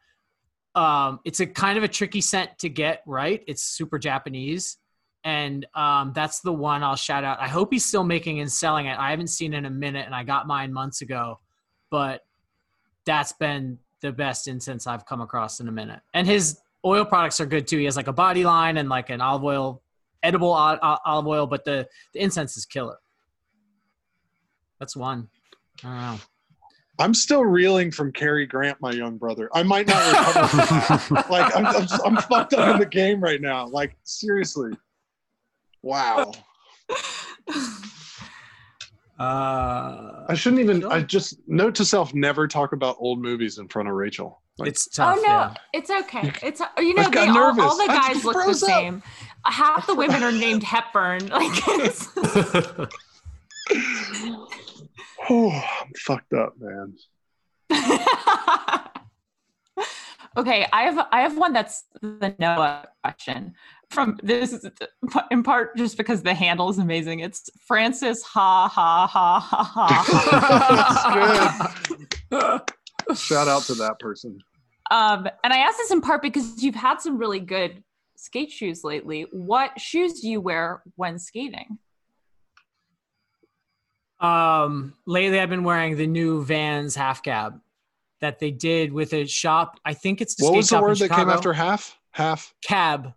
Um, 0.77 1.21
it's 1.25 1.41
a 1.41 1.47
kind 1.47 1.79
of 1.79 1.85
a 1.85 1.89
tricky 1.89 2.21
scent 2.21 2.51
to 2.59 2.69
get 2.69 3.03
right. 3.07 3.43
It's 3.49 3.63
super 3.63 3.99
Japanese, 3.99 4.77
and 5.25 5.67
um, 5.75 6.13
that's 6.15 6.41
the 6.41 6.53
one 6.53 6.83
I'll 6.85 6.95
shout 6.97 7.25
out. 7.25 7.41
I 7.41 7.49
hope 7.49 7.73
he's 7.73 7.85
still 7.85 8.05
making 8.05 8.41
and 8.41 8.53
selling 8.53 8.87
it. 8.87 8.97
I 8.99 9.11
haven't 9.11 9.29
seen 9.29 9.55
it 9.55 9.59
in 9.59 9.65
a 9.65 9.71
minute, 9.71 10.07
and 10.07 10.15
I 10.15 10.23
got 10.23 10.47
mine 10.47 10.73
months 10.73 11.01
ago, 11.01 11.41
but 11.91 12.21
that's 13.07 13.33
been 13.33 13.79
the 14.03 14.13
best 14.13 14.47
incense 14.49 14.87
I've 14.87 15.07
come 15.07 15.21
across 15.23 15.61
in 15.61 15.69
a 15.69 15.73
minute. 15.73 16.01
And 16.13 16.27
his 16.27 16.61
oil 16.85 17.05
products 17.05 17.41
are 17.41 17.47
good 17.47 17.67
too. 17.67 17.79
He 17.79 17.85
has 17.87 17.97
like 17.97 18.09
a 18.09 18.13
body 18.13 18.45
line 18.45 18.77
and 18.77 18.89
like 18.89 19.11
an 19.11 19.21
olive 19.21 19.45
oil, 19.45 19.83
edible 20.23 20.51
olive 20.53 21.27
oil, 21.27 21.47
but 21.47 21.65
the, 21.65 21.89
the 22.13 22.21
incense 22.21 22.57
is 22.57 22.67
killer. 22.67 22.99
That's 24.79 24.95
one. 24.95 25.29
I 25.83 25.89
don't 25.89 26.01
know. 26.01 26.19
I'm 26.99 27.13
still 27.15 27.45
reeling 27.45 27.91
from 27.91 28.13
Cary 28.13 28.47
Grant, 28.47 28.81
my 28.81 28.91
young 28.93 29.19
brother. 29.19 29.49
I 29.55 29.63
might 29.63 29.87
not 29.87 30.03
recover. 30.13 31.25
Like 31.31 31.55
I'm, 31.57 31.67
I'm, 31.67 31.87
I'm 32.07 32.17
fucked 32.23 32.55
up 32.55 32.75
in 32.75 32.81
the 32.81 32.87
game 32.87 33.21
right 33.21 33.41
now. 33.41 33.67
Like 33.69 33.97
seriously. 34.05 34.73
Wow. 35.83 36.33
Uh, 39.19 40.25
I 40.29 40.35
shouldn't 40.35 40.61
even. 40.61 40.85
I 40.85 41.01
just 41.01 41.39
note 41.47 41.75
to 41.77 41.85
self: 41.85 42.13
never 42.15 42.47
talk 42.47 42.73
about 42.73 42.97
old 42.99 43.21
movies 43.21 43.57
in 43.59 43.67
front 43.69 43.89
of 43.89 43.95
Rachel. 43.95 44.43
Like, 44.59 44.69
it's 44.69 44.89
tough. 44.89 45.17
oh 45.19 45.23
no, 45.23 45.29
Yeah. 45.29 45.55
it's 45.73 45.91
okay. 45.91 46.33
It's 46.43 46.61
you 46.79 46.95
know 46.95 47.09
they 47.11 47.27
all, 47.29 47.61
all 47.61 47.77
the 47.77 47.87
guys 47.87 48.25
look 48.25 48.37
the 48.37 48.43
froze 48.45 48.63
up. 48.63 48.69
same. 48.69 49.03
Half 49.45 49.87
the 49.87 49.95
women 49.95 50.23
are 50.23 50.33
named 50.33 50.63
Hepburn. 50.73 51.29
Like 51.29 51.51
it's, 51.67 52.09
oh, 55.31 55.51
I'm 55.51 55.93
fucked 55.97 56.33
up, 56.33 56.55
man. 56.59 56.95
okay, 60.37 60.67
I 60.73 60.83
have 60.83 61.07
I 61.13 61.21
have 61.23 61.37
one 61.37 61.53
that's 61.53 61.85
the 62.01 62.35
Noah 62.39 62.87
question. 63.03 63.55
From 63.91 64.19
this 64.23 64.53
is 64.53 64.69
in 65.31 65.43
part 65.43 65.77
just 65.77 65.97
because 65.97 66.23
the 66.23 66.35
handle 66.35 66.69
is 66.69 66.79
amazing. 66.79 67.21
It's 67.21 67.49
Francis 67.67 68.23
ha 68.23 68.69
ha 68.69 69.07
ha 69.07 69.39
ha 69.41 69.63
ha. 71.09 71.75
Good. 72.31 72.61
Shout 73.17 73.49
out 73.49 73.63
to 73.63 73.75
that 73.75 73.99
person. 74.01 74.39
um, 74.91 75.29
and 75.45 75.53
I 75.53 75.59
ask 75.59 75.77
this 75.79 75.91
in 75.91 76.01
part 76.01 76.23
because 76.23 76.63
you've 76.63 76.75
had 76.75 77.01
some 77.01 77.19
really 77.19 77.41
good 77.41 77.83
skate 78.17 78.51
shoes 78.51 78.83
lately. 78.83 79.27
What 79.31 79.81
shoes 79.81 80.21
do 80.21 80.29
you 80.29 80.41
wear 80.41 80.83
when 80.97 81.19
skating? 81.19 81.79
Um, 84.21 84.95
lately 85.07 85.41
I've 85.41 85.51
been 85.51 85.65
wearing 85.65 85.97
the 85.97 86.07
new 86.07 86.45
Vans 86.45 86.95
half 86.95 87.23
cab 87.23 87.61
that 88.21 88.39
they 88.39 88.51
did 88.51 88.93
with 88.93 89.13
a 89.13 89.27
shop. 89.27 89.79
I 89.85 89.95
think 89.95 90.21
it's 90.21 90.35
the 90.35 90.45
What 90.45 90.51
skate 90.51 90.57
was 90.57 90.69
the 90.71 90.81
word 90.81 90.99
that 90.99 91.11
came 91.11 91.29
after 91.29 91.53
half? 91.53 91.99
Half 92.13 92.55
cab? 92.63 93.13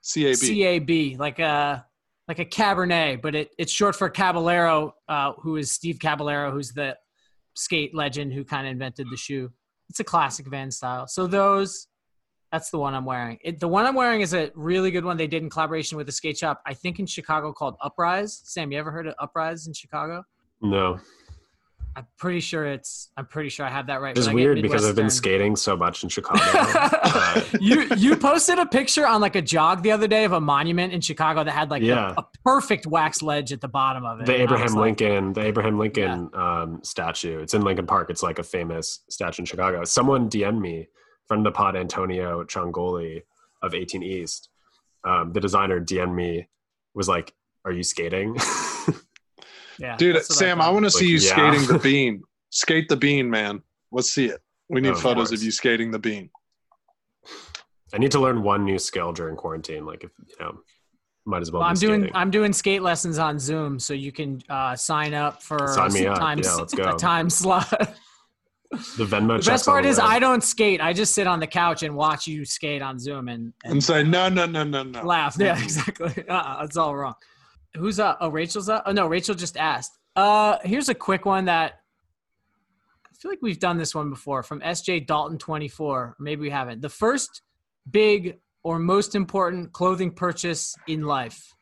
C 0.00 0.26
A 0.26 0.30
B. 0.30 0.34
C 0.34 0.62
A 0.64 0.78
B, 0.78 1.16
like 1.18 1.38
a 1.38 1.84
like 2.28 2.38
a 2.38 2.44
Cabernet, 2.44 3.22
but 3.22 3.34
it, 3.34 3.50
it's 3.58 3.72
short 3.72 3.96
for 3.96 4.08
Caballero, 4.10 4.94
uh, 5.08 5.32
who 5.40 5.56
is 5.56 5.72
Steve 5.72 5.98
Caballero, 5.98 6.50
who's 6.50 6.72
the 6.72 6.96
skate 7.54 7.94
legend 7.94 8.32
who 8.32 8.44
kind 8.44 8.66
of 8.66 8.72
invented 8.72 9.06
the 9.10 9.16
shoe. 9.16 9.50
It's 9.88 10.00
a 10.00 10.04
classic 10.04 10.46
Van 10.46 10.70
style. 10.70 11.06
So 11.06 11.26
those, 11.26 11.88
that's 12.52 12.70
the 12.70 12.78
one 12.78 12.94
I'm 12.94 13.04
wearing. 13.04 13.38
It, 13.42 13.60
the 13.60 13.68
one 13.68 13.84
I'm 13.86 13.94
wearing 13.94 14.20
is 14.20 14.34
a 14.34 14.50
really 14.54 14.90
good 14.90 15.04
one 15.04 15.16
they 15.16 15.26
did 15.26 15.42
in 15.42 15.50
collaboration 15.50 15.96
with 15.98 16.08
a 16.08 16.12
skate 16.12 16.38
shop, 16.38 16.62
I 16.66 16.74
think 16.74 16.98
in 16.98 17.06
Chicago 17.06 17.52
called 17.52 17.76
Uprise. 17.80 18.40
Sam, 18.44 18.72
you 18.72 18.78
ever 18.78 18.90
heard 18.90 19.06
of 19.06 19.14
Uprise 19.18 19.66
in 19.66 19.72
Chicago? 19.72 20.24
no, 20.60 20.98
I'm 21.96 22.06
pretty 22.16 22.38
sure 22.40 22.64
it's. 22.64 23.10
I'm 23.16 23.26
pretty 23.26 23.48
sure 23.48 23.66
I 23.66 23.70
have 23.70 23.88
that 23.88 24.00
right. 24.00 24.16
it's 24.16 24.26
but 24.26 24.30
I 24.30 24.34
get 24.34 24.44
weird 24.44 24.62
because 24.62 24.86
I've 24.86 24.94
been 24.94 25.10
skating 25.10 25.56
so 25.56 25.76
much 25.76 26.02
in 26.04 26.08
Chicago. 26.08 26.40
Uh, 27.10 27.42
you 27.60 27.86
you 27.96 28.16
posted 28.16 28.58
a 28.58 28.66
picture 28.66 29.06
on 29.06 29.20
like 29.20 29.34
a 29.34 29.42
jog 29.42 29.82
the 29.82 29.90
other 29.90 30.06
day 30.06 30.24
of 30.24 30.32
a 30.32 30.40
monument 30.40 30.92
in 30.92 31.00
Chicago 31.00 31.42
that 31.42 31.50
had 31.50 31.70
like 31.70 31.82
Yeah. 31.82 32.14
a, 32.16 32.20
a 32.20 32.26
perfect 32.44 32.86
wax 32.86 33.22
ledge 33.22 33.50
at 33.52 33.60
the 33.60 33.66
bottom 33.68 34.04
of 34.04 34.20
it. 34.20 34.26
the 34.26 34.34
And 34.34 34.42
I 34.42 34.44
was 34.44 34.52
Abraham 34.52 34.74
like, 34.74 35.00
Lincoln, 35.00 35.32
the 35.32 35.40
Abraham 35.40 35.78
Lincoln 35.78 36.30
um, 36.34 36.80
statue. 36.84 37.40
It's 37.40 37.54
in 37.54 37.62
Lincoln 37.62 37.86
Park. 37.86 38.10
It's 38.10 38.22
like 38.22 38.38
a 38.38 38.42
famous 38.42 39.00
statue 39.08 39.42
in 39.42 39.46
Chicago. 39.46 39.82
Someone 39.84 40.28
DM'd 40.28 40.60
me, 40.60 40.88
friend 41.28 41.46
of 41.46 41.52
the 41.52 41.56
pod, 41.56 41.76
Antonio 41.76 42.42
Ciongoli 42.44 43.22
of 43.62 43.74
18 43.74 44.02
East. 44.02 44.48
Um, 45.04 45.32
the 45.32 45.40
designer 45.40 45.80
DM'd 45.80 46.14
me, 46.14 46.48
was 46.94 47.08
like, 47.08 47.32
"Are 47.64 47.72
you 47.72 47.82
skating?" 47.84 48.36
Yeah, 49.78 49.96
Dude, 49.96 50.22
Sam, 50.24 50.60
I 50.60 50.64
thought. 50.64 50.74
want 50.74 50.84
to 50.86 50.90
see 50.90 51.06
you 51.06 51.18
yeah. 51.18 51.30
skating 51.52 51.66
the 51.68 51.78
bean. 51.82 52.22
Skate 52.50 52.88
the 52.88 52.96
bean, 52.96 53.30
man. 53.30 53.62
Let's 53.92 54.10
see 54.12 54.26
it. 54.26 54.40
We 54.68 54.80
need 54.80 54.90
Of 54.90 55.00
photos 55.00 55.30
of 55.30 55.36
course. 55.36 55.42
you 55.42 55.50
skating 55.52 55.90
the 55.90 55.98
bean. 55.98 56.30
I 57.94 57.98
need 57.98 58.10
to 58.12 58.20
learn 58.20 58.42
one 58.42 58.64
new 58.64 58.78
skill 58.78 59.12
during 59.12 59.36
quarantine. 59.36 59.86
Like 59.86 60.04
if 60.04 60.10
you 60.26 60.34
know, 60.40 60.58
might 61.24 61.42
as 61.42 61.52
well. 61.52 61.60
Well, 61.60 61.68
I'm 61.70 61.76
doing 61.76 62.00
skating. 62.00 62.16
I'm 62.16 62.30
doing 62.30 62.52
skate 62.52 62.82
lessons 62.82 63.18
on 63.18 63.38
Zoom, 63.38 63.78
so 63.78 63.94
you 63.94 64.12
can 64.12 64.42
uh, 64.48 64.74
sign 64.74 65.14
up 65.14 65.42
for 65.42 65.68
Sign 65.68 66.04
a 66.04 66.08
up. 66.08 66.18
time 66.18 66.40
Yeah, 66.42 66.90
a 66.94 66.96
time 66.96 67.30
slot. 67.30 67.96
The 68.70 69.04
Venmo. 69.04 69.42
the 69.42 69.50
best 69.50 69.64
part 69.64 69.86
is. 69.86 69.98
I 69.98 70.18
don't 70.18 70.42
skate. 70.42 70.80
I 70.80 70.92
just 70.92 71.14
sit 71.14 71.26
on 71.26 71.40
the 71.40 71.46
couch 71.46 71.82
and 71.82 71.94
watch 71.94 72.26
you 72.26 72.44
skate 72.44 72.82
on 72.82 72.98
Zoom 72.98 73.28
and, 73.28 73.52
and 73.64 73.72
and 73.72 73.84
say 73.84 74.02
no, 74.02 74.28
no, 74.28 74.46
no, 74.46 74.64
no, 74.64 74.82
no. 74.82 75.02
laugh. 75.02 75.36
Yeah, 75.40 75.60
exactly. 75.60 76.28
Uh-uh, 76.28 76.60
that's 76.60 76.76
all 76.76 76.94
wrong. 76.94 77.14
Who's 77.76 77.98
up? 77.98 78.18
Oh, 78.20 78.28
Rachel's 78.28 78.68
up. 78.68 78.82
Oh 78.86 78.92
no, 78.92 79.06
Rachel 79.06 79.34
just 79.34 79.56
asked. 79.56 79.98
Uh, 80.16 80.58
here's 80.64 80.88
a 80.88 80.94
quick 80.94 81.24
one 81.24 81.46
that 81.46 81.80
I 83.06 83.14
feel 83.18 83.30
like 83.30 83.40
we've 83.40 83.58
done 83.58 83.78
this 83.78 83.94
one 83.94 84.10
before 84.10 84.42
from 84.42 84.60
SJ 84.60 85.06
Dalton 85.06 85.38
24. 85.38 86.16
Maybe 86.18 86.42
we 86.42 86.50
haven't. 86.50 86.82
The 86.82 86.88
first 86.88 87.42
big 87.90 88.38
or 88.62 88.78
most 88.78 89.14
important 89.14 89.72
clothing 89.72 90.10
purchase 90.10 90.74
in 90.86 91.02
life. 91.02 91.54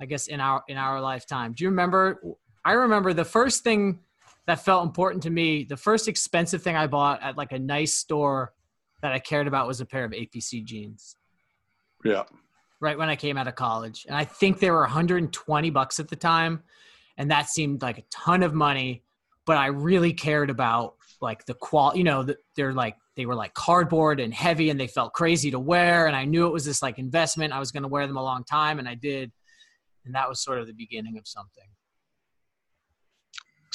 I 0.00 0.06
guess 0.06 0.26
in 0.26 0.40
our 0.40 0.62
in 0.68 0.76
our 0.76 1.00
lifetime. 1.00 1.54
Do 1.54 1.64
you 1.64 1.70
remember? 1.70 2.20
I 2.64 2.72
remember 2.72 3.12
the 3.14 3.24
first 3.24 3.62
thing 3.62 4.00
that 4.46 4.64
felt 4.64 4.84
important 4.84 5.22
to 5.24 5.30
me. 5.30 5.64
The 5.64 5.76
first 5.76 6.08
expensive 6.08 6.62
thing 6.62 6.76
I 6.76 6.86
bought 6.86 7.22
at 7.22 7.36
like 7.36 7.52
a 7.52 7.58
nice 7.58 7.94
store 7.94 8.52
that 9.02 9.12
I 9.12 9.18
cared 9.18 9.46
about 9.46 9.66
was 9.66 9.80
a 9.80 9.86
pair 9.86 10.04
of 10.04 10.12
APC 10.12 10.64
jeans 10.64 11.16
Yeah. 12.04 12.24
right 12.80 12.96
when 12.98 13.08
I 13.08 13.16
came 13.16 13.36
out 13.36 13.48
of 13.48 13.54
college. 13.54 14.04
And 14.06 14.16
I 14.16 14.24
think 14.24 14.58
they 14.60 14.70
were 14.70 14.80
120 14.80 15.70
bucks 15.70 16.00
at 16.00 16.08
the 16.08 16.16
time. 16.16 16.62
And 17.16 17.30
that 17.30 17.48
seemed 17.48 17.82
like 17.82 17.98
a 17.98 18.02
ton 18.10 18.42
of 18.42 18.54
money, 18.54 19.02
but 19.46 19.56
I 19.56 19.66
really 19.66 20.12
cared 20.12 20.50
about 20.50 20.96
like 21.20 21.44
the 21.46 21.54
quality, 21.54 21.98
you 21.98 22.04
know, 22.04 22.26
they're 22.56 22.72
like, 22.72 22.96
they 23.16 23.26
were 23.26 23.36
like 23.36 23.54
cardboard 23.54 24.18
and 24.18 24.34
heavy 24.34 24.70
and 24.70 24.80
they 24.80 24.88
felt 24.88 25.12
crazy 25.12 25.50
to 25.52 25.58
wear. 25.60 26.06
And 26.06 26.16
I 26.16 26.24
knew 26.24 26.46
it 26.46 26.52
was 26.52 26.64
this 26.64 26.82
like 26.82 26.98
investment. 26.98 27.52
I 27.52 27.60
was 27.60 27.70
going 27.70 27.84
to 27.84 27.88
wear 27.88 28.06
them 28.06 28.16
a 28.16 28.22
long 28.22 28.42
time 28.42 28.78
and 28.78 28.88
I 28.88 28.94
did. 28.96 29.30
And 30.04 30.14
that 30.14 30.28
was 30.28 30.42
sort 30.42 30.58
of 30.58 30.66
the 30.66 30.72
beginning 30.72 31.16
of 31.16 31.26
something. 31.28 31.64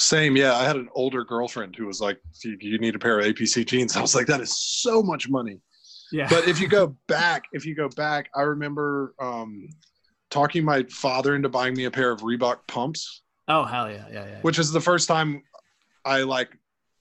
Same, 0.00 0.34
yeah. 0.34 0.54
I 0.56 0.64
had 0.64 0.76
an 0.76 0.88
older 0.94 1.24
girlfriend 1.24 1.76
who 1.76 1.86
was 1.86 2.00
like, 2.00 2.18
"You 2.42 2.78
need 2.78 2.94
a 2.94 2.98
pair 2.98 3.18
of 3.18 3.26
APC 3.26 3.66
jeans." 3.66 3.96
I 3.98 4.00
was 4.00 4.14
like, 4.14 4.26
"That 4.26 4.40
is 4.40 4.56
so 4.56 5.02
much 5.02 5.28
money." 5.28 5.60
Yeah. 6.10 6.26
But 6.28 6.48
if 6.48 6.58
you 6.58 6.68
go 6.68 6.96
back, 7.06 7.44
if 7.52 7.66
you 7.66 7.74
go 7.74 7.88
back, 7.90 8.30
I 8.34 8.42
remember 8.42 9.14
um, 9.20 9.68
talking 10.30 10.64
my 10.64 10.84
father 10.84 11.36
into 11.36 11.50
buying 11.50 11.74
me 11.74 11.84
a 11.84 11.90
pair 11.90 12.10
of 12.10 12.20
Reebok 12.20 12.66
pumps, 12.66 13.22
oh, 13.48 13.64
hell 13.64 13.90
yeah. 13.90 14.06
Yeah. 14.10 14.26
Yeah. 14.26 14.40
which 14.40 14.58
is 14.58 14.72
the 14.72 14.80
first 14.80 15.06
time 15.06 15.42
I 16.06 16.22
like 16.22 16.48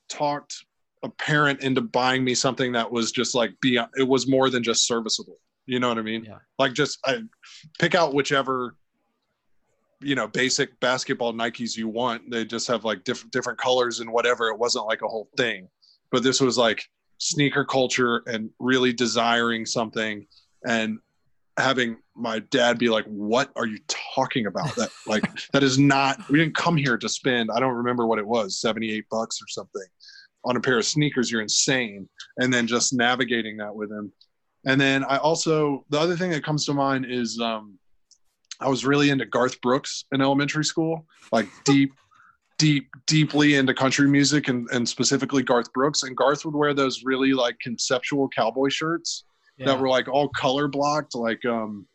talked 0.09 0.65
a 1.01 1.09
parent 1.09 1.61
into 1.61 1.79
buying 1.79 2.25
me 2.25 2.35
something 2.35 2.73
that 2.73 2.91
was 2.91 3.13
just 3.13 3.33
like 3.33 3.53
beyond. 3.61 3.91
It 3.97 4.07
was 4.07 4.27
more 4.27 4.49
than 4.49 4.61
just 4.61 4.85
serviceable. 4.85 5.37
You 5.67 5.79
know 5.79 5.87
what 5.87 5.99
I 5.99 6.01
mean? 6.01 6.25
Yeah. 6.25 6.39
Like 6.57 6.73
just 6.73 6.99
I 7.05 7.19
pick 7.79 7.95
out 7.95 8.13
whichever 8.13 8.75
you 10.01 10.15
know 10.15 10.27
basic 10.27 10.79
basketball 10.79 11.33
nikes 11.33 11.75
you 11.75 11.87
want. 11.87 12.29
They 12.29 12.45
just 12.45 12.67
have 12.67 12.85
like 12.85 13.03
different 13.03 13.31
different 13.31 13.59
colors 13.59 13.99
and 13.99 14.11
whatever. 14.11 14.47
It 14.49 14.57
wasn't 14.57 14.85
like 14.85 15.01
a 15.01 15.07
whole 15.07 15.29
thing. 15.37 15.67
But 16.11 16.23
this 16.23 16.41
was 16.41 16.57
like 16.57 16.83
sneaker 17.17 17.65
culture 17.65 18.23
and 18.27 18.49
really 18.59 18.93
desiring 18.93 19.65
something 19.65 20.25
and 20.65 20.99
having 21.57 21.97
my 22.15 22.39
dad 22.39 22.79
be 22.79 22.89
like 22.89 23.05
what 23.05 23.51
are 23.57 23.65
you 23.65 23.79
talking 24.15 24.45
about? 24.45 24.73
That 24.75 24.89
like 25.07 25.23
that 25.51 25.63
is 25.63 25.77
not 25.77 26.27
we 26.29 26.39
didn't 26.39 26.55
come 26.55 26.77
here 26.77 26.97
to 26.97 27.09
spend 27.09 27.49
i 27.53 27.59
don't 27.59 27.75
remember 27.75 28.07
what 28.07 28.19
it 28.19 28.25
was 28.25 28.59
78 28.61 29.05
bucks 29.09 29.41
or 29.41 29.47
something 29.47 29.85
on 30.45 30.55
a 30.55 30.61
pair 30.61 30.77
of 30.77 30.85
sneakers. 30.85 31.29
You're 31.31 31.41
insane. 31.41 32.07
And 32.37 32.53
then 32.53 32.65
just 32.65 32.93
navigating 32.93 33.57
that 33.57 33.75
with 33.75 33.91
him. 33.91 34.11
And 34.65 34.79
then 34.79 35.03
i 35.05 35.17
also 35.17 35.85
the 35.89 35.99
other 35.99 36.15
thing 36.15 36.31
that 36.31 36.43
comes 36.43 36.65
to 36.65 36.73
mind 36.73 37.05
is 37.09 37.39
um 37.39 37.78
I 38.59 38.67
was 38.67 38.85
really 38.85 39.09
into 39.09 39.25
Garth 39.25 39.61
Brooks 39.61 40.05
in 40.11 40.21
elementary 40.21 40.65
school, 40.65 41.05
like 41.31 41.47
deep, 41.65 41.93
deep, 42.57 42.89
deeply 43.07 43.55
into 43.55 43.73
country 43.73 44.07
music 44.07 44.47
and, 44.47 44.67
and 44.71 44.87
specifically 44.87 45.43
Garth 45.43 45.71
Brooks. 45.73 46.03
And 46.03 46.15
Garth 46.15 46.45
would 46.45 46.55
wear 46.55 46.73
those 46.73 47.03
really 47.03 47.33
like 47.33 47.57
conceptual 47.59 48.27
cowboy 48.29 48.69
shirts 48.69 49.23
yeah. 49.57 49.67
that 49.67 49.79
were 49.79 49.89
like 49.89 50.07
all 50.07 50.29
color 50.29 50.67
blocked, 50.67 51.15
like 51.15 51.43
um, 51.45 51.85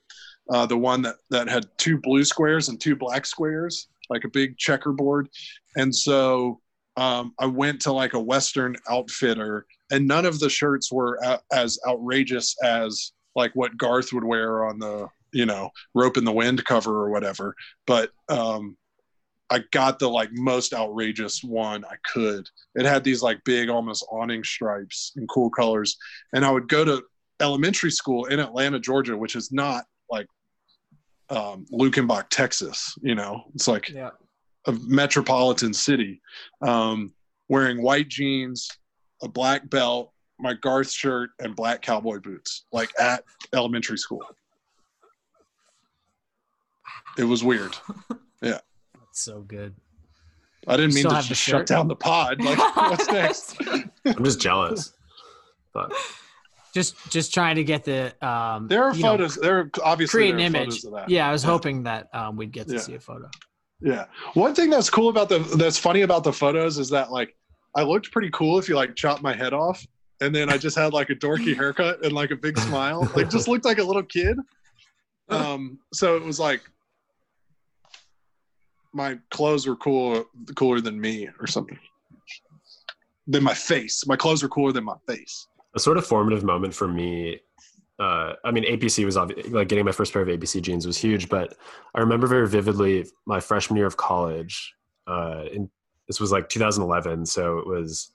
uh, 0.50 0.66
the 0.66 0.76
one 0.76 1.02
that, 1.02 1.16
that 1.30 1.48
had 1.48 1.66
two 1.78 1.98
blue 1.98 2.24
squares 2.24 2.68
and 2.68 2.80
two 2.80 2.96
black 2.96 3.26
squares, 3.26 3.88
like 4.10 4.24
a 4.24 4.28
big 4.28 4.56
checkerboard. 4.58 5.28
And 5.76 5.94
so 5.94 6.60
um, 6.96 7.34
I 7.38 7.46
went 7.46 7.80
to 7.82 7.92
like 7.92 8.14
a 8.14 8.20
Western 8.20 8.76
outfitter, 8.88 9.66
and 9.90 10.06
none 10.06 10.26
of 10.26 10.38
the 10.38 10.48
shirts 10.48 10.92
were 10.92 11.18
a- 11.22 11.40
as 11.52 11.78
outrageous 11.86 12.56
as 12.62 13.12
like 13.34 13.52
what 13.54 13.76
Garth 13.76 14.12
would 14.12 14.24
wear 14.24 14.64
on 14.66 14.78
the 14.78 15.08
you 15.34 15.44
know 15.44 15.70
Ropin' 15.94 16.24
the 16.24 16.32
Wind 16.32 16.64
cover 16.64 17.02
or 17.02 17.10
whatever. 17.10 17.54
But 17.86 18.10
um 18.28 18.76
i 19.50 19.62
got 19.72 19.98
the 19.98 20.08
like 20.08 20.30
most 20.32 20.72
outrageous 20.72 21.44
one 21.44 21.84
i 21.84 21.96
could. 22.12 22.48
It 22.74 22.86
had 22.86 23.04
these 23.04 23.22
like 23.22 23.44
big 23.44 23.68
almost 23.68 24.06
awning 24.10 24.42
stripes 24.42 25.12
and 25.16 25.28
cool 25.28 25.50
colors. 25.50 25.96
And 26.32 26.44
i 26.44 26.50
would 26.50 26.68
go 26.68 26.84
to 26.84 27.02
elementary 27.40 27.90
school 27.90 28.26
in 28.26 28.40
atlanta 28.40 28.78
georgia 28.78 29.16
which 29.16 29.36
is 29.36 29.52
not 29.52 29.84
like 30.10 30.26
um 31.30 31.66
Luckenbach 31.72 32.26
texas 32.30 32.96
you 33.02 33.14
know? 33.14 33.44
It's 33.54 33.68
like 33.68 33.90
yeah. 33.90 34.10
a 34.66 34.72
metropolitan 34.86 35.74
city 35.74 36.22
um 36.62 37.12
wearing 37.48 37.82
white 37.82 38.08
jeans 38.08 38.68
a 39.22 39.28
black 39.28 39.68
belt 39.68 40.12
my 40.38 40.54
garth 40.54 40.90
shirt 40.90 41.30
and 41.38 41.54
black 41.54 41.82
cowboy 41.82 42.18
boots 42.18 42.64
like 42.72 42.90
at 42.98 43.24
elementary 43.52 43.98
school 43.98 44.22
it 47.18 47.24
was 47.24 47.42
weird. 47.44 47.76
Yeah. 48.42 48.58
That's 48.94 49.20
so 49.22 49.40
good. 49.40 49.74
I 50.66 50.76
didn't 50.76 50.94
mean 50.94 51.04
to 51.08 51.22
just 51.22 51.40
shut 51.40 51.66
down 51.66 51.88
the 51.88 51.96
pod. 51.96 52.42
Like, 52.42 52.58
what's 52.76 53.08
next? 53.10 53.56
I'm 54.04 54.22
just 54.22 54.38
jealous. 54.38 54.92
But 55.72 55.90
Just, 56.74 56.94
just 57.10 57.32
trying 57.32 57.56
to 57.56 57.64
get 57.64 57.84
the, 57.84 58.12
um, 58.26 58.68
There 58.68 58.84
are 58.84 58.92
you 58.94 59.02
know, 59.02 59.12
photos. 59.12 59.36
there 59.36 59.58
are 59.60 59.70
obviously 59.82 60.18
create 60.30 60.34
an 60.34 60.40
image. 60.40 60.84
of 60.84 60.92
that. 60.92 61.08
Yeah. 61.08 61.26
I 61.26 61.32
was 61.32 61.42
Yeah. 61.42 61.50
hoping 61.50 61.84
that, 61.84 62.08
um, 62.14 62.36
we'd 62.36 62.52
get 62.52 62.66
to 62.68 62.74
Yeah. 62.74 62.80
see 62.80 62.94
a 62.96 63.00
photo. 63.00 63.30
Yeah. 63.80 64.06
One 64.34 64.54
thing 64.54 64.68
that's 64.68 64.90
cool 64.90 65.08
about 65.08 65.30
the 65.30 65.38
that's 65.56 65.78
funny 65.78 66.02
about 66.02 66.22
the 66.24 66.32
photos 66.32 66.76
is 66.78 66.90
that 66.90 67.10
like 67.12 67.34
I 67.74 67.82
looked 67.82 68.12
pretty 68.12 68.30
cool 68.32 68.58
if 68.58 68.68
you 68.68 68.74
like 68.76 68.94
chopped 68.94 69.22
my 69.22 69.32
head 69.34 69.54
off 69.54 69.86
and 70.20 70.34
then 70.34 70.50
I 70.50 70.58
just 70.58 70.76
had 70.76 70.92
like 70.92 71.08
a 71.08 71.14
dorky 71.14 71.56
haircut 71.56 72.04
and 72.04 72.12
like 72.12 72.30
a 72.30 72.36
big 72.36 72.58
smile. 72.58 73.10
Like 73.16 73.30
just 73.30 73.48
looked 73.48 73.64
like 73.64 73.78
a 73.78 73.84
little 73.84 74.02
kid. 74.02 74.36
Um 75.30 75.78
so 75.94 76.16
it 76.16 76.22
was 76.22 76.38
like 76.38 76.60
my 78.94 79.18
clothes 79.30 79.66
were 79.66 79.76
cool 79.76 80.24
cooler 80.54 80.80
than 80.80 80.98
me 80.98 81.28
or 81.40 81.46
something. 81.46 81.78
Than 83.26 83.42
my 83.42 83.54
face. 83.54 84.06
My 84.06 84.16
clothes 84.16 84.42
were 84.42 84.48
cooler 84.48 84.72
than 84.72 84.84
my 84.84 84.96
face. 85.06 85.48
a 85.74 85.80
sort 85.80 85.98
of 85.98 86.06
formative 86.06 86.44
moment 86.44 86.72
for 86.72 86.86
me 86.86 87.40
uh, 87.98 88.32
I 88.44 88.50
mean, 88.50 88.64
APC 88.64 89.04
was 89.04 89.16
obvi- 89.16 89.52
like 89.52 89.68
getting 89.68 89.84
my 89.84 89.92
first 89.92 90.12
pair 90.12 90.22
of 90.22 90.28
APC 90.28 90.60
jeans 90.60 90.86
was 90.86 90.98
huge, 90.98 91.28
but 91.28 91.56
I 91.94 92.00
remember 92.00 92.26
very 92.26 92.48
vividly 92.48 93.06
my 93.26 93.40
freshman 93.40 93.76
year 93.76 93.86
of 93.86 93.96
college. 93.96 94.74
Uh, 95.06 95.44
in, 95.52 95.70
this 96.08 96.20
was 96.20 96.32
like 96.32 96.48
2011, 96.48 97.24
so 97.26 97.58
it 97.58 97.66
was, 97.66 98.12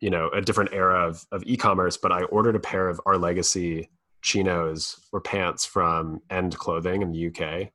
you 0.00 0.10
know, 0.10 0.28
a 0.30 0.40
different 0.40 0.72
era 0.72 1.08
of, 1.08 1.26
of 1.32 1.42
e-commerce. 1.44 1.96
But 1.96 2.12
I 2.12 2.22
ordered 2.24 2.54
a 2.54 2.60
pair 2.60 2.88
of 2.88 3.00
Our 3.04 3.18
Legacy 3.18 3.90
chinos 4.22 5.08
or 5.12 5.20
pants 5.20 5.66
from 5.66 6.20
End 6.30 6.56
Clothing 6.56 7.02
in 7.02 7.10
the 7.10 7.26
UK, 7.26 7.72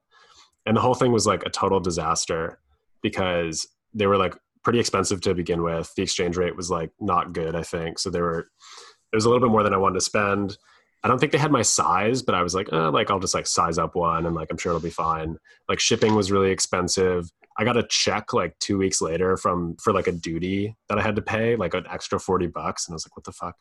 and 0.66 0.76
the 0.76 0.82
whole 0.82 0.96
thing 0.96 1.12
was 1.12 1.28
like 1.28 1.44
a 1.46 1.50
total 1.50 1.80
disaster 1.80 2.60
because 3.02 3.68
they 3.94 4.08
were 4.08 4.18
like 4.18 4.36
pretty 4.64 4.80
expensive 4.80 5.22
to 5.22 5.36
begin 5.36 5.62
with. 5.62 5.94
The 5.96 6.04
exchange 6.04 6.38
rate 6.38 6.56
was 6.56 6.70
like 6.70 6.92
not 7.00 7.34
good, 7.34 7.56
I 7.56 7.64
think. 7.64 8.00
So 8.00 8.10
they 8.10 8.22
were 8.22 8.40
it 8.40 9.16
was 9.16 9.26
a 9.26 9.30
little 9.30 9.48
bit 9.48 9.52
more 9.52 9.64
than 9.64 9.74
I 9.74 9.78
wanted 9.78 9.96
to 9.96 10.02
spend. 10.02 10.58
I 11.04 11.08
don't 11.08 11.20
think 11.20 11.32
they 11.32 11.38
had 11.38 11.52
my 11.52 11.62
size, 11.62 12.24
but 12.24 12.34
I 12.34 12.42
was 12.42 12.56
like, 12.56 12.74
uh, 12.74 12.90
like 12.90 13.12
I'll 13.12 13.20
just 13.20 13.36
like 13.36 13.46
size 13.46 13.78
up 13.78 13.96
one 13.96 14.26
and 14.26 14.36
like 14.36 14.48
I'm 14.50 14.58
sure 14.58 14.72
it'll 14.72 14.82
be 14.82 14.90
fine. 14.90 15.38
Like 15.70 15.80
shipping 15.80 16.16
was 16.16 16.32
really 16.32 16.50
expensive. 16.50 17.30
I 17.58 17.64
got 17.64 17.78
a 17.78 17.86
check 17.88 18.34
like 18.34 18.58
two 18.60 18.80
weeks 18.80 19.02
later 19.02 19.38
from 19.38 19.78
for 19.78 19.94
like 19.94 20.08
a 20.08 20.12
duty 20.12 20.76
that 20.90 20.98
I 20.98 21.04
had 21.04 21.16
to 21.16 21.22
pay, 21.22 21.56
like 21.56 21.76
an 21.76 21.86
extra 21.90 22.20
40 22.20 22.48
bucks. 22.48 22.88
And 22.88 22.94
I 22.94 22.96
was 22.96 23.06
like, 23.06 23.16
what 23.16 23.24
the 23.24 23.32
fuck? 23.32 23.56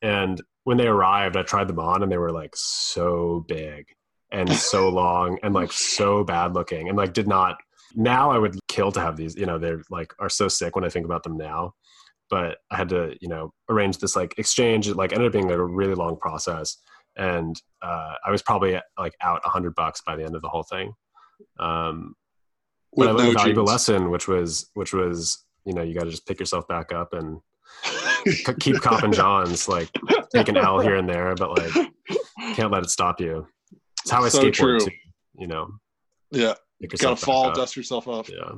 And 0.00 0.42
when 0.64 0.78
they 0.78 0.86
arrived, 0.86 1.36
I 1.36 1.42
tried 1.42 1.68
them 1.68 1.78
on 1.78 2.02
and 2.02 2.10
they 2.10 2.18
were 2.18 2.32
like 2.32 2.56
so 2.56 3.44
big 3.46 3.84
and 4.32 4.52
so 4.52 4.88
long 5.02 5.38
and 5.42 5.54
like 5.54 5.72
so 5.72 6.24
bad 6.24 6.54
looking 6.54 6.88
and 6.88 6.98
like 6.98 7.12
did 7.12 7.28
not 7.28 7.56
now 7.94 8.30
I 8.30 8.38
would 8.38 8.58
kill 8.68 8.90
to 8.92 9.00
have 9.00 9.16
these, 9.18 9.36
you 9.36 9.44
know, 9.44 9.58
they're 9.58 9.82
like 9.90 10.14
are 10.18 10.30
so 10.30 10.48
sick 10.48 10.74
when 10.74 10.84
I 10.84 10.88
think 10.88 11.04
about 11.04 11.22
them 11.22 11.36
now 11.36 11.74
but 12.32 12.56
I 12.70 12.78
had 12.78 12.88
to, 12.88 13.14
you 13.20 13.28
know, 13.28 13.52
arrange 13.68 13.98
this 13.98 14.16
like 14.16 14.38
exchange. 14.38 14.88
It 14.88 14.96
like 14.96 15.12
ended 15.12 15.26
up 15.26 15.34
being 15.34 15.48
like 15.48 15.58
a 15.58 15.62
really 15.62 15.94
long 15.94 16.16
process, 16.16 16.78
and 17.14 17.54
uh, 17.82 18.14
I 18.26 18.30
was 18.30 18.40
probably 18.40 18.80
like 18.98 19.14
out 19.20 19.42
a 19.44 19.50
hundred 19.50 19.74
bucks 19.74 20.00
by 20.00 20.16
the 20.16 20.24
end 20.24 20.34
of 20.34 20.40
the 20.40 20.48
whole 20.48 20.62
thing. 20.62 20.94
Um, 21.60 22.14
but 22.96 23.00
With 23.00 23.08
I 23.08 23.12
learned 23.12 23.24
no 23.24 23.30
a 23.32 23.34
valuable 23.34 23.62
jeans. 23.64 23.70
lesson, 23.70 24.10
which 24.10 24.28
was 24.28 24.70
which 24.72 24.94
was 24.94 25.44
you 25.66 25.74
know 25.74 25.82
you 25.82 25.94
got 25.94 26.04
to 26.04 26.10
just 26.10 26.26
pick 26.26 26.40
yourself 26.40 26.66
back 26.68 26.90
up 26.90 27.12
and 27.12 27.38
keep 28.60 28.76
copping 28.76 29.12
Johns, 29.12 29.68
like 29.68 29.90
take 30.34 30.48
an 30.48 30.56
L 30.56 30.80
here 30.80 30.96
and 30.96 31.06
there, 31.06 31.34
but 31.34 31.58
like 31.58 31.92
can't 32.56 32.72
let 32.72 32.82
it 32.82 32.88
stop 32.88 33.20
you. 33.20 33.46
It's 34.02 34.10
how 34.10 34.22
I 34.24 34.28
So 34.28 34.42
skateboard 34.42 34.52
true. 34.52 34.78
too. 34.80 34.90
You 35.38 35.46
know, 35.46 35.70
Yeah, 36.30 36.54
pick 36.80 36.98
gotta 36.98 37.16
fall, 37.16 37.46
up. 37.46 37.54
dust 37.54 37.76
yourself 37.76 38.06
off. 38.06 38.28
Yeah. 38.28 38.52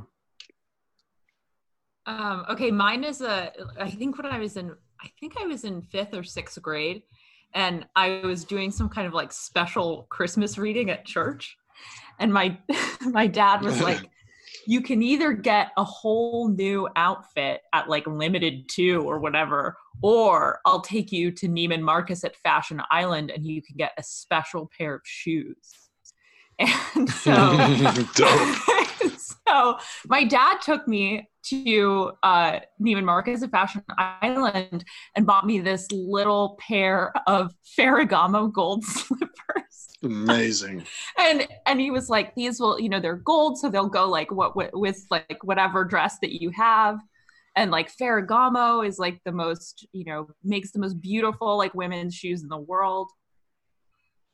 Um, 2.07 2.45
okay, 2.51 2.71
mine 2.71 3.05
is 3.05 3.21
a. 3.21 3.53
I 3.81 3.91
think 3.91 4.17
when 4.19 4.27
I 4.27 4.39
was 4.39 4.57
in, 4.57 4.73
I 5.01 5.09
think 5.21 5.35
I 5.39 5.47
was 5.47 5.65
in 5.65 5.83
fifth 5.83 6.15
or 6.15 6.23
sixth 6.23 6.61
grade, 6.61 7.03
and 7.55 7.87
I 7.97 8.21
was 8.25 8.45
doing 8.45 8.71
some 8.71 8.89
kind 8.89 9.07
of 9.07 9.15
like 9.15 9.33
special 9.33 10.07
Christmas 10.11 10.59
reading 10.59 10.91
at 10.91 11.07
church, 11.07 11.57
and 12.19 12.33
my 12.33 12.59
my 13.03 13.27
dad 13.27 13.63
was 13.63 13.81
like, 13.81 14.11
"You 14.67 14.81
can 14.81 15.03
either 15.03 15.33
get 15.33 15.69
a 15.77 15.85
whole 15.85 16.49
new 16.49 16.89
outfit 16.97 17.63
at 17.73 17.89
like 17.89 18.07
Limited 18.07 18.69
Too 18.69 19.03
or 19.03 19.19
whatever, 19.19 19.77
or 20.03 20.61
I'll 20.65 20.81
take 20.81 21.13
you 21.13 21.31
to 21.33 21.49
Neiman 21.49 21.83
Marcus 21.83 22.25
at 22.25 22.37
Fashion 22.37 22.81
Island, 22.91 23.31
and 23.31 23.47
you 23.47 23.63
can 23.63 23.77
get 23.77 23.93
a 23.99 24.03
special 24.03 24.71
pair 24.77 24.95
of 24.95 25.03
shoes." 25.05 25.57
And 26.95 27.11
so 27.11 27.35
so 29.49 29.79
my 30.07 30.25
dad 30.25 30.59
took 30.63 30.87
me 30.87 31.29
to 31.45 32.13
uh, 32.23 32.61
Neiman 32.81 33.05
Marcus 33.05 33.43
at 33.43 33.51
Fashion 33.51 33.83
Island 33.99 34.85
and 35.15 35.27
bought 35.27 35.47
me 35.47 35.61
this 35.61 35.91
little 35.93 36.59
pair 36.61 37.13
of 37.27 37.55
Ferragamo 37.79 38.53
gold 38.53 38.85
slippers. 38.85 39.64
Amazing. 40.05 40.85
And 41.19 41.47
and 41.67 41.81
he 41.81 41.91
was 41.91 42.11
like, 42.11 42.35
these 42.35 42.61
will, 42.61 42.79
you 42.79 42.89
know, 42.89 43.01
they're 43.01 43.17
gold, 43.17 43.59
so 43.59 43.71
they'll 43.71 43.89
go 43.89 44.09
like 44.09 44.31
what 44.31 44.57
with, 44.57 44.71
with 44.73 45.05
like 45.11 45.39
whatever 45.43 45.85
dress 45.85 46.19
that 46.23 46.41
you 46.41 46.51
have. 46.51 46.99
And 47.57 47.71
like 47.71 47.91
Ferragamo 47.97 48.87
is 48.87 48.99
like 48.99 49.21
the 49.25 49.33
most, 49.33 49.87
you 49.93 50.05
know, 50.05 50.29
makes 50.43 50.73
the 50.73 50.81
most 50.81 51.01
beautiful 51.01 51.57
like 51.57 51.73
women's 51.75 52.15
shoes 52.15 52.43
in 52.43 52.49
the 52.49 52.59
world. 52.59 53.11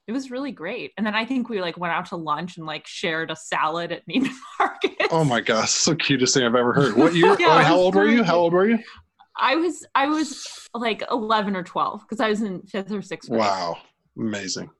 It 0.09 0.13
was 0.13 0.31
really 0.31 0.53
great. 0.53 0.93
And 0.97 1.07
then 1.07 1.15
I 1.15 1.25
think 1.27 1.49
we 1.49 1.61
like 1.61 1.77
went 1.77 1.93
out 1.93 2.07
to 2.07 2.17
lunch 2.17 2.57
and 2.57 2.67
like 2.67 2.87
shared 2.87 3.31
a 3.31 3.37
salad 3.37 3.93
at 3.93 4.07
Neiman 4.09 4.33
Marcus. 4.59 4.91
Oh 5.11 5.25
my 5.25 5.41
gosh, 5.41 5.71
so 5.71 5.95
cutest 5.95 6.35
thing 6.35 6.45
I've 6.45 6.55
ever 6.55 6.73
heard. 6.73 6.97
What 6.97 7.15
year? 7.15 7.37
Yeah, 7.39 7.59
oh, 7.59 7.59
how 7.59 7.77
old 7.77 7.95
were 7.95 8.09
you? 8.09 8.25
How 8.25 8.37
old 8.37 8.53
were 8.53 8.69
you? 8.69 8.79
I 9.39 9.57
was 9.57 9.87
I 9.95 10.07
was 10.07 10.69
like 10.75 11.03
11 11.11 11.57
or 11.57 11.63
12 11.63 12.01
because 12.01 12.21
I 12.21 12.29
was 12.29 12.43
in 12.43 12.63
fifth 12.63 12.91
or 12.91 13.03
sixth 13.03 13.29
grade. 13.29 13.41
Wow, 13.41 13.79
amazing. 14.19 14.71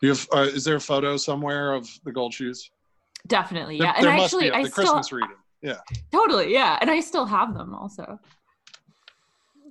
You 0.00 0.10
have? 0.10 0.28
Uh, 0.32 0.40
is 0.42 0.64
there 0.64 0.76
a 0.76 0.80
photo 0.80 1.16
somewhere 1.16 1.74
of 1.74 1.88
the 2.04 2.12
gold 2.12 2.32
shoes? 2.32 2.70
Definitely, 3.26 3.78
There, 3.78 3.88
yeah. 3.88 3.94
And 3.96 4.04
there 4.06 4.12
actually, 4.12 4.50
must 4.50 4.54
be 4.54 4.60
I 4.60 4.62
the 4.62 4.70
still 4.70 4.84
Christmas 4.84 5.12
reading. 5.12 5.36
Yeah, 5.60 5.78
totally, 6.12 6.52
yeah. 6.52 6.78
And 6.80 6.90
I 6.90 7.00
still 7.00 7.26
have 7.26 7.54
them 7.54 7.74
also 7.74 8.20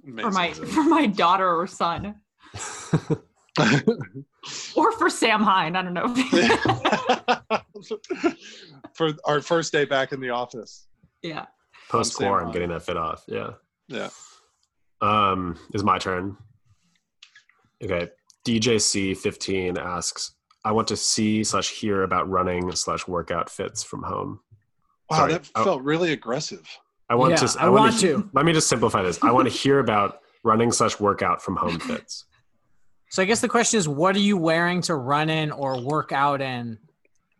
amazing. 0.05 0.30
for 0.30 0.32
my 0.32 0.51
for 0.51 0.84
my 0.84 1.05
daughter 1.07 1.57
or 1.57 1.65
son, 1.65 2.15
or 4.75 4.91
for 4.93 5.09
Sam 5.09 5.41
Hine. 5.41 5.75
I 5.78 5.82
don't 5.82 5.93
know. 5.93 6.13
for 8.93 9.11
our 9.25 9.41
first 9.41 9.71
day 9.71 9.86
back 9.86 10.11
in 10.11 10.19
the 10.19 10.30
office. 10.30 10.88
yeah. 11.21 11.45
Post 11.89 12.17
Sam 12.17 12.34
I'm 12.34 12.51
getting 12.51 12.69
that 12.69 12.84
fit 12.84 12.97
off. 12.97 13.23
Yeah. 13.28 13.51
Yeah. 13.88 14.09
Um, 14.99 15.57
is 15.73 15.84
my 15.84 15.97
turn. 15.97 16.36
Okay. 17.82 18.09
DJC15 18.48 19.78
asks, 19.78 20.32
I 20.64 20.72
want 20.72 20.88
to 20.89 20.98
see 20.98 21.43
slash 21.43 21.70
hear 21.70 22.04
about 22.04 22.30
running 22.30 22.72
slash 22.74 23.08
workout 23.08 23.50
fits 23.50 23.84
from 23.84 24.04
home. 24.04 24.39
Wow, 25.10 25.18
Sorry. 25.18 25.32
that 25.34 25.50
Oh. 25.56 25.64
felt 25.64 25.82
really 25.84 26.12
aggressive. 26.12 26.68
I 27.10 27.16
want 27.16 27.32
Yeah, 27.32 27.38
to. 27.48 27.60
I 27.62 27.70
wanna 27.70 27.82
want 27.82 27.95
he- 27.95 28.08
to. 28.08 28.30
Let 28.34 28.45
me 28.45 28.52
just 28.54 28.68
simplify 28.68 29.02
this. 29.02 29.24
I 29.24 29.32
want 29.32 29.48
to 29.48 29.54
hear 29.54 29.80
about 29.80 30.20
running 30.43 30.72
slash 30.72 31.00
workout 31.00 31.41
from 31.41 31.56
home 31.56 31.80
fits. 31.80 32.26
So 33.12 33.22
I 33.22 33.26
guess 33.26 33.39
the 33.39 33.48
question 33.48 33.78
is, 33.78 33.88
what 33.88 34.16
are 34.18 34.20
you 34.20 34.36
wearing 34.36 34.82
to 34.84 34.95
run 34.95 35.30
in 35.30 35.52
or 35.52 35.80
work 35.82 36.12
out 36.12 36.41
in 36.41 36.78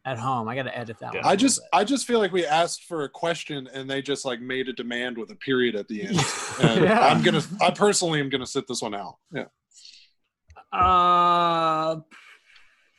at 0.06 0.18
home? 0.18 0.48
I 0.48 0.56
got 0.56 0.64
to 0.64 0.78
edit 0.78 0.98
that 1.00 1.14
Yeah. 1.14 1.20
one. 1.22 1.30
a 1.30 1.34
I 1.34 1.36
just. 1.36 1.60
I 1.74 1.84
just 1.84 2.08
feel 2.08 2.20
like 2.20 2.32
we 2.32 2.46
asked 2.46 2.86
for 2.86 3.04
a 3.04 3.10
question 3.10 3.68
and 3.74 3.90
they 3.90 4.02
just 4.02 4.24
like 4.24 4.40
made 4.40 4.70
a 4.70 4.74
demand 4.74 5.18
with 5.18 5.30
a 5.32 5.36
period 5.36 5.76
at 5.76 5.88
the 5.90 6.04
end. 6.04 6.20
And 6.62 6.86
Yeah. 6.86 7.00
I'm 7.08 7.22
gonna, 7.22 7.42
I 7.62 7.72
personally 7.72 8.22
am 8.22 8.30
gonna 8.30 8.46
sit 8.48 8.66
this 8.68 8.82
one 8.82 8.96
out. 8.96 9.18
Yeah. 9.34 9.46
Uh, 10.72 11.98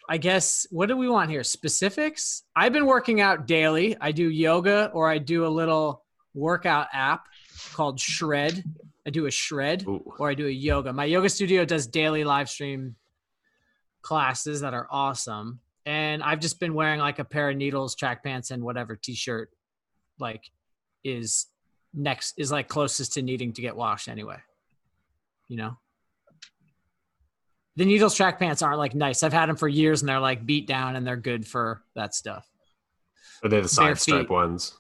I 0.09 0.17
guess 0.19 0.67
what 0.71 0.87
do 0.87 0.97
we 0.97 1.09
want 1.09 1.31
here? 1.31 1.45
Specifics. 1.45 2.43
I've 2.57 2.73
been 2.73 2.87
working 2.87 3.21
out 3.21 3.47
daily. 3.47 3.97
I 4.01 4.13
do 4.13 4.29
yoga 4.29 4.91
or 4.95 5.11
I 5.11 5.19
do 5.19 5.47
a 5.47 5.49
little 5.49 6.05
workout 6.35 6.87
app 6.93 7.27
called 7.75 8.01
Shred. 8.01 8.65
I 9.07 9.11
do 9.11 9.27
a 9.27 9.31
shred 9.31 9.85
Ooh. 9.87 10.03
or 10.19 10.31
I 10.31 10.35
do 10.35 10.47
a 10.47 10.51
yoga. 10.51 10.93
My 10.93 11.05
yoga 11.05 11.29
studio 11.29 11.65
does 11.65 11.87
daily 11.87 12.25
live 12.25 12.49
stream 12.49 12.97
classes 14.03 14.63
that 14.63 14.75
are 14.75 14.87
awesome. 14.91 15.61
And 15.85 16.23
I've 16.23 16.41
just 16.41 16.61
been 16.61 16.75
wearing 16.75 17.01
like 17.01 17.19
a 17.19 17.25
pair 17.25 17.51
of 17.51 17.57
Needles, 17.57 17.95
track 17.95 18.23
pants, 18.23 18.51
and 18.51 18.63
whatever 18.63 18.97
t-shirt 18.97 19.51
like 20.19 20.51
is 21.05 21.47
next 21.95 22.35
is 22.39 22.53
like 22.53 22.69
closest 22.69 23.15
to 23.15 23.23
needing 23.23 23.53
to 23.55 23.63
get 23.63 23.77
washed 23.77 24.09
anyway. 24.09 24.39
You 25.49 25.57
know? 25.57 25.79
The 27.79 27.85
Needles 27.85 28.17
track 28.17 28.41
pants 28.41 28.61
aren't 28.61 28.79
like 28.79 28.97
nice. 28.97 29.23
I've 29.23 29.33
had 29.33 29.49
them 29.49 29.55
for 29.55 29.69
years 29.69 30.03
and 30.03 30.09
they're 30.09 30.19
like 30.19 30.45
beat 30.45 30.67
down 30.67 30.97
and 30.97 31.07
they're 31.07 31.17
good 31.17 31.47
for 31.47 31.85
that 31.95 32.13
stuff. 32.13 32.45
Are 33.45 33.49
they 33.49 33.61
the 33.61 33.69
side 33.69 34.01
stripe 34.01 34.29
ones? 34.29 34.77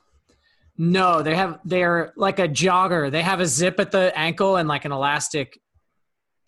No, 0.76 1.22
they 1.22 1.36
have 1.36 1.60
they're 1.64 2.12
like 2.16 2.40
a 2.40 2.48
jogger. 2.48 3.08
They 3.08 3.22
have 3.22 3.38
a 3.38 3.46
zip 3.46 3.78
at 3.78 3.92
the 3.92 4.12
ankle 4.18 4.56
and 4.56 4.68
like 4.68 4.84
an 4.84 4.90
elastic. 4.90 5.60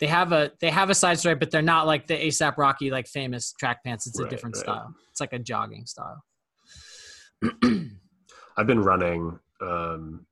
They 0.00 0.08
have 0.08 0.32
a 0.32 0.50
they 0.60 0.70
have 0.70 0.90
a 0.90 0.94
side 0.94 1.20
stripe, 1.20 1.38
but 1.38 1.52
they're 1.52 1.62
not 1.62 1.86
like 1.86 2.08
the 2.08 2.14
ASAP 2.14 2.56
Rocky 2.56 2.90
like 2.90 3.06
famous 3.06 3.52
track 3.52 3.84
pants. 3.84 4.08
It's 4.08 4.18
a 4.18 4.24
Right, 4.24 4.30
different 4.30 4.56
right. 4.56 4.64
style. 4.64 4.94
It's 5.12 5.20
like 5.20 5.32
a 5.32 5.38
jogging 5.38 5.86
style. 5.86 6.24
I've 8.56 8.66
been 8.66 8.82
running. 8.82 9.38
Um, 9.60 10.26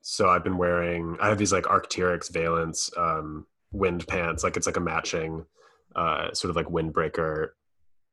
so 0.00 0.28
I've 0.28 0.44
been 0.44 0.58
wearing. 0.58 1.16
I 1.20 1.28
have 1.28 1.38
these 1.38 1.52
like 1.52 1.64
Arc'teryx 1.64 2.32
Valence 2.32 2.88
um, 2.96 3.46
wind 3.72 4.06
pants. 4.06 4.42
Like 4.44 4.56
it's 4.56 4.66
like 4.66 4.76
a 4.76 4.80
matching, 4.80 5.44
uh, 5.96 6.32
sort 6.32 6.50
of 6.50 6.56
like 6.56 6.66
windbreaker 6.66 7.48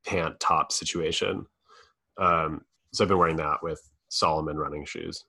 pant 0.06 0.40
top 0.40 0.72
situation. 0.72 1.46
Um, 2.18 2.64
so 2.94 3.04
I've 3.04 3.10
been 3.10 3.18
wearing 3.18 3.38
that 3.38 3.62
with 3.62 3.82
Salomon 4.10 4.58
running 4.58 4.86
shoes, 4.86 5.26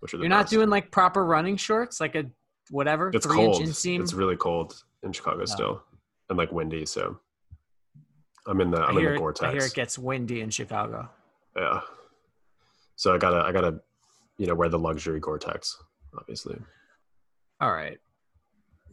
which 0.00 0.14
are 0.14 0.18
the 0.18 0.22
You're 0.22 0.30
not 0.30 0.48
doing 0.48 0.70
like 0.70 0.90
proper 0.90 1.24
running 1.24 1.56
shorts, 1.56 2.00
like 2.00 2.14
a 2.14 2.24
whatever 2.70 3.10
It's 3.12 3.26
cold. 3.26 3.62
It's 3.62 4.14
really 4.14 4.36
cold 4.36 4.82
in 5.02 5.12
Chicago 5.12 5.40
No. 5.40 5.44
still, 5.44 5.82
and 6.28 6.38
like 6.38 6.50
windy. 6.52 6.86
So 6.86 7.18
I'm 8.46 8.60
in 8.60 8.70
the 8.70 8.82
I'm 8.82 8.96
in 8.96 9.04
the 9.04 9.14
it, 9.14 9.18
Gore-Tex. 9.18 9.48
I 9.48 9.52
hear 9.52 9.64
it 9.64 9.74
gets 9.74 9.98
windy 9.98 10.40
in 10.40 10.50
Chicago. 10.50 11.08
Yeah. 11.56 11.80
So 12.96 13.14
I 13.14 13.18
gotta 13.18 13.42
I 13.44 13.52
gotta, 13.52 13.80
you 14.38 14.46
know, 14.46 14.54
wear 14.54 14.68
the 14.68 14.78
luxury 14.78 15.20
Gore-Tex, 15.20 15.76
obviously. 16.18 16.56
All 17.60 17.72
right. 17.72 17.98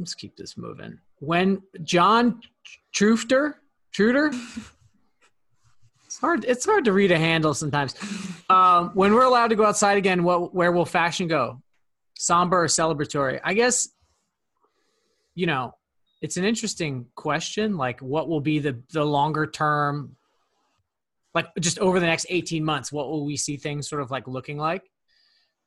Let's 0.01 0.15
keep 0.15 0.35
this 0.35 0.57
moving. 0.57 0.97
When 1.19 1.61
John 1.83 2.41
Trufter, 2.91 3.53
Truder, 3.95 4.31
it's 6.07 6.17
hard. 6.17 6.43
It's 6.43 6.65
hard 6.65 6.85
to 6.85 6.91
read 6.91 7.11
a 7.11 7.19
handle 7.19 7.53
sometimes. 7.53 7.93
Um, 8.49 8.89
when 8.95 9.13
we're 9.13 9.25
allowed 9.25 9.49
to 9.49 9.55
go 9.55 9.63
outside 9.63 9.99
again, 9.99 10.23
what 10.23 10.55
where 10.55 10.71
will 10.71 10.87
fashion 10.87 11.27
go? 11.27 11.61
Somber 12.17 12.63
or 12.63 12.65
celebratory? 12.65 13.39
I 13.43 13.53
guess. 13.53 13.89
You 15.35 15.45
know, 15.45 15.75
it's 16.23 16.37
an 16.37 16.45
interesting 16.45 17.05
question. 17.13 17.77
Like, 17.77 17.99
what 17.99 18.27
will 18.27 18.41
be 18.41 18.57
the 18.57 18.81
the 18.91 19.05
longer 19.05 19.45
term? 19.45 20.15
Like, 21.35 21.45
just 21.59 21.77
over 21.77 21.99
the 21.99 22.07
next 22.07 22.25
eighteen 22.29 22.65
months, 22.65 22.91
what 22.91 23.07
will 23.07 23.23
we 23.23 23.37
see 23.37 23.55
things 23.55 23.87
sort 23.87 24.01
of 24.01 24.09
like 24.09 24.27
looking 24.27 24.57
like? 24.57 24.89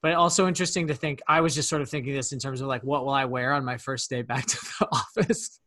But 0.04 0.12
also 0.12 0.46
interesting 0.46 0.86
to 0.86 0.94
think 0.94 1.20
i 1.26 1.40
was 1.40 1.54
just 1.54 1.66
sort 1.68 1.80
of 1.80 1.88
thinking 1.88 2.12
this 2.12 2.32
in 2.32 2.38
terms 2.38 2.60
of 2.60 2.68
like 2.68 2.82
what 2.84 3.04
will 3.06 3.12
i 3.14 3.24
wear 3.24 3.54
on 3.54 3.64
my 3.64 3.78
first 3.78 4.10
day 4.10 4.20
back 4.22 4.44
to 4.52 4.56
the 4.78 4.86
office 4.92 5.58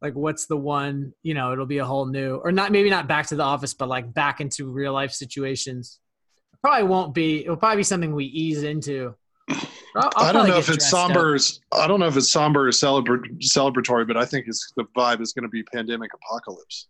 like 0.00 0.14
what's 0.14 0.46
the 0.46 0.56
one 0.56 1.12
you 1.22 1.34
know 1.34 1.52
it'll 1.52 1.66
be 1.66 1.78
a 1.78 1.84
whole 1.84 2.06
new 2.06 2.36
or 2.36 2.52
not 2.52 2.70
maybe 2.70 2.88
not 2.88 3.08
back 3.08 3.26
to 3.26 3.34
the 3.36 3.42
office 3.42 3.74
but 3.74 3.88
like 3.88 4.14
back 4.14 4.40
into 4.40 4.70
real 4.70 4.92
life 4.92 5.10
situations 5.12 5.98
probably 6.62 6.84
won't 6.86 7.12
be 7.12 7.40
it'll 7.42 7.56
probably 7.56 7.78
be 7.78 7.82
something 7.82 8.14
we 8.14 8.26
ease 8.26 8.62
into 8.62 9.14
I'll- 9.96 10.10
I'll 10.16 10.26
I 10.26 10.32
don't 10.32 10.48
know 10.48 10.58
if 10.58 10.68
it's 10.70 10.92
up. 10.92 11.12
somber. 11.12 11.38
I 11.72 11.86
don't 11.86 12.00
know 12.00 12.06
if 12.06 12.16
it's 12.16 12.32
somber 12.32 12.66
or 12.66 12.70
celebra- 12.72 13.40
celebratory, 13.40 14.04
but 14.08 14.16
I 14.16 14.24
think 14.24 14.46
it's 14.48 14.72
the 14.76 14.84
vibe 14.96 15.20
is 15.20 15.32
going 15.32 15.44
to 15.44 15.48
be 15.48 15.62
pandemic 15.62 16.10
apocalypse. 16.14 16.88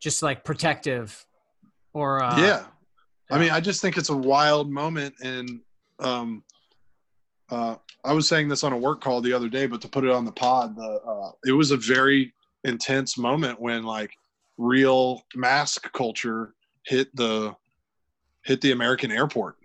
just 0.00 0.22
like 0.24 0.42
protective 0.42 1.24
or 1.92 2.20
uh, 2.20 2.36
yeah. 2.36 2.64
I 3.32 3.38
mean, 3.38 3.50
I 3.50 3.60
just 3.60 3.80
think 3.80 3.96
it's 3.96 4.10
a 4.10 4.16
wild 4.16 4.70
moment. 4.70 5.14
And 5.22 5.60
um, 5.98 6.44
uh, 7.50 7.76
I 8.04 8.12
was 8.12 8.28
saying 8.28 8.48
this 8.48 8.62
on 8.62 8.72
a 8.72 8.76
work 8.76 9.00
call 9.00 9.20
the 9.20 9.32
other 9.32 9.48
day, 9.48 9.66
but 9.66 9.80
to 9.82 9.88
put 9.88 10.04
it 10.04 10.10
on 10.10 10.24
the 10.24 10.32
pod, 10.32 10.76
the, 10.76 11.00
uh, 11.06 11.32
it 11.46 11.52
was 11.52 11.70
a 11.70 11.76
very 11.76 12.32
intense 12.64 13.16
moment 13.16 13.60
when 13.60 13.84
like 13.84 14.10
real 14.58 15.22
mask 15.34 15.90
culture 15.92 16.54
hit 16.84 17.14
the 17.16 17.54
hit 18.44 18.60
the 18.60 18.72
American 18.72 19.12
airport. 19.12 19.56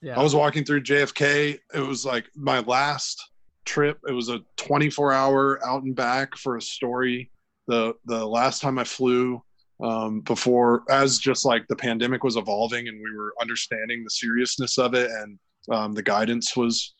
yeah. 0.00 0.18
I 0.18 0.22
was 0.22 0.34
walking 0.34 0.64
through 0.64 0.82
JFK. 0.82 1.58
It 1.74 1.80
was 1.80 2.04
like 2.04 2.26
my 2.34 2.60
last 2.60 3.22
trip. 3.64 3.98
It 4.08 4.12
was 4.12 4.30
a 4.30 4.40
24 4.56 5.12
hour 5.12 5.64
out 5.66 5.82
and 5.82 5.94
back 5.94 6.36
for 6.36 6.56
a 6.56 6.62
story 6.62 7.30
the 7.68 7.94
the 8.06 8.26
last 8.26 8.60
time 8.60 8.78
I 8.78 8.84
flew 8.84 9.42
um, 9.80 10.20
before, 10.20 10.82
as 10.90 11.18
just 11.18 11.44
like 11.44 11.66
the 11.68 11.76
pandemic 11.76 12.24
was 12.24 12.36
evolving 12.36 12.88
and 12.88 12.98
we 12.98 13.16
were 13.16 13.34
understanding 13.40 14.04
the 14.04 14.10
seriousness 14.10 14.78
of 14.78 14.94
it, 14.94 15.10
and 15.10 15.38
um, 15.70 15.92
the 15.92 16.02
guidance 16.02 16.56
was 16.56 16.94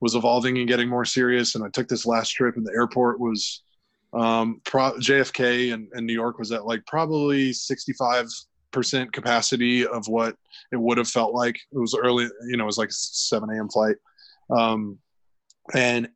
was 0.00 0.14
evolving 0.14 0.58
and 0.58 0.68
getting 0.68 0.88
more 0.88 1.04
serious. 1.04 1.54
And 1.54 1.64
I 1.64 1.68
took 1.70 1.88
this 1.88 2.06
last 2.06 2.30
trip, 2.30 2.56
and 2.56 2.64
the 2.64 2.72
airport 2.72 3.18
was 3.18 3.62
um, 4.12 4.60
pro- 4.64 4.96
JFK 4.98 5.74
and, 5.74 5.88
and 5.92 6.06
New 6.06 6.12
York 6.12 6.38
was 6.38 6.52
at 6.52 6.66
like 6.66 6.84
probably 6.86 7.52
65 7.52 8.26
percent 8.70 9.12
capacity 9.12 9.86
of 9.86 10.06
what 10.08 10.36
it 10.72 10.76
would 10.76 10.98
have 10.98 11.08
felt 11.08 11.34
like. 11.34 11.56
It 11.72 11.78
was 11.78 11.94
early, 11.94 12.28
you 12.48 12.56
know, 12.56 12.64
it 12.64 12.66
was 12.66 12.78
like 12.78 12.90
7 12.92 13.48
a.m. 13.50 13.68
flight. 13.68 13.96
Um, 14.50 14.98
and 15.74 16.08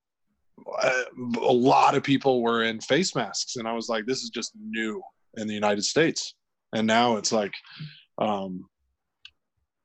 uh, 0.83 1.03
a 1.41 1.53
lot 1.53 1.95
of 1.95 2.03
people 2.03 2.43
were 2.43 2.65
in 2.65 2.81
face 2.81 3.15
masks. 3.15 3.57
And 3.57 3.67
I 3.67 3.73
was 3.73 3.89
like, 3.89 4.07
this 4.07 4.23
is 4.23 4.31
just 4.31 4.53
new 4.61 5.03
in 5.37 5.47
the 5.49 5.55
United 5.55 5.85
States. 5.85 6.35
And 6.75 6.87
now 6.87 7.17
it's 7.17 7.33
like, 7.33 7.53
um, 8.19 8.69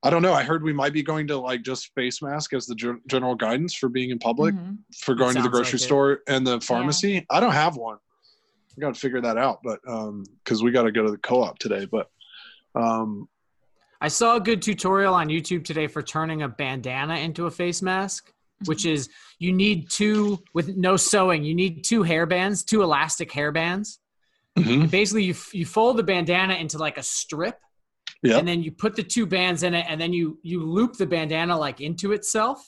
I 0.02 0.10
don't 0.10 0.22
know. 0.22 0.32
I 0.32 0.44
heard 0.44 0.62
we 0.62 0.72
might 0.72 0.92
be 0.92 1.02
going 1.02 1.26
to 1.28 1.38
like 1.38 1.62
just 1.62 1.92
face 1.94 2.22
mask 2.22 2.52
as 2.54 2.66
the 2.66 2.74
gen- 2.74 3.00
general 3.08 3.34
guidance 3.34 3.74
for 3.74 3.88
being 3.88 4.10
in 4.10 4.18
public, 4.18 4.54
Mhm. 4.54 4.78
for 5.00 5.14
going 5.14 5.34
to 5.34 5.42
the 5.42 5.48
grocery 5.48 5.78
like 5.78 5.86
store 5.86 6.20
and 6.28 6.46
the 6.46 6.60
pharmacy. 6.60 7.26
I 7.30 7.40
don't 7.40 7.52
have 7.52 7.76
one. 7.76 7.98
I 8.76 8.80
got 8.80 8.94
to 8.94 9.00
figure 9.00 9.20
that 9.20 9.36
out, 9.36 9.58
but 9.64 9.80
um, 9.88 10.24
because 10.44 10.62
we 10.62 10.70
got 10.70 10.84
to 10.84 10.92
go 10.92 11.02
to 11.02 11.10
the 11.10 11.18
co-op 11.18 11.58
today. 11.58 11.84
But 11.90 12.08
um, 12.76 13.28
I 14.00 14.06
saw 14.06 14.36
a 14.36 14.40
good 14.40 14.62
tutorial 14.62 15.14
on 15.14 15.28
YouTube 15.28 15.64
today 15.64 15.88
for 15.88 16.00
turning 16.00 16.42
a 16.42 16.48
bandana 16.48 17.16
into 17.16 17.46
a 17.46 17.50
face 17.50 17.82
mask, 17.82 18.32
which 18.66 18.86
is 18.86 19.08
you 19.40 19.52
need 19.52 19.90
two 19.90 20.38
with 20.54 20.76
no 20.76 20.96
sewing. 20.96 21.42
You 21.42 21.56
need 21.56 21.82
two 21.82 22.04
hair 22.04 22.24
bands, 22.24 22.62
two 22.62 22.82
elastic 22.84 23.32
hair 23.32 23.50
bands. 23.50 23.98
And 24.66 24.90
basically, 24.90 25.24
you 25.24 25.34
you 25.52 25.66
fold 25.66 25.96
the 25.96 26.02
bandana 26.02 26.54
into 26.54 26.78
like 26.78 26.98
a 26.98 27.02
strip, 27.02 27.56
Yep. 28.22 28.38
and 28.40 28.48
then 28.48 28.62
you 28.62 28.72
put 28.72 28.96
the 28.96 29.02
two 29.02 29.26
bands 29.26 29.62
in 29.62 29.74
it, 29.74 29.86
and 29.88 30.00
then 30.00 30.12
you 30.12 30.38
you 30.42 30.62
loop 30.64 30.94
the 30.96 31.06
bandana 31.06 31.56
like 31.56 31.80
into 31.80 32.12
itself, 32.12 32.58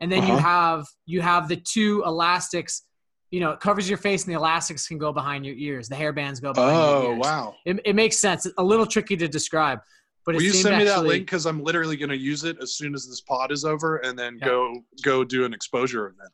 and 0.00 0.10
then 0.10 0.26
you 0.26 0.34
Uh-huh. 0.34 0.48
have 0.48 0.86
you 1.06 1.20
have 1.20 1.48
the 1.48 1.56
two 1.56 2.02
elastics. 2.04 2.82
You 3.30 3.40
know, 3.40 3.50
it 3.50 3.60
covers 3.60 3.88
your 3.88 3.98
face, 3.98 4.24
and 4.24 4.32
the 4.34 4.38
elastics 4.38 4.88
can 4.88 4.96
go 4.96 5.12
behind 5.12 5.44
your 5.44 5.54
ears. 5.56 5.88
The 5.88 5.96
hair 5.96 6.12
bands 6.14 6.40
go 6.40 6.52
behind 6.54 6.76
your 7.02 7.12
oh 7.12 7.16
wow! 7.16 7.54
It, 7.66 7.78
it 7.84 7.94
makes 7.94 8.16
sense. 8.18 8.46
It's 8.46 8.54
a 8.56 8.64
little 8.64 8.86
tricky 8.86 9.16
to 9.18 9.28
describe, 9.28 9.80
but 10.24 10.34
it 10.34 10.38
Will 10.38 10.44
you 10.44 10.52
send 10.54 10.78
me 10.78 10.84
that 10.84 11.04
link 11.04 11.26
because 11.26 11.44
I'm 11.44 11.62
literally 11.62 11.96
going 11.98 12.08
to 12.08 12.16
use 12.16 12.44
it 12.44 12.56
as 12.62 12.74
soon 12.74 12.94
as 12.94 13.06
this 13.06 13.20
pod 13.20 13.52
is 13.52 13.64
over, 13.66 13.98
and 13.98 14.18
then 14.18 14.38
Yeah. 14.40 14.46
go 14.46 14.82
go 15.02 15.24
do 15.24 15.44
an 15.44 15.52
exposure 15.52 16.06
event. 16.06 16.32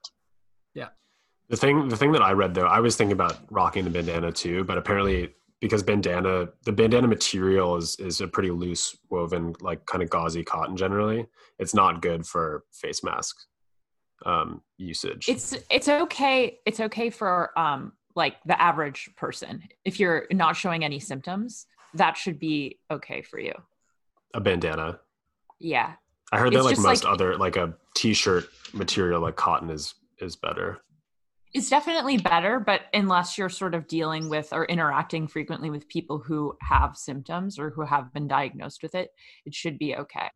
The 1.49 1.57
thing, 1.57 1.89
the 1.89 1.97
thing 1.97 2.13
that 2.13 2.23
I 2.23 2.33
read 2.33 2.55
though, 2.55 2.67
I 2.67 2.81
was 2.81 2.97
thinking 2.97 3.13
about 3.13 3.39
rocking 3.51 3.85
the 3.85 3.91
bandana 3.91 4.33
too, 4.33 4.65
but 4.65 4.79
apparently 4.79 5.35
because 5.61 5.83
bandana, 5.83 6.49
the 6.65 6.73
bandana 6.73 7.07
material 7.07 7.77
is 7.77 7.97
is 7.97 8.21
a 8.21 8.29
pretty 8.29 8.51
loose 8.51 8.97
woven, 9.11 9.55
like 9.61 9.85
kind 9.87 10.03
of 10.03 10.11
gauzy 10.11 10.43
cotton. 10.45 10.77
Generally, 10.77 11.27
it's 11.59 11.75
not 11.75 12.03
good 12.03 12.27
for 12.27 12.65
face 12.73 13.03
mask 13.05 13.37
um, 14.27 14.63
usage. 14.79 15.29
It's 15.29 15.55
it's 15.71 15.89
okay. 15.89 16.59
It's 16.67 16.81
okay 16.81 17.11
for 17.11 17.59
um 17.59 17.93
like 18.17 18.37
the 18.47 18.61
average 18.61 19.11
person. 19.17 19.63
If 19.85 19.99
you're 20.01 20.27
not 20.31 20.57
showing 20.57 20.85
any 20.85 21.01
symptoms, 21.01 21.67
that 21.95 22.17
should 22.17 22.39
be 22.39 22.79
okay 22.91 23.23
for 23.23 23.39
you. 23.39 23.53
a 24.35 24.41
bandana. 24.41 25.01
Yeah. 25.61 25.93
I 26.33 26.39
heard 26.39 26.53
that 26.55 26.65
like 26.65 26.79
most 26.79 27.05
like- 27.05 27.13
other 27.13 27.37
like 27.37 27.57
a 27.57 27.75
t-shirt 27.95 28.47
material 28.73 29.21
like 29.21 29.37
cotton 29.37 29.71
is 29.71 29.95
is 30.19 30.37
better. 30.37 30.81
It's 31.55 31.71
definitely 31.71 32.17
better, 32.19 32.59
but 32.59 32.83
unless 32.93 33.39
you're 33.39 33.49
sort 33.49 33.75
of 33.75 33.87
dealing 33.87 34.29
with 34.29 34.53
or 34.53 34.65
interacting 34.65 35.29
frequently 35.29 35.71
with 35.71 35.89
people 35.89 36.19
who 36.19 36.57
have 36.61 36.97
symptoms 36.97 37.59
or 37.61 37.71
who 37.71 37.83
have 37.83 38.13
been 38.13 38.27
diagnosed 38.27 38.83
with 38.83 38.97
it, 38.97 39.13
it 39.47 39.55
should 39.55 39.79
be 39.79 39.95
okay. 39.97 40.29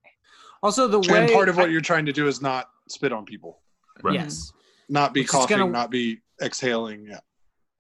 Also, 0.62 0.86
the 0.86 1.00
way 1.00 1.24
and 1.24 1.32
part 1.32 1.48
of 1.48 1.56
what 1.56 1.68
I- 1.68 1.72
you're 1.72 1.80
trying 1.80 2.06
to 2.06 2.12
do 2.12 2.28
is 2.28 2.40
not 2.40 2.70
spit 2.88 3.12
on 3.12 3.24
people, 3.24 3.60
Right. 4.02 4.14
yes, 4.14 4.52
not 4.88 5.12
be 5.12 5.22
Which 5.22 5.28
coughing, 5.30 5.58
gonna- 5.58 5.70
not 5.72 5.90
be 5.90 6.20
exhaling. 6.40 7.06
Yeah, 7.06 7.18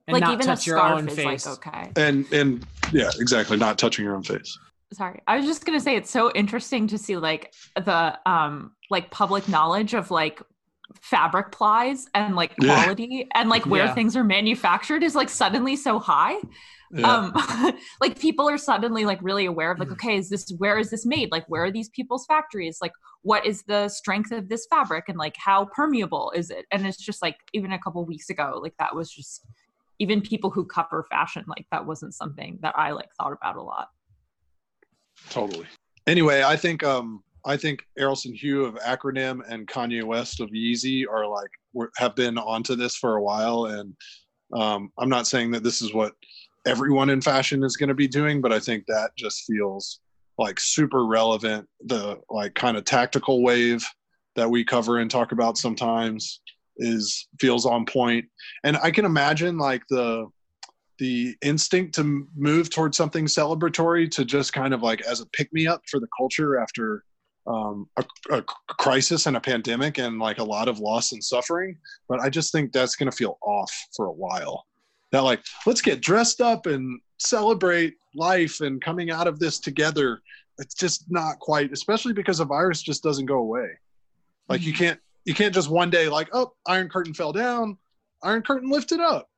and 0.08 0.14
like 0.14 0.20
not 0.22 0.32
even 0.32 0.46
touch 0.46 0.66
a 0.66 0.70
your 0.70 0.78
scarf 0.78 0.98
own 0.98 1.08
is 1.08 1.14
face. 1.14 1.46
like 1.46 1.66
okay. 1.66 1.92
and 1.96 2.32
and 2.32 2.66
yeah, 2.92 3.10
exactly, 3.20 3.56
not 3.56 3.78
touching 3.78 4.04
your 4.04 4.16
own 4.16 4.22
face. 4.24 4.58
sorry 4.94 5.20
i 5.26 5.36
was 5.36 5.44
just 5.44 5.66
going 5.66 5.78
to 5.78 5.84
say 5.84 5.96
it's 5.96 6.10
so 6.10 6.32
interesting 6.32 6.86
to 6.86 6.96
see 6.96 7.14
like 7.18 7.52
the 7.76 8.18
um 8.24 8.72
like 8.88 9.10
public 9.10 9.46
knowledge 9.46 9.92
of 9.92 10.10
like 10.10 10.40
fabric 11.02 11.52
plies 11.52 12.06
and 12.14 12.34
like 12.34 12.54
Yeah. 12.60 12.74
quality 12.74 13.28
and 13.34 13.48
like 13.48 13.66
where 13.66 13.84
Yeah. 13.86 13.94
things 13.94 14.16
are 14.16 14.24
manufactured 14.24 15.02
is 15.02 15.14
like 15.14 15.28
suddenly 15.28 15.76
so 15.76 15.98
high 15.98 16.36
Yeah. 16.90 17.32
um 17.32 17.76
like 18.00 18.18
people 18.18 18.48
are 18.48 18.56
suddenly 18.56 19.04
like 19.04 19.18
really 19.22 19.44
aware 19.44 19.70
of 19.70 19.78
like 19.78 19.92
okay 19.92 20.16
is 20.16 20.30
this 20.30 20.50
where 20.56 20.78
is 20.78 20.88
this 20.90 21.04
made 21.04 21.30
like 21.30 21.44
where 21.48 21.64
are 21.64 21.70
these 21.70 21.90
people's 21.90 22.24
factories 22.26 22.78
like 22.80 22.92
what 23.22 23.44
is 23.44 23.62
the 23.64 23.88
strength 23.90 24.32
of 24.32 24.48
this 24.48 24.66
fabric 24.70 25.04
and 25.08 25.18
like 25.18 25.36
how 25.36 25.66
permeable 25.74 26.32
is 26.34 26.48
it 26.50 26.64
and 26.72 26.86
it's 26.86 26.96
just 26.96 27.20
like 27.20 27.36
even 27.52 27.72
a 27.72 27.78
couple 27.78 28.02
weeks 28.06 28.30
ago 28.30 28.58
like 28.62 28.74
that 28.78 28.94
was 28.96 29.10
just 29.10 29.46
even 29.98 30.20
people 30.22 30.48
who 30.50 30.64
cover 30.64 31.04
fashion 31.10 31.44
like 31.48 31.66
that 31.70 31.84
wasn't 31.84 32.14
something 32.14 32.58
that 32.62 32.74
i 32.78 32.92
like 32.92 33.08
thought 33.18 33.32
about 33.32 33.56
a 33.56 33.62
lot 33.62 33.88
Totally. 35.30 35.66
Anyway, 36.06 36.42
I 36.42 36.56
think 36.56 36.82
um 36.84 37.22
I 37.44 37.56
think 37.56 37.84
Errolson 37.98 38.34
Hugh 38.34 38.64
of 38.64 38.74
Acronym 38.76 39.40
and 39.48 39.66
Kanye 39.66 40.04
West 40.04 40.40
of 40.40 40.50
Yeezy 40.50 41.04
are 41.10 41.26
like 41.26 41.50
have 41.96 42.14
been 42.14 42.38
onto 42.38 42.74
this 42.74 42.96
for 42.96 43.16
a 43.16 43.22
while, 43.22 43.66
and 43.66 43.94
um, 44.52 44.90
I'm 44.98 45.08
not 45.08 45.26
saying 45.26 45.50
that 45.52 45.62
this 45.62 45.82
is 45.82 45.94
what 45.94 46.12
everyone 46.66 47.10
in 47.10 47.20
fashion 47.20 47.62
is 47.64 47.76
going 47.76 47.88
to 47.88 47.94
be 47.94 48.08
doing, 48.08 48.40
but 48.40 48.52
I 48.52 48.60
think 48.60 48.84
that 48.86 49.10
just 49.16 49.44
feels 49.44 50.00
like 50.38 50.60
super 50.60 51.06
relevant. 51.06 51.66
The 51.86 52.18
like 52.30 52.54
kind 52.54 52.76
of 52.76 52.84
tactical 52.84 53.42
wave 53.42 53.86
that 54.36 54.50
we 54.50 54.64
cover 54.64 54.98
and 54.98 55.10
talk 55.10 55.32
about 55.32 55.58
sometimes 55.58 56.40
is 56.78 57.28
feels 57.40 57.66
on 57.66 57.86
point, 57.86 58.24
and 58.64 58.76
I 58.82 58.90
can 58.90 59.04
imagine 59.04 59.58
like 59.58 59.82
the 59.90 60.26
the 60.98 61.36
instinct 61.42 61.94
to 61.94 62.26
move 62.36 62.70
towards 62.70 62.96
something 62.96 63.26
celebratory 63.26 64.10
to 64.10 64.24
just 64.24 64.52
kind 64.52 64.74
of 64.74 64.82
like 64.82 65.00
as 65.02 65.20
a 65.20 65.26
pick 65.26 65.52
me 65.52 65.66
up 65.66 65.80
for 65.88 66.00
the 66.00 66.08
culture 66.18 66.58
after 66.58 67.04
um, 67.48 67.88
a, 67.96 68.04
a 68.30 68.42
crisis 68.42 69.26
and 69.26 69.36
a 69.36 69.40
pandemic 69.40 69.98
and 69.98 70.18
like 70.18 70.38
a 70.38 70.44
lot 70.44 70.68
of 70.68 70.78
loss 70.78 71.12
and 71.12 71.22
suffering. 71.22 71.76
But 72.08 72.20
I 72.20 72.28
just 72.28 72.52
think 72.52 72.72
that's 72.72 72.96
going 72.96 73.10
to 73.10 73.16
feel 73.16 73.38
off 73.42 73.72
for 73.96 74.06
a 74.06 74.12
while. 74.12 74.66
That 75.12 75.24
like, 75.24 75.42
let's 75.66 75.80
get 75.80 76.02
dressed 76.02 76.40
up 76.40 76.66
and 76.66 77.00
celebrate 77.18 77.94
life 78.14 78.60
and 78.60 78.82
coming 78.82 79.10
out 79.10 79.26
of 79.26 79.38
this 79.38 79.58
together. 79.58 80.20
It's 80.58 80.74
just 80.74 81.04
not 81.08 81.38
quite, 81.38 81.72
especially 81.72 82.12
because 82.12 82.38
the 82.38 82.44
virus 82.44 82.82
just 82.82 83.02
doesn't 83.02 83.26
go 83.26 83.38
away. 83.38 83.68
Like 84.48 84.62
you 84.62 84.72
can't, 84.72 85.00
you 85.24 85.34
can't 85.34 85.54
just 85.54 85.70
one 85.70 85.90
day 85.90 86.08
like, 86.08 86.28
oh, 86.32 86.52
Iron 86.66 86.88
Curtain 86.88 87.14
fell 87.14 87.32
down, 87.32 87.78
Iron 88.22 88.42
Curtain 88.42 88.70
lifted 88.70 89.00
up 89.00 89.28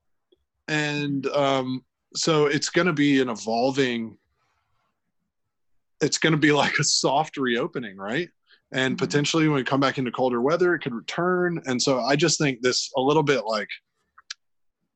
and 0.70 1.26
um, 1.28 1.84
so 2.14 2.46
it's 2.46 2.70
going 2.70 2.86
to 2.86 2.92
be 2.92 3.20
an 3.20 3.28
evolving 3.28 4.16
it's 6.00 6.18
going 6.18 6.32
to 6.32 6.38
be 6.38 6.52
like 6.64 6.78
a 6.78 6.84
soft 6.84 7.36
reopening 7.36 7.96
right 7.96 8.28
and 8.72 8.94
Mhm. 8.94 8.98
potentially 8.98 9.48
when 9.48 9.56
we 9.56 9.64
come 9.64 9.80
back 9.80 9.98
into 9.98 10.10
colder 10.12 10.40
weather 10.40 10.74
it 10.74 10.80
could 10.80 10.94
return 10.94 11.60
and 11.66 11.80
so 11.80 12.00
i 12.00 12.14
just 12.16 12.38
think 12.38 12.60
this 12.62 12.90
a 12.96 13.00
little 13.00 13.22
bit 13.22 13.44
like 13.46 13.68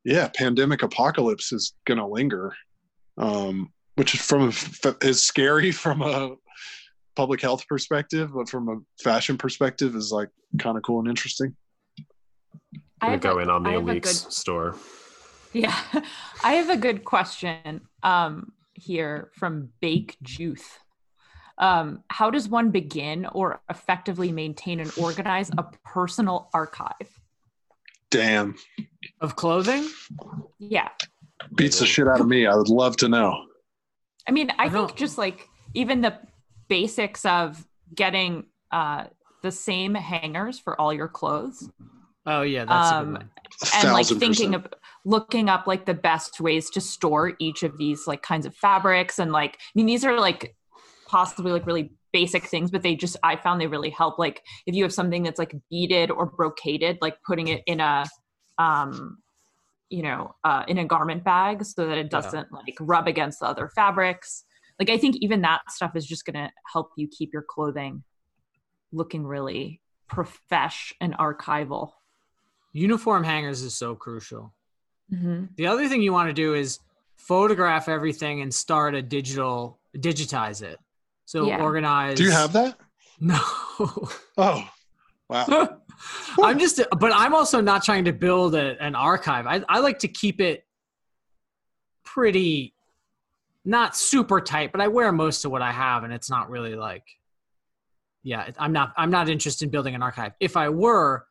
yeah 0.05 0.29
pandemic 0.35 0.83
apocalypse 0.83 1.53
is 1.53 1.75
going 1.87 1.99
to 1.99 2.07
linger 2.07 2.53
um, 3.19 3.73
which 3.97 4.15
is 4.15 4.21
from 4.21 4.53
is 5.03 5.23
scary 5.23 5.71
from 5.85 6.03
a 6.03 6.35
public 7.17 7.41
health 7.41 7.65
perspective 7.69 8.33
but 8.35 8.49
from 8.49 8.69
a 8.69 9.03
fashion 9.03 9.37
perspective 9.39 9.95
is 9.95 10.11
like 10.13 10.29
kind 10.59 10.77
of 10.77 10.83
cool 10.83 10.99
and 11.01 11.09
interesting 11.09 11.55
I 13.01 13.07
gonna 13.07 13.19
go 13.19 13.39
a- 13.39 13.43
in 13.43 13.51
on 13.51 13.63
the 13.65 13.71
I 13.71 13.75
Aleeks 13.75 14.03
good- 14.03 14.33
store. 14.33 14.77
Yeah, 15.53 15.75
I 16.45 16.55
have 16.55 16.71
a 16.71 16.77
good 16.77 17.05
question 17.05 17.83
um, 18.03 18.53
here 18.73 19.31
from 19.35 19.69
Bake 19.81 20.17
Juice. 20.23 20.65
Um, 21.59 22.03
how 22.09 22.31
does 22.31 22.49
one 22.49 22.71
begin 22.71 23.27
or 23.27 23.61
effectively 23.71 24.33
maintain 24.33 24.81
and 24.81 24.91
organize 24.99 25.51
a 25.57 25.65
personal 25.85 26.51
archive? 26.55 27.09
damn 28.11 28.55
of 29.21 29.35
clothing. 29.35 29.89
Yeah, 30.61 30.89
beats 31.57 31.81
the 31.81 31.87
shit 31.87 32.07
out 32.07 32.21
of 32.21 32.29
me 32.29 32.47
i 32.47 32.55
would 32.55 32.69
love 32.69 32.97
to 32.99 33.09
know 33.09 33.45
I 34.29 34.33
mean, 34.33 34.51
I, 34.53 34.55
I 34.67 34.69
think 34.69 34.89
don't- 34.89 34.97
just 34.97 35.19
like 35.19 35.49
even 35.75 36.01
the 36.01 36.17
basics 36.69 37.25
of 37.25 37.67
getting 37.95 38.47
uh, 38.71 39.05
the 39.43 39.51
same 39.51 39.95
hangers 39.95 40.59
for 40.61 40.81
all 40.81 40.93
your 40.93 41.09
clothes 41.09 41.69
Oh 42.27 42.41
yeah, 42.43 42.65
that's 42.65 42.91
a 42.93 42.97
Um, 42.97 43.05
good 43.07 43.13
one. 43.19 43.31
A 43.63 43.77
and 43.87 43.93
like 43.93 44.07
thinking 44.07 44.53
percent. 44.53 44.55
of 44.55 44.67
looking 45.05 45.49
up 45.51 45.67
like 45.67 45.85
the 45.85 45.93
best 45.95 46.41
ways 46.41 46.71
to 46.71 46.81
store 46.81 47.35
each 47.39 47.63
of 47.65 47.77
these 47.79 48.07
like 48.07 48.23
kinds 48.23 48.47
of 48.47 48.55
fabrics 48.55 49.19
and 49.19 49.31
like 49.33 49.57
i 49.57 49.71
mean 49.75 49.87
these 49.87 50.05
are 50.07 50.19
like 50.19 50.57
possibly 51.15 51.53
like 51.53 51.67
really 51.67 51.93
basic 52.13 52.45
things 52.45 52.71
but 52.71 52.83
they 52.83 52.95
just 52.95 53.17
i 53.23 53.37
found 53.37 53.61
they 53.61 53.67
really 53.67 53.91
help 53.91 54.19
like 54.19 54.43
if 54.67 54.75
you 54.75 54.83
have 54.83 54.93
something 54.93 55.23
that's 55.23 55.39
like 55.39 55.55
beaded 55.71 56.11
or 56.11 56.31
brocaded 56.31 56.99
like 57.01 57.17
putting 57.27 57.49
it 57.49 57.63
in 57.67 57.81
a 57.81 58.05
um 58.59 59.19
you 59.95 60.03
know, 60.03 60.35
uh, 60.43 60.65
in 60.67 60.79
a 60.79 60.85
garment 60.85 61.23
bag 61.23 61.65
so 61.65 61.87
that 61.87 61.99
it 61.99 62.11
doesn't 62.11 62.51
like 62.53 62.77
rub 62.81 63.07
against 63.07 63.39
the 63.39 63.47
other 63.47 63.69
fabrics. 63.69 64.45
Like 64.81 64.91
I 64.91 64.99
think 64.99 65.17
even 65.21 65.43
that 65.43 65.61
stuff 65.71 65.95
is 65.95 66.05
just 66.05 66.25
going 66.25 66.35
to 66.35 66.51
help 66.73 66.91
you 66.97 67.07
keep 67.07 67.33
your 67.33 67.45
clothing 67.49 68.03
looking 68.93 69.25
really 69.25 69.81
profesh 70.09 70.93
and 71.01 71.15
archival. 71.15 71.93
Uniform 72.73 73.23
hangers 73.23 73.63
is 73.63 73.75
so 73.75 73.95
crucial. 73.95 74.53
Mm-hmm. 75.13 75.45
The 75.57 75.69
other 75.69 75.89
thing 75.89 76.03
you 76.03 76.13
want 76.13 76.29
to 76.29 76.33
do 76.33 76.55
is 76.55 76.81
photograph 77.17 77.89
everything 77.89 78.41
and 78.41 78.53
start 78.53 78.97
a 78.97 79.03
digital 79.03 79.79
digitize 79.97 80.61
it. 80.61 80.81
So 81.25 81.47
Yeah. 81.47 81.63
organize. 81.63 82.17
Do 82.19 82.25
you 82.25 82.31
have 82.31 82.53
that? 82.55 82.79
No. 83.21 83.39
Oh, 84.37 84.69
wow. 85.29 85.79
I'm 86.43 86.59
just, 86.59 86.81
but 86.99 87.13
I'm 87.15 87.35
also 87.35 87.61
not 87.61 87.85
trying 87.85 88.05
to 88.07 88.13
build 88.13 88.55
a, 88.57 88.77
an 88.83 88.95
archive. 88.97 89.47
I, 89.47 89.63
I 89.69 89.79
like 89.79 90.01
to 90.01 90.09
keep 90.09 90.41
it 90.41 90.65
pretty, 92.05 92.75
not 93.65 93.97
super 93.97 94.41
tight, 94.41 94.73
but 94.73 94.81
I 94.81 94.89
wear 94.89 95.13
most 95.13 95.45
of 95.45 95.51
what 95.53 95.63
I 95.63 95.71
have, 95.73 96.05
and 96.05 96.13
it's 96.13 96.29
not 96.29 96.51
really 96.51 96.75
like, 96.75 97.05
yeah, 98.23 98.51
I'm 98.59 98.73
not, 98.73 98.93
I'm 98.97 99.11
not 99.11 99.29
interested 99.29 99.67
in 99.67 99.71
building 99.71 99.95
an 99.95 100.03
archive. 100.03 100.33
If 100.41 100.57
I 100.57 100.69
were, 100.69 101.27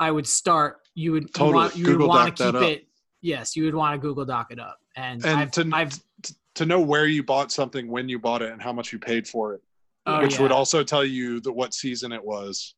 I 0.00 0.10
would 0.10 0.26
start. 0.26 0.78
You 0.94 1.12
would, 1.12 1.32
Totally. 1.32 1.50
you, 1.50 1.54
want, 1.54 1.76
you 1.76 1.98
would 1.98 2.06
want 2.06 2.36
to 2.36 2.52
keep 2.52 2.62
it. 2.62 2.86
Yes, 3.20 3.54
you 3.56 3.64
would 3.64 3.74
want 3.74 3.94
to 3.94 3.98
Google 4.06 4.24
Doc 4.24 4.48
it 4.50 4.58
up, 4.58 4.78
and, 4.96 5.24
And 5.24 5.38
I've, 5.40 5.50
to- 5.52 5.70
I've, 5.72 5.92
to 6.22 6.34
know 6.66 6.80
where 6.80 7.06
you 7.06 7.22
bought 7.22 7.52
something, 7.52 7.88
when 7.88 8.08
you 8.08 8.18
bought 8.18 8.42
it, 8.42 8.52
and 8.52 8.62
how 8.62 8.72
much 8.72 8.92
you 8.92 8.98
paid 8.98 9.26
for 9.26 9.54
it, 9.54 9.62
oh, 10.06 10.20
which 10.20 10.34
yeah. 10.34 10.42
would 10.42 10.52
also 10.52 10.82
tell 10.82 11.04
you 11.04 11.40
that 11.40 11.52
what 11.52 11.74
season 11.74 12.12
it 12.12 12.24
was, 12.24 12.74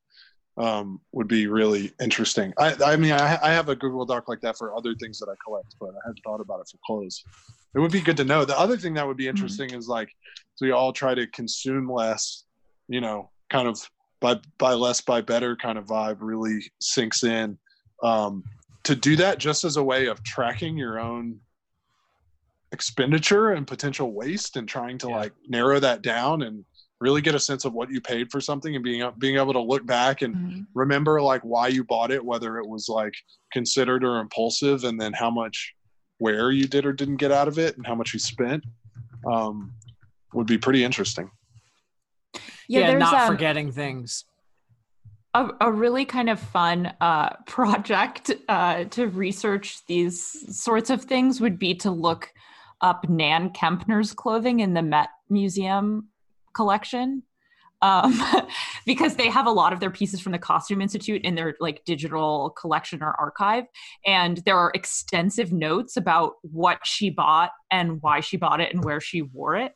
um, 0.59 1.01
would 1.13 1.29
be 1.29 1.47
really 1.47 1.93
interesting. 2.01 2.53
I, 2.59 2.75
I 2.85 2.97
mean, 2.97 3.13
I, 3.13 3.39
I 3.43 3.53
have 3.53 3.69
a 3.69 3.77
Google 3.77 4.05
Doc 4.05 4.29
like 4.29 4.41
that 4.43 4.59
for 4.59 4.77
other 4.77 4.95
things 4.95 5.19
that 5.19 5.29
I 5.29 5.35
collect, 5.45 5.75
but 5.81 5.91
I 5.91 5.99
hadn't 6.07 6.21
thought 6.25 6.41
about 6.41 6.61
it 6.61 6.69
for 6.71 6.79
clothes. 6.85 7.23
It 7.75 7.79
would 7.79 7.93
be 7.93 8.01
good 8.01 8.17
to 8.17 8.25
know. 8.25 8.45
The 8.45 8.59
other 8.59 8.77
thing 8.77 8.95
that 8.95 9.07
would 9.07 9.17
be 9.17 9.29
interesting 9.29 9.73
is 9.73 9.87
like, 9.87 10.11
so 10.57 10.67
we 10.67 10.73
all 10.73 10.93
try 10.93 11.15
to 11.15 11.27
consume 11.29 11.89
less, 11.89 12.45
you 12.89 13.01
know, 13.01 13.31
kind 13.49 13.69
of 13.69 13.81
by 14.21 14.39
by 14.59 14.75
less 14.75 15.01
by 15.01 15.21
better 15.21 15.57
kind 15.57 15.79
of 15.79 15.87
vibe 15.87 16.19
really 16.21 16.61
sinks 16.81 17.23
in. 17.25 17.57
Um, 18.03 18.45
to 18.83 18.95
do 18.95 19.17
that 19.17 19.39
just 19.39 19.65
as 19.65 19.77
a 19.77 19.85
way 19.85 20.07
of 20.07 20.23
tracking 20.25 20.77
your 20.77 20.99
own 20.99 21.39
expenditure 22.73 23.51
and 23.51 23.67
potential 23.67 24.13
waste 24.13 24.57
and 24.57 24.69
trying 24.69 24.99
to 24.99 25.09
Yeah. 25.09 25.17
like 25.17 25.33
narrow 25.49 25.81
that 25.81 26.03
down 26.03 26.43
and 26.43 26.65
really 27.01 27.21
get 27.23 27.35
a 27.35 27.41
sense 27.41 27.65
of 27.65 27.73
what 27.73 27.91
you 27.91 28.01
paid 28.01 28.31
for 28.31 28.41
something 28.41 28.75
and 28.75 28.85
being 28.85 29.11
being 29.19 29.37
able 29.37 29.53
to 29.55 29.61
look 29.61 29.85
back 29.87 30.23
and 30.23 30.35
Mm-hmm. 30.37 30.61
remember 30.75 31.21
like 31.21 31.43
why 31.43 31.67
you 31.69 31.83
bought 31.85 32.11
it 32.11 32.25
whether 32.25 32.59
it 32.59 32.69
was 32.69 32.89
like 32.89 33.15
considered 33.53 34.05
or 34.05 34.21
impulsive 34.21 34.85
and 34.85 35.01
then 35.01 35.13
how 35.13 35.31
much 35.31 35.75
where 36.19 36.51
you 36.53 36.69
did 36.69 36.85
or 36.87 36.93
didn't 36.93 37.17
get 37.17 37.33
out 37.33 37.49
of 37.49 37.59
it 37.59 37.77
and 37.77 37.87
how 37.87 37.95
much 37.95 38.13
you 38.13 38.21
spent 38.21 38.63
um, 39.27 39.73
would 40.35 40.47
be 40.47 40.59
pretty 40.59 40.85
interesting 40.85 41.31
yeah, 42.69 42.87
there's 42.87 43.01
not 43.01 43.23
um, 43.23 43.35
forgetting 43.35 43.73
things. 43.73 44.25
a, 45.35 45.51
a 45.61 45.73
really 45.73 46.05
kind 46.05 46.31
of 46.31 46.39
fun 46.39 46.93
uh, 47.01 47.31
project 47.47 48.31
uh, 48.49 48.85
to 48.85 49.09
research 49.09 49.85
these 49.87 50.57
sorts 50.57 50.91
of 50.91 51.03
things 51.05 51.41
would 51.41 51.59
be 51.59 51.75
to 51.77 51.91
look 51.91 52.33
up 52.81 53.09
Nan 53.09 53.51
Kempner's 53.51 54.13
clothing 54.13 54.61
in 54.61 54.75
the 54.75 54.83
Met 54.83 55.09
Museum 55.29 56.09
collection. 56.55 57.23
Um, 57.83 58.21
because 58.87 59.17
they 59.17 59.31
have 59.31 59.47
a 59.47 59.51
lot 59.51 59.73
of 59.73 59.81
their 59.81 59.91
pieces 59.91 60.21
from 60.21 60.33
the 60.33 60.39
Costume 60.39 60.83
Institute 60.83 61.23
in 61.23 61.35
their 61.35 61.55
like 61.61 61.83
digital 61.87 62.51
collection 62.51 63.03
or 63.03 63.19
archive, 63.19 63.65
and 64.05 64.39
there 64.45 64.59
are 64.59 64.71
extensive 64.75 65.51
notes 65.51 65.97
about 65.97 66.35
what 66.43 66.87
she 66.87 67.09
bought 67.09 67.53
and 67.71 68.03
why 68.03 68.21
she 68.21 68.37
bought 68.37 68.61
it 68.61 68.75
and 68.75 68.85
where 68.85 69.01
she 69.01 69.23
wore 69.23 69.57
it. 69.57 69.73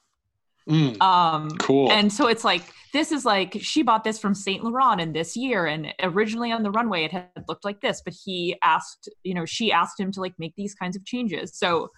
Mm, 0.68 1.00
Um, 1.00 1.50
cool 1.58 1.92
and 1.92 2.10
so 2.10 2.26
it's 2.26 2.44
like 2.44 2.62
this 2.94 3.12
is 3.12 3.26
like 3.26 3.58
she 3.60 3.82
bought 3.82 4.02
this 4.02 4.18
from 4.18 4.34
Saint 4.34 4.64
Laurent 4.64 5.00
in 5.00 5.12
this 5.12 5.36
year, 5.36 5.66
and 5.66 5.92
originally 6.02 6.52
on 6.52 6.62
the 6.62 6.70
runway 6.70 7.04
it 7.04 7.12
had 7.12 7.28
looked 7.48 7.64
like 7.64 7.80
this, 7.80 8.02
but 8.04 8.14
he 8.24 8.56
asked, 8.62 9.08
you 9.22 9.34
know, 9.34 9.44
she 9.44 9.72
asked 9.72 10.00
him 10.00 10.10
to 10.12 10.20
like 10.20 10.34
make 10.38 10.54
these 10.56 10.74
kinds 10.74 10.96
of 10.96 11.04
changes. 11.04 11.54
So 11.54 11.90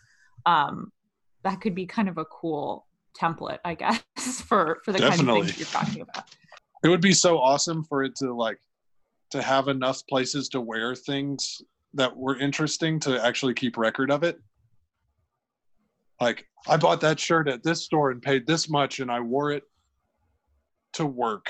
um, 0.46 0.92
that 1.46 1.60
could 1.60 1.74
be 1.74 1.86
kind 1.86 2.08
of 2.08 2.18
a 2.18 2.24
cool 2.24 2.86
template, 3.18 3.58
I 3.64 3.74
guess, 3.74 4.02
for 4.46 4.80
for 4.84 4.92
the 4.92 4.98
kind 4.98 5.12
of 5.12 5.18
Definitely. 5.18 5.42
things 5.42 5.58
you're 5.58 5.66
talking 5.66 6.02
about. 6.02 6.24
it 6.84 6.88
would 6.88 7.00
be 7.00 7.12
so 7.12 7.38
awesome 7.38 7.84
for 7.84 8.02
it 8.02 8.14
to 8.16 8.34
like 8.34 8.58
to 9.30 9.42
have 9.42 9.68
enough 9.68 10.02
places 10.08 10.48
to 10.50 10.60
wear 10.60 10.94
things 10.94 11.62
that 11.94 12.14
were 12.16 12.38
interesting 12.38 13.00
to 13.00 13.24
actually 13.24 13.54
keep 13.54 13.76
record 13.76 14.10
of 14.10 14.22
it 14.22 14.38
like 16.20 16.46
i 16.68 16.76
bought 16.76 17.00
that 17.00 17.18
shirt 17.18 17.48
at 17.48 17.62
this 17.62 17.82
store 17.82 18.10
and 18.10 18.22
paid 18.22 18.46
this 18.46 18.68
much 18.68 19.00
and 19.00 19.10
i 19.10 19.18
wore 19.18 19.50
it 19.50 19.64
to 20.92 21.06
work 21.06 21.48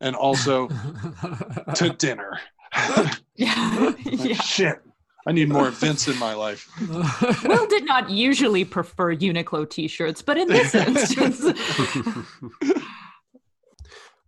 and 0.00 0.14
also 0.14 0.68
to 1.74 1.90
dinner 1.98 2.38
yeah. 3.36 3.94
Like, 4.04 4.24
yeah. 4.24 4.34
shit 4.34 4.80
i 5.26 5.32
need 5.32 5.48
more 5.48 5.68
events 5.68 6.08
in 6.08 6.18
my 6.18 6.34
life 6.34 6.70
Will 7.44 7.66
did 7.66 7.84
not 7.84 8.10
usually 8.10 8.64
prefer 8.64 9.14
Uniqlo 9.14 9.68
t-shirts, 9.68 10.22
but 10.22 10.38
in 10.38 10.48
this 10.48 10.74
instance, 10.86 11.44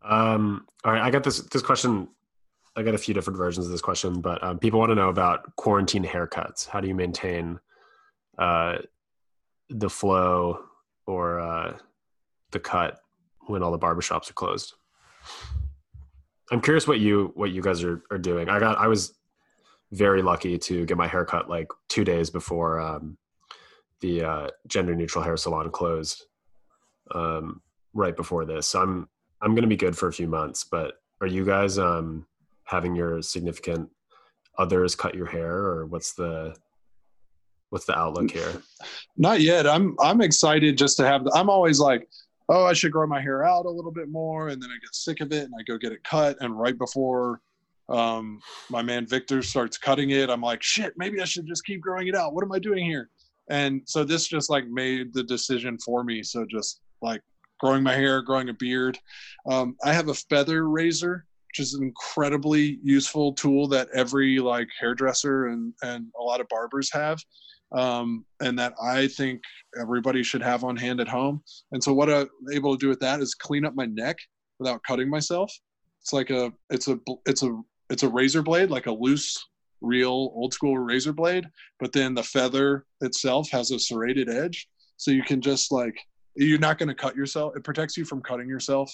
um, 0.02 0.66
all 0.84 0.92
right, 0.92 1.02
I 1.02 1.10
got 1.10 1.24
this 1.24 1.40
this 1.40 1.62
question. 1.62 2.08
I 2.74 2.82
got 2.82 2.94
a 2.94 2.98
few 2.98 3.14
different 3.14 3.36
versions 3.36 3.66
of 3.66 3.72
this 3.72 3.82
question, 3.82 4.20
but 4.20 4.42
um, 4.42 4.58
people 4.58 4.80
want 4.80 4.90
to 4.90 4.94
know 4.94 5.08
about 5.08 5.54
quarantine 5.56 6.04
haircuts. 6.04 6.66
How 6.66 6.80
do 6.80 6.88
you 6.88 6.94
maintain 6.94 7.60
uh, 8.38 8.78
the 9.68 9.90
flow 9.90 10.64
or 11.06 11.40
uh, 11.40 11.76
the 12.50 12.60
cut 12.60 13.00
when 13.46 13.62
all 13.62 13.72
the 13.72 13.78
barbershops 13.78 14.30
are 14.30 14.34
closed? 14.34 14.74
I'm 16.50 16.60
curious 16.60 16.86
what 16.86 17.00
you 17.00 17.32
what 17.34 17.50
you 17.50 17.62
guys 17.62 17.82
are, 17.84 18.02
are 18.10 18.18
doing. 18.18 18.48
I 18.48 18.58
got 18.58 18.78
I 18.78 18.88
was 18.88 19.14
very 19.92 20.22
lucky 20.22 20.58
to 20.58 20.86
get 20.86 20.96
my 20.96 21.06
hair 21.06 21.24
cut 21.24 21.48
like 21.48 21.68
two 21.88 22.04
days 22.04 22.30
before 22.30 22.80
um, 22.80 23.16
the 24.00 24.24
uh, 24.24 24.48
gender 24.66 24.94
neutral 24.94 25.22
hair 25.22 25.36
salon 25.36 25.70
closed. 25.70 26.24
Um, 27.14 27.60
right 27.94 28.16
before 28.16 28.46
this, 28.46 28.68
so 28.68 28.80
I'm 28.80 29.08
I'm 29.42 29.54
gonna 29.54 29.66
be 29.66 29.76
good 29.76 29.96
for 29.96 30.08
a 30.08 30.12
few 30.12 30.28
months. 30.28 30.64
But 30.64 30.94
are 31.20 31.26
you 31.26 31.44
guys 31.44 31.78
um, 31.78 32.26
having 32.64 32.94
your 32.94 33.20
significant 33.20 33.90
others 34.58 34.94
cut 34.94 35.14
your 35.14 35.26
hair, 35.26 35.56
or 35.56 35.86
what's 35.86 36.14
the 36.14 36.56
what's 37.70 37.84
the 37.84 37.98
outlook 37.98 38.30
here? 38.30 38.62
Not 39.16 39.40
yet. 39.40 39.66
I'm 39.66 39.96
I'm 40.00 40.22
excited 40.22 40.78
just 40.78 40.96
to 40.98 41.06
have. 41.06 41.26
I'm 41.34 41.50
always 41.50 41.80
like, 41.80 42.08
oh, 42.48 42.64
I 42.64 42.72
should 42.72 42.92
grow 42.92 43.06
my 43.06 43.20
hair 43.20 43.44
out 43.44 43.66
a 43.66 43.70
little 43.70 43.92
bit 43.92 44.08
more, 44.08 44.48
and 44.48 44.62
then 44.62 44.70
I 44.70 44.78
get 44.80 44.94
sick 44.94 45.20
of 45.20 45.32
it, 45.32 45.44
and 45.44 45.52
I 45.58 45.62
go 45.64 45.76
get 45.76 45.92
it 45.92 46.02
cut. 46.04 46.36
And 46.40 46.58
right 46.58 46.78
before 46.78 47.40
um, 47.88 48.40
my 48.70 48.82
man 48.82 49.06
Victor 49.06 49.42
starts 49.42 49.78
cutting 49.78 50.10
it, 50.10 50.30
I'm 50.30 50.40
like, 50.40 50.62
shit, 50.62 50.94
maybe 50.96 51.20
I 51.20 51.24
should 51.24 51.46
just 51.46 51.64
keep 51.64 51.80
growing 51.80 52.08
it 52.08 52.14
out. 52.14 52.34
What 52.34 52.44
am 52.44 52.52
I 52.52 52.58
doing 52.58 52.84
here? 52.84 53.10
And 53.50 53.82
so 53.86 54.04
this 54.04 54.28
just 54.28 54.50
like 54.50 54.66
made 54.68 55.12
the 55.12 55.22
decision 55.22 55.78
for 55.78 56.04
me. 56.04 56.22
So 56.22 56.46
just 56.48 56.80
like 57.02 57.20
growing 57.60 57.82
my 57.82 57.94
hair, 57.94 58.22
growing 58.22 58.48
a 58.48 58.54
beard. 58.54 58.98
Um, 59.50 59.76
I 59.84 59.92
have 59.92 60.08
a 60.08 60.14
feather 60.14 60.68
razor, 60.68 61.26
which 61.48 61.58
is 61.58 61.74
an 61.74 61.82
incredibly 61.82 62.78
useful 62.82 63.32
tool 63.32 63.68
that 63.68 63.88
every 63.94 64.38
like 64.38 64.68
hairdresser 64.80 65.48
and 65.48 65.74
and 65.82 66.06
a 66.18 66.22
lot 66.22 66.40
of 66.40 66.48
barbers 66.48 66.90
have 66.92 67.20
um, 67.74 68.24
and 68.40 68.58
that 68.58 68.74
I 68.82 69.08
think 69.08 69.42
everybody 69.80 70.22
should 70.22 70.42
have 70.42 70.64
on 70.64 70.76
hand 70.76 71.00
at 71.00 71.08
home. 71.08 71.42
And 71.72 71.82
so 71.82 71.92
what 71.92 72.10
I'm 72.10 72.28
able 72.52 72.76
to 72.76 72.80
do 72.80 72.88
with 72.88 73.00
that 73.00 73.20
is 73.20 73.34
clean 73.34 73.64
up 73.64 73.74
my 73.74 73.86
neck 73.86 74.16
without 74.58 74.82
cutting 74.86 75.08
myself. 75.08 75.52
It's 76.00 76.12
like 76.12 76.30
a 76.30 76.52
it's 76.70 76.88
a 76.88 76.98
it's 77.26 77.42
a 77.42 77.60
it's 77.92 78.02
a 78.02 78.08
razor 78.08 78.42
blade, 78.42 78.70
like 78.70 78.86
a 78.86 78.92
loose, 78.92 79.46
real 79.82 80.32
old 80.34 80.54
school 80.54 80.78
razor 80.78 81.12
blade, 81.12 81.44
but 81.78 81.92
then 81.92 82.14
the 82.14 82.22
feather 82.22 82.86
itself 83.02 83.50
has 83.50 83.70
a 83.70 83.78
serrated 83.78 84.30
edge, 84.30 84.66
so 84.96 85.10
you 85.10 85.22
can 85.22 85.42
just 85.42 85.70
like 85.70 85.98
you're 86.34 86.58
not 86.58 86.78
going 86.78 86.88
to 86.88 86.94
cut 86.94 87.14
yourself. 87.14 87.54
It 87.54 87.64
protects 87.64 87.98
you 87.98 88.06
from 88.06 88.22
cutting 88.22 88.48
yourself, 88.48 88.90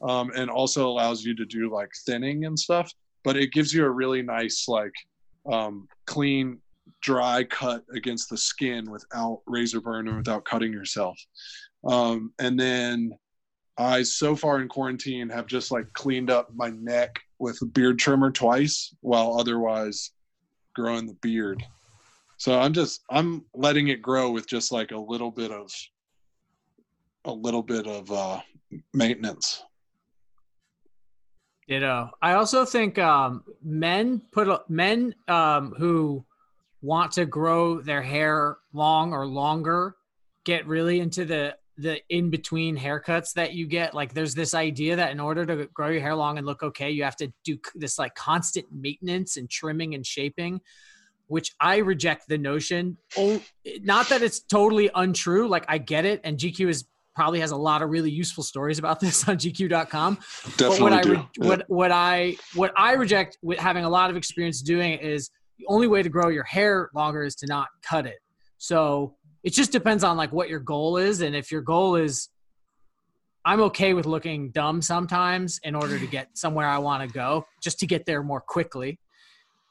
um, 0.00 0.30
and 0.34 0.48
also 0.48 0.88
allows 0.88 1.22
you 1.22 1.36
to 1.36 1.44
do 1.44 1.70
like 1.70 1.90
thinning 2.06 2.46
and 2.46 2.58
stuff. 2.58 2.90
But 3.22 3.36
it 3.36 3.52
gives 3.52 3.74
you 3.74 3.84
a 3.84 3.90
really 3.90 4.22
nice 4.22 4.66
like 4.66 4.94
um, 5.52 5.86
clean 6.06 6.58
dry 7.02 7.44
cut 7.44 7.84
against 7.94 8.30
the 8.30 8.38
skin 8.38 8.90
without 8.90 9.42
razor 9.46 9.82
burn 9.82 10.08
or 10.08 10.16
without 10.16 10.46
cutting 10.46 10.72
yourself. 10.72 11.18
Um, 11.84 12.32
and 12.38 12.58
then 12.58 13.12
I, 13.76 14.04
so 14.04 14.34
far 14.34 14.62
in 14.62 14.68
quarantine, 14.68 15.28
have 15.28 15.46
just 15.46 15.70
like 15.70 15.92
cleaned 15.92 16.30
up 16.30 16.48
my 16.54 16.70
neck 16.70 17.20
with 17.38 17.60
a 17.62 17.66
beard 17.66 17.98
trimmer 17.98 18.30
twice 18.30 18.94
while 19.00 19.38
otherwise 19.38 20.10
growing 20.74 21.06
the 21.06 21.16
beard. 21.22 21.64
So 22.36 22.58
I'm 22.58 22.72
just, 22.72 23.02
I'm 23.10 23.44
letting 23.54 23.88
it 23.88 24.00
grow 24.02 24.30
with 24.30 24.46
just 24.46 24.70
like 24.70 24.92
a 24.92 24.98
little 24.98 25.30
bit 25.30 25.50
of, 25.50 25.72
a 27.24 27.32
little 27.32 27.62
bit 27.62 27.86
of 27.86 28.10
uh, 28.10 28.40
maintenance. 28.94 29.62
You 31.66 31.80
know, 31.80 32.10
I 32.22 32.32
also 32.32 32.64
think 32.64 32.98
um, 32.98 33.44
men 33.62 34.22
put 34.32 34.48
a- 34.48 34.62
men 34.68 35.14
um, 35.26 35.74
who 35.76 36.24
want 36.80 37.12
to 37.12 37.26
grow 37.26 37.80
their 37.80 38.02
hair 38.02 38.56
long 38.72 39.12
or 39.12 39.26
longer 39.26 39.96
get 40.44 40.66
really 40.66 41.00
into 41.00 41.24
the 41.26 41.56
the 41.78 42.00
in 42.08 42.28
between 42.28 42.76
haircuts 42.76 43.32
that 43.34 43.54
you 43.54 43.66
get 43.66 43.94
like 43.94 44.12
there's 44.12 44.34
this 44.34 44.52
idea 44.52 44.96
that 44.96 45.12
in 45.12 45.20
order 45.20 45.46
to 45.46 45.66
grow 45.72 45.88
your 45.88 46.00
hair 46.00 46.14
long 46.14 46.36
and 46.36 46.46
look 46.46 46.62
okay 46.62 46.90
you 46.90 47.04
have 47.04 47.16
to 47.16 47.32
do 47.44 47.56
this 47.74 47.98
like 47.98 48.14
constant 48.14 48.66
maintenance 48.72 49.36
and 49.36 49.48
trimming 49.48 49.94
and 49.94 50.04
shaping 50.04 50.60
which 51.28 51.54
i 51.60 51.76
reject 51.76 52.26
the 52.28 52.38
notion. 52.38 52.96
Oh 53.16 53.40
not 53.82 54.08
that 54.08 54.22
it's 54.22 54.40
totally 54.40 54.90
untrue 54.94 55.46
like 55.46 55.64
i 55.68 55.78
get 55.78 56.04
it 56.04 56.20
and 56.24 56.36
gq 56.36 56.68
is 56.68 56.84
probably 57.14 57.40
has 57.40 57.50
a 57.50 57.56
lot 57.56 57.82
of 57.82 57.90
really 57.90 58.10
useful 58.10 58.44
stories 58.44 58.78
about 58.78 59.00
this 59.00 59.28
on 59.28 59.36
gq.com 59.36 60.18
Definitely 60.56 60.78
but 60.78 60.80
what 60.80 60.92
I 60.92 61.10
re- 61.10 61.28
what 61.36 61.64
what 61.68 61.92
I 61.92 62.36
what 62.54 62.72
I 62.76 62.92
reject 62.94 63.38
with 63.42 63.58
having 63.58 63.84
a 63.84 63.88
lot 63.88 64.10
of 64.10 64.16
experience 64.16 64.62
doing 64.62 64.92
it 64.92 65.02
is 65.02 65.30
the 65.58 65.66
only 65.68 65.88
way 65.88 66.02
to 66.02 66.08
grow 66.08 66.28
your 66.28 66.44
hair 66.44 66.90
longer 66.94 67.24
is 67.24 67.34
to 67.36 67.46
not 67.46 67.68
cut 67.82 68.06
it. 68.06 68.18
So 68.58 69.16
it 69.42 69.52
just 69.52 69.72
depends 69.72 70.04
on 70.04 70.16
like 70.16 70.32
what 70.32 70.48
your 70.48 70.60
goal 70.60 70.96
is, 70.96 71.20
and 71.20 71.34
if 71.34 71.50
your 71.52 71.62
goal 71.62 71.96
is, 71.96 72.28
I'm 73.44 73.60
okay 73.62 73.94
with 73.94 74.06
looking 74.06 74.50
dumb 74.50 74.82
sometimes 74.82 75.60
in 75.62 75.74
order 75.74 75.98
to 75.98 76.06
get 76.06 76.36
somewhere 76.36 76.66
I 76.66 76.78
want 76.78 77.08
to 77.08 77.12
go, 77.12 77.46
just 77.62 77.78
to 77.80 77.86
get 77.86 78.04
there 78.04 78.22
more 78.22 78.40
quickly. 78.40 78.98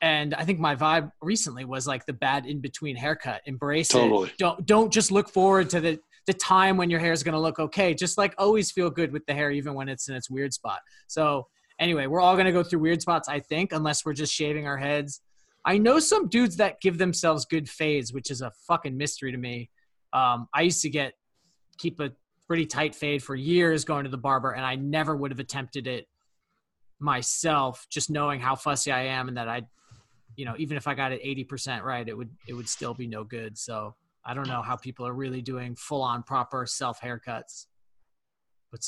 And 0.01 0.34
I 0.36 0.45
think 0.45 0.59
my 0.59 0.76
vibe 0.76 1.11
recently 1.22 1.65
was 1.65 1.88
like 1.88 2.05
the 2.05 2.13
bad 2.13 2.45
in 2.45 2.59
between 2.61 2.95
haircut. 2.95 3.41
Embrace 3.45 3.89
Totally. 3.89 4.30
it. 4.30 4.38
Don't 4.38 4.65
don't 4.65 4.93
just 4.93 5.11
look 5.11 5.30
forward 5.30 5.70
to 5.72 5.80
the 5.80 5.99
the 6.28 6.34
time 6.34 6.78
when 6.78 6.89
your 6.89 6.99
hair 6.99 7.13
is 7.13 7.24
going 7.24 7.34
to 7.34 7.39
look 7.39 7.57
okay. 7.57 7.93
Just 7.93 8.18
like 8.18 8.36
always 8.38 8.70
feel 8.70 8.89
good 8.89 9.11
with 9.11 9.26
the 9.26 9.34
hair, 9.34 9.49
even 9.49 9.74
when 9.74 9.89
it's 9.89 10.07
in 10.09 10.15
its 10.15 10.30
weird 10.30 10.53
spot. 10.53 10.80
So 11.07 11.47
anyway, 11.80 12.05
we're 12.05 12.22
all 12.22 12.36
going 12.36 12.45
to 12.45 12.51
go 12.51 12.63
through 12.63 12.80
weird 12.80 13.01
spots, 13.01 13.28
I 13.30 13.39
think, 13.39 13.72
unless 13.72 14.05
we're 14.05 14.13
just 14.13 14.34
shaving 14.34 14.68
our 14.68 14.78
heads. 14.78 15.22
I 15.68 15.78
know 15.78 15.99
some 15.99 16.30
dudes 16.30 16.55
that 16.57 16.80
give 16.80 16.97
themselves 16.97 17.43
good 17.43 17.70
fades, 17.70 18.13
which 18.13 18.32
is 18.32 18.41
a 18.41 18.51
fucking 18.68 18.95
mystery 18.95 19.34
to 19.34 19.38
me. 19.38 19.70
Um, 20.13 20.47
I 20.53 20.61
used 20.61 20.82
to 20.84 20.89
get 20.89 21.13
keep 21.78 21.99
a 21.99 22.13
pretty 22.47 22.65
tight 22.65 22.95
fade 22.95 23.22
for 23.22 23.36
years 23.36 23.84
going 23.84 24.05
to 24.05 24.09
the 24.09 24.18
barber, 24.18 24.51
and 24.51 24.65
I 24.65 24.76
never 24.76 25.13
would 25.13 25.30
have 25.32 25.41
attempted 25.41 25.86
it 25.86 26.07
myself, 26.99 27.86
just 27.89 28.09
knowing 28.09 28.39
how 28.39 28.55
fussy 28.55 28.93
I 28.93 29.07
am 29.07 29.28
and 29.28 29.36
that 29.36 29.49
I, 29.49 29.63
you 30.38 30.45
know, 30.45 30.55
even 30.57 30.78
if 30.78 30.88
I 30.88 30.93
got 30.93 31.11
it 31.11 31.20
eighty 31.22 31.43
percent 31.43 31.84
right, 31.84 32.07
it 32.07 32.15
would 32.15 32.30
it 32.47 32.53
would 32.53 32.70
still 32.70 32.93
be 32.93 33.05
no 33.05 33.26
good. 33.26 33.57
So 33.57 33.93
I 34.26 34.34
don't 34.34 34.47
know 34.47 34.61
how 34.61 34.78
people 34.78 35.05
are 35.05 35.13
really 35.13 35.41
doing 35.41 35.76
full 35.76 36.01
on 36.01 36.24
proper 36.24 36.65
self 36.65 37.01
haircuts. 37.01 37.65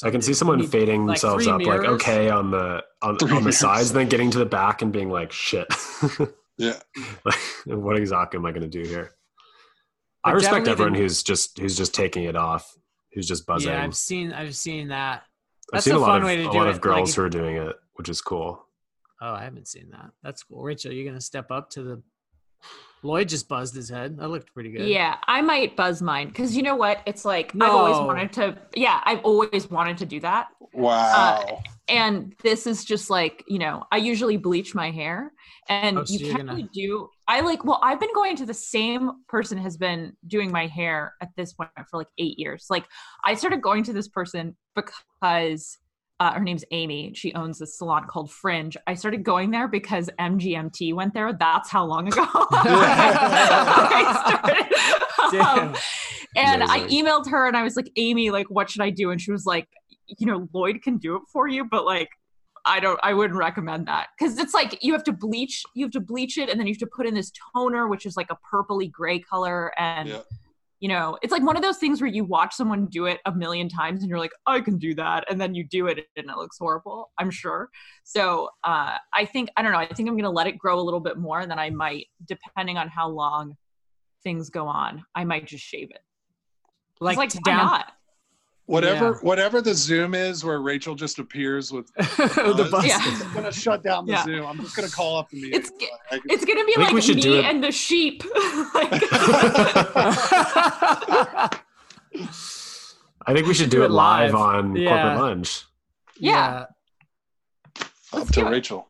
I 0.02 0.12
can 0.12 0.22
see 0.22 0.34
someone 0.34 0.60
Need- 0.60 0.72
fading 0.72 1.06
like 1.06 1.20
themselves 1.20 1.44
three 1.44 1.54
up 1.54 1.62
like 1.62 1.88
okay 1.90 2.30
on 2.30 2.52
the 2.52 2.84
on, 3.02 3.12
on 3.12 3.18
the 3.18 3.26
mirrors. 3.42 3.58
sides, 3.58 3.92
then 3.92 4.08
getting 4.08 4.32
to 4.32 4.40
the 4.40 4.46
back 4.46 4.82
and 4.82 4.94
being 4.94 5.10
like 5.10 5.34
shit. 5.34 5.68
Yeah. 6.60 6.78
like, 7.26 7.36
what 7.66 7.98
exactly 7.98 8.38
am 8.38 8.46
I 8.46 8.52
going 8.52 8.70
to 8.70 8.84
do 8.84 8.88
here? 8.88 9.12
I 10.24 10.32
But 10.32 10.36
respect 10.36 10.68
everyone 10.68 10.94
the- 10.94 11.00
who's 11.00 11.24
just 11.24 11.58
who's 11.58 11.76
just 11.78 11.96
taking 11.96 12.26
it 12.26 12.36
off, 12.36 12.70
who's 13.14 13.28
just 13.28 13.46
buzzing. 13.48 13.72
Yeah, 13.72 13.80
I've, 13.80 13.84
I've 13.86 13.96
seen 13.96 14.34
I've 14.34 14.56
seen 14.56 14.90
that. 14.90 15.24
that's 15.72 15.86
seen 15.86 15.96
a 15.96 15.98
a 15.98 16.00
lot 16.00 16.08
fun 16.08 16.18
of 16.22 16.26
way 16.26 16.36
to 16.38 16.50
a 16.50 16.52
do 16.52 16.58
lot 16.58 16.68
it, 16.68 16.72
of 16.72 16.82
girls 16.82 17.10
like- 17.10 17.16
who 17.16 17.22
are 17.24 17.30
doing 17.30 17.56
it, 17.56 17.76
which 17.94 18.10
is 18.10 18.22
cool. 18.22 18.64
Oh, 19.22 19.34
I 19.34 19.44
haven't 19.44 19.68
seen 19.68 19.90
that. 19.92 20.12
That's 20.24 20.44
cool. 20.44 20.62
Rachel, 20.62 20.92
you're 20.94 21.06
gonna 21.06 21.22
step 21.22 21.50
up 21.52 21.70
to 21.72 21.84
the. 21.84 22.04
Lloyd 23.02 23.30
just 23.30 23.48
buzzed 23.48 23.76
his 23.76 23.90
head. 23.90 24.18
That 24.18 24.28
looked 24.28 24.54
pretty 24.54 24.72
good. 24.72 24.88
Yeah, 24.88 25.18
I 25.28 25.42
might 25.42 25.76
buzz 25.78 26.02
mine 26.02 26.28
because 26.28 26.56
you 26.56 26.64
know 26.64 26.76
what? 26.76 27.02
It's 27.06 27.24
like 27.24 27.54
I've 27.56 27.72
always 27.72 27.96
oh. 27.96 28.06
wanted 28.06 28.34
to. 28.34 28.58
Yeah, 28.76 29.02
I've 29.06 29.24
always 29.24 29.70
wanted 29.70 29.98
to 30.00 30.06
do 30.06 30.20
that. 30.20 30.50
Wow. 30.74 31.44
Uh, 31.48 31.56
and 31.90 32.36
this 32.44 32.68
is 32.68 32.86
just 32.86 33.10
like 33.10 33.44
you 33.48 33.60
know 33.60 33.84
i 33.92 33.98
usually 33.98 34.38
bleach 34.38 34.74
my 34.76 34.92
hair 34.92 35.34
and 35.68 35.98
Oh, 35.98 36.04
so 36.06 36.14
you 36.14 36.20
can't 36.20 36.38
gonna- 36.38 36.54
really 36.54 36.70
do 36.74 37.10
i 37.28 37.42
like 37.42 37.66
well 37.66 37.80
i've 37.84 38.00
been 38.00 38.14
going 38.14 38.36
to 38.38 38.46
the 38.46 38.54
same 38.54 39.12
person 39.28 39.58
has 39.58 39.76
been 39.76 40.14
doing 40.28 40.52
my 40.52 40.68
hair 40.68 41.14
at 41.22 41.30
this 41.36 41.54
point 41.54 41.70
for 41.90 41.98
like 41.98 42.08
eight 42.18 42.38
years 42.40 42.68
like 42.70 42.86
i 43.26 43.34
started 43.34 43.62
going 43.62 43.84
to 43.86 43.94
this 43.94 44.08
person 44.08 44.56
because 44.76 45.78
uh, 46.20 46.34
her 46.34 46.44
name's 46.44 46.66
amy 46.72 47.14
she 47.16 47.34
owns 47.34 47.60
this 47.60 47.78
salon 47.78 48.06
called 48.06 48.32
fringe 48.32 48.76
i 48.88 48.94
started 48.94 49.24
going 49.24 49.52
there 49.52 49.68
because 49.68 50.10
MGMT 50.20 50.94
went 50.94 51.14
there 51.14 51.34
that's 51.34 51.70
how 51.70 51.86
long 51.86 52.08
ago 52.08 52.26
I 52.52 54.14
started. 54.28 54.70
Damn. 55.32 55.70
Um, 55.70 55.76
and 56.36 56.64
I 56.64 56.82
emailed 56.88 57.30
her 57.30 57.48
and 57.48 57.58
I 57.58 57.64
was 57.64 57.76
like, 57.76 57.92
Amy, 57.96 58.30
like, 58.32 58.50
what 58.50 58.70
should 58.70 58.82
I 58.82 58.90
do? 58.90 59.12
And 59.12 59.20
she 59.22 59.32
was 59.32 59.46
like, 59.46 59.68
you 60.08 60.26
know, 60.26 60.48
Lloyd 60.54 60.82
can 60.82 60.98
do 60.98 61.16
it 61.16 61.24
for 61.32 61.48
you, 61.48 61.66
but 61.66 61.86
like, 61.86 62.10
I 62.66 62.80
don't, 62.80 63.00
I 63.04 63.14
wouldn't 63.14 63.38
recommend 63.38 63.88
that 63.88 64.08
because 64.18 64.38
it's 64.38 64.54
like 64.54 64.84
you 64.84 64.94
have 64.94 65.04
to 65.06 65.14
bleach, 65.14 65.64
you 65.76 65.86
have 65.86 65.92
to 65.94 66.00
bleach 66.00 66.38
it, 66.38 66.50
and 66.50 66.60
then 66.60 66.68
you 66.68 66.74
have 66.74 66.80
to 66.80 66.90
put 66.94 67.08
in 67.08 67.14
this 67.14 67.32
toner, 67.56 67.88
which 67.88 68.06
is 68.06 68.18
like 68.18 68.28
a 68.30 68.38
purpley 68.54 68.92
gray 68.92 69.20
color, 69.20 69.72
and 69.80 70.10
Yeah. 70.10 70.22
You 70.80 70.88
know, 70.88 71.18
it's 71.22 71.32
like 71.32 71.44
one 71.44 71.58
of 71.58 71.62
those 71.62 71.78
things 71.78 72.02
where 72.02 72.10
you 72.10 72.24
watch 72.24 72.56
someone 72.56 72.86
do 72.86 73.06
it 73.06 73.20
a 73.26 73.32
million 73.34 73.68
times, 73.68 74.02
and 74.02 74.10
you're 74.10 74.20
like, 74.20 74.32
I 74.46 74.62
can 74.62 74.78
do 74.78 74.96
that, 74.96 75.26
and 75.30 75.40
then 75.40 75.54
you 75.54 75.64
do 75.66 75.88
it, 75.88 76.06
and 76.16 76.30
it 76.30 76.38
looks 76.38 76.58
horrible. 76.58 77.12
I'm 77.18 77.30
sure. 77.30 77.70
So 78.04 78.50
uh, 78.64 78.98
I 79.14 79.26
think 79.26 79.50
I 79.58 79.62
don't 79.62 79.72
know. 79.72 79.78
I 79.78 79.88
think 79.88 80.08
I'm 80.08 80.16
gonna 80.16 80.30
let 80.30 80.48
it 80.48 80.58
grow 80.58 80.80
a 80.80 80.82
little 80.82 81.02
bit 81.02 81.18
more, 81.18 81.42
and 81.42 81.52
then 81.52 81.60
I 81.60 81.70
might, 81.70 82.08
depending 82.26 82.78
on 82.78 82.88
how 82.88 83.10
long 83.10 83.56
things 84.24 84.50
go 84.50 84.68
on, 84.68 85.04
I 85.16 85.26
might 85.26 85.48
just 85.48 85.64
shave 85.64 85.90
it. 85.92 86.02
like, 87.00 87.18
Like, 87.18 87.30
to 87.32 87.40
down 87.44 87.66
not? 87.66 87.94
Whatever 88.70 89.06
Yeah. 89.06 89.14
whatever 89.28 89.62
the 89.62 89.74
Zoom 89.74 90.14
is 90.14 90.44
where 90.46 90.62
Rachel 90.62 90.94
just 90.94 91.18
appears 91.18 91.72
with 91.72 91.92
the 91.96 92.54
buzz, 92.56 92.70
buzz. 92.70 92.86
Yeah. 92.86 93.00
I'm 93.02 93.34
gonna 93.34 93.52
shut 93.52 93.82
down 93.82 94.06
the 94.06 94.12
Yeah. 94.12 94.24
Zoom. 94.26 94.46
I'm 94.46 94.58
just 94.60 94.76
gonna 94.76 94.88
call 94.90 95.18
up 95.18 95.28
the 95.32 95.38
meeting. 95.42 95.60
It's- 95.60 95.72
Like, 96.12 96.22
It's 96.26 96.46
gonna 96.46 96.64
be 96.66 96.74
I 96.74 96.76
think 96.76 96.88
like 96.90 96.94
we 96.94 97.02
should 97.02 97.16
me 97.16 97.22
do 97.24 97.34
it- 97.40 97.46
and 97.46 97.64
the 97.64 97.72
sheep. 97.72 98.22
I 103.26 103.34
think 103.34 103.48
we 103.48 103.54
should 103.56 103.70
do 103.72 103.78
do 103.78 103.84
it 103.84 103.88
it 103.88 103.92
live 103.92 104.34
live. 104.34 104.42
on 104.42 104.76
Yeah. 104.76 104.90
corporate 104.90 105.20
lunch. 105.20 105.64
Yeah. 106.20 106.66
up 107.80 107.90
Let's 108.14 108.32
to. 108.32 108.46
Rachel. 108.46 108.88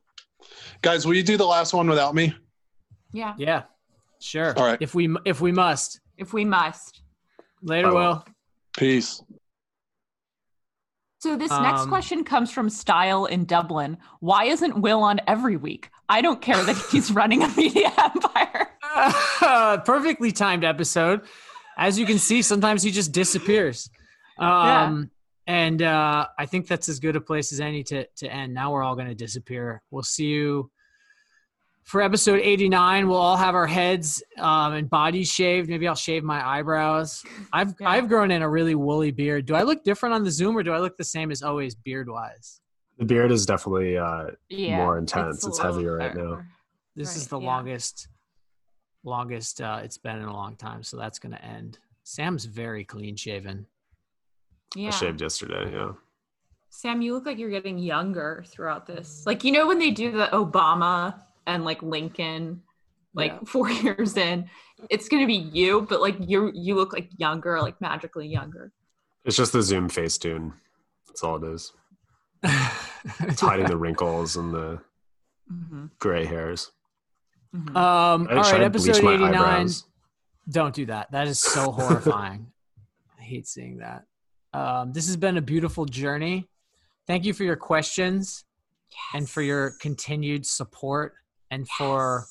Guys, 0.81 1.05
will 1.05 1.15
you 1.15 1.23
do 1.23 1.37
the 1.37 1.45
last 1.45 1.73
one 1.73 1.87
without 1.87 2.15
me? 2.15 2.33
yeah, 3.13 3.33
Yeah. 3.37 3.63
Sure. 4.19 4.53
All 4.57 4.65
right. 4.65 4.77
If 4.81 4.93
we 4.93 5.07
if 5.25 5.39
we 5.39 5.53
must. 5.53 6.01
if 6.17 6.33
we 6.33 6.43
must. 6.43 7.01
Later, 7.61 7.87
will. 7.87 7.95
Will. 7.95 8.25
Peace. 8.77 9.23
So 11.19 11.35
this 11.35 11.51
next 11.51 11.81
Um, 11.81 11.89
question 11.89 12.23
comes 12.23 12.49
from 12.49 12.69
Style 12.69 13.25
in 13.25 13.43
Dublin. 13.45 13.97
Why 14.21 14.45
isn't 14.45 14.79
Will 14.79 15.03
on 15.03 15.19
every 15.27 15.57
week? 15.57 15.89
I 16.07 16.21
don't 16.21 16.41
care 16.41 16.63
that 16.63 16.77
he's 16.91 17.11
running 17.19 17.43
a 17.43 17.49
media 17.49 17.91
empire. 17.97 18.69
perfectly 19.85 20.31
timed 20.31 20.63
episode. 20.63 21.21
As 21.77 21.99
you 21.99 22.05
can 22.05 22.19
see, 22.19 22.41
sometimes 22.41 22.83
he 22.83 22.91
just 22.91 23.11
disappears. 23.11 23.89
Um, 24.37 25.11
And 25.45 25.81
uh, 25.81 26.27
I 26.37 26.45
think 26.45 26.67
that's 26.67 26.87
as 26.87 26.99
good 26.99 27.15
a 27.15 27.21
place 27.21 27.51
as 27.51 27.59
any 27.59 27.83
to, 27.85 28.05
to 28.17 28.31
end. 28.31 28.53
Now 28.53 28.71
we're 28.71 28.83
all 28.83 28.95
going 28.95 29.07
to 29.07 29.15
disappear. 29.15 29.81
We'll 29.91 30.03
see 30.03 30.27
you 30.27 30.69
for 31.89 32.03
episode 32.03 32.39
89. 32.39 33.07
We'll 33.07 33.17
all 33.17 33.35
have 33.35 33.55
our 33.55 33.65
heads 33.65 34.21
um, 34.37 34.73
and 34.73 34.87
bodies 34.87 35.27
shaved. 35.31 35.67
Maybe 35.69 35.87
I'll 35.87 35.95
shave 35.95 36.23
my 36.23 36.47
eyebrows. 36.47 37.23
I've 37.51 37.73
Yeah. 37.79 37.89
I've 37.89 38.07
grown 38.07 38.29
in 38.29 38.43
a 38.43 38.49
really 38.49 38.75
woolly 38.75 39.09
beard. 39.09 39.47
Do 39.47 39.55
I 39.55 39.63
look 39.63 39.83
different 39.83 40.13
on 40.13 40.23
the 40.23 40.29
Zoom 40.29 40.55
or 40.55 40.61
do 40.61 40.71
I 40.71 40.77
look 40.77 40.97
the 40.97 41.03
same 41.03 41.31
as 41.31 41.41
always 41.41 41.73
beard 41.73 42.07
wise? 42.07 42.61
The 42.99 43.05
beard 43.05 43.31
is 43.31 43.47
definitely 43.47 43.97
uh, 43.97 44.27
Yeah, 44.49 44.77
more 44.77 44.99
intense. 44.99 45.43
a 45.43 45.47
It's, 45.49 45.57
little 45.57 45.73
heavier 45.73 45.95
right 45.97 46.15
now. 46.15 46.25
darker. 46.27 46.47
This 46.95 47.15
is 47.15 47.27
the 47.27 47.39
yeah. 47.39 47.47
longest 47.47 48.07
longest 49.03 49.59
uh, 49.61 49.79
it's 49.83 49.97
been 49.97 50.17
in 50.17 50.25
a 50.25 50.33
long 50.33 50.55
time, 50.57 50.83
so 50.83 50.95
that's 50.95 51.17
going 51.17 51.31
to 51.31 51.43
end. 51.43 51.79
Sam's 52.03 52.45
very 52.45 52.83
clean 52.85 53.15
shaven. 53.15 53.65
Yeah. 54.75 54.89
I 54.89 54.91
shaved 54.91 55.21
yesterday. 55.21 55.71
Yeah. 55.73 55.93
Sam, 56.69 57.01
you 57.01 57.15
look 57.15 57.25
like 57.25 57.39
you're 57.39 57.49
getting 57.49 57.79
younger 57.79 58.43
throughout 58.47 58.85
this. 58.85 59.23
Like 59.25 59.43
you 59.43 59.51
know 59.51 59.65
when 59.65 59.79
they 59.79 59.89
do 59.89 60.11
the 60.11 60.27
Obama 60.33 61.19
and 61.49 61.65
like 61.65 61.81
Lincoln, 61.83 62.61
like 63.13 63.31
Yeah. 63.33 63.39
four 63.45 63.69
years 63.83 64.17
in, 64.17 64.49
it's 64.89 65.09
gonna 65.09 65.27
be 65.27 65.35
you, 65.53 65.81
but 65.89 66.01
like 66.01 66.15
you 66.19 66.51
you 66.53 66.75
look 66.75 66.93
like 66.93 67.09
younger, 67.17 67.59
like 67.61 67.79
magically 67.81 68.27
younger. 68.27 68.71
It's 69.25 69.35
just 69.35 69.51
the 69.53 69.61
Zoom 69.61 69.89
Facetune. 69.89 70.53
That's 71.07 71.23
all 71.23 71.43
it 71.43 71.51
is. 71.53 71.73
It's 73.21 73.41
hiding 73.49 73.67
the 73.67 73.77
wrinkles 73.77 74.35
and 74.37 74.53
the 74.53 74.79
Mm-hmm. 75.51 75.85
gray 75.97 76.25
hairs. 76.25 76.71
Um, 77.53 77.73
I- 77.75 78.35
all 78.35 78.43
should 78.43 78.51
right, 78.53 78.61
I 78.61 78.65
episode 78.65 78.97
89. 78.97 79.33
eyebrows? 79.33 79.85
Don't 80.47 80.75
do 80.75 80.85
that. 80.85 81.11
That 81.11 81.27
is 81.27 81.39
so 81.39 81.71
horrifying. 81.71 82.51
I 83.19 83.23
hate 83.23 83.47
seeing 83.47 83.79
that. 83.79 84.03
Um, 84.53 84.93
this 84.93 85.07
has 85.07 85.17
been 85.17 85.37
a 85.37 85.41
beautiful 85.41 85.85
journey. 85.85 86.47
Thank 87.07 87.25
you 87.25 87.33
for 87.33 87.45
your 87.45 87.55
questions 87.55 88.45
and 89.15 89.27
for 89.27 89.41
your 89.41 89.73
continued 89.81 90.45
support 90.45 91.15
and 91.51 91.67
for 91.67 92.25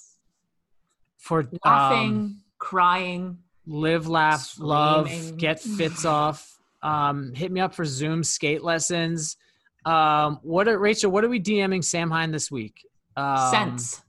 for 1.19 1.49
laughing, 1.64 2.09
um, 2.11 2.41
crying. 2.59 3.39
live, 3.66 4.07
laugh, 4.09 4.55
love, 4.59 5.37
get 5.37 5.61
fits 5.61 6.05
off. 6.05 6.59
Um, 6.83 7.33
hit 7.35 7.51
me 7.51 7.61
up 7.61 7.75
for 7.75 7.85
Zoom 7.85 8.23
skate 8.23 8.62
lessons. 8.62 9.37
Um, 9.85 10.39
what 10.43 10.69
are 10.69 10.79
Rachel? 10.79 11.11
What 11.11 11.25
are 11.25 11.29
we 11.29 11.41
DMing 11.41 11.83
Sam 11.85 12.11
Hine 12.11 12.31
this 12.31 12.51
week? 12.51 12.87
Um, 13.16 13.51
Sense. 13.51 14.03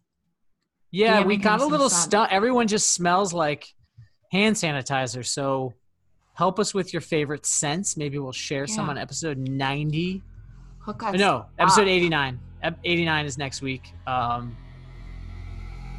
Yeah, 0.92 1.24
we 1.24 1.38
got 1.38 1.62
a 1.62 1.66
little 1.66 1.90
stuff. 1.90 2.30
Everyone 2.32 2.68
just 2.68 2.92
smells 2.92 3.34
like 3.34 3.74
hand 4.32 4.56
sanitizer. 4.56 5.26
So 5.26 5.74
help 6.34 6.60
us 6.60 6.74
with 6.74 6.94
your 6.94 7.02
favorite 7.02 7.46
scents. 7.46 7.96
Maybe 7.98 8.18
we'll 8.20 8.32
share 8.32 8.66
some 8.68 8.90
on 8.90 8.98
episode 8.98 9.38
90. 9.38 10.24
Hook 10.80 11.04
us 11.04 11.16
No, 11.16 11.46
episode 11.60 11.82
up. 11.84 11.88
eighty 11.88 12.10
nine. 12.10 12.40
Eighty 12.84 13.06
nine 13.06 13.26
is 13.26 13.38
next 13.38 13.62
week. 13.62 13.94
Um, 14.08 14.56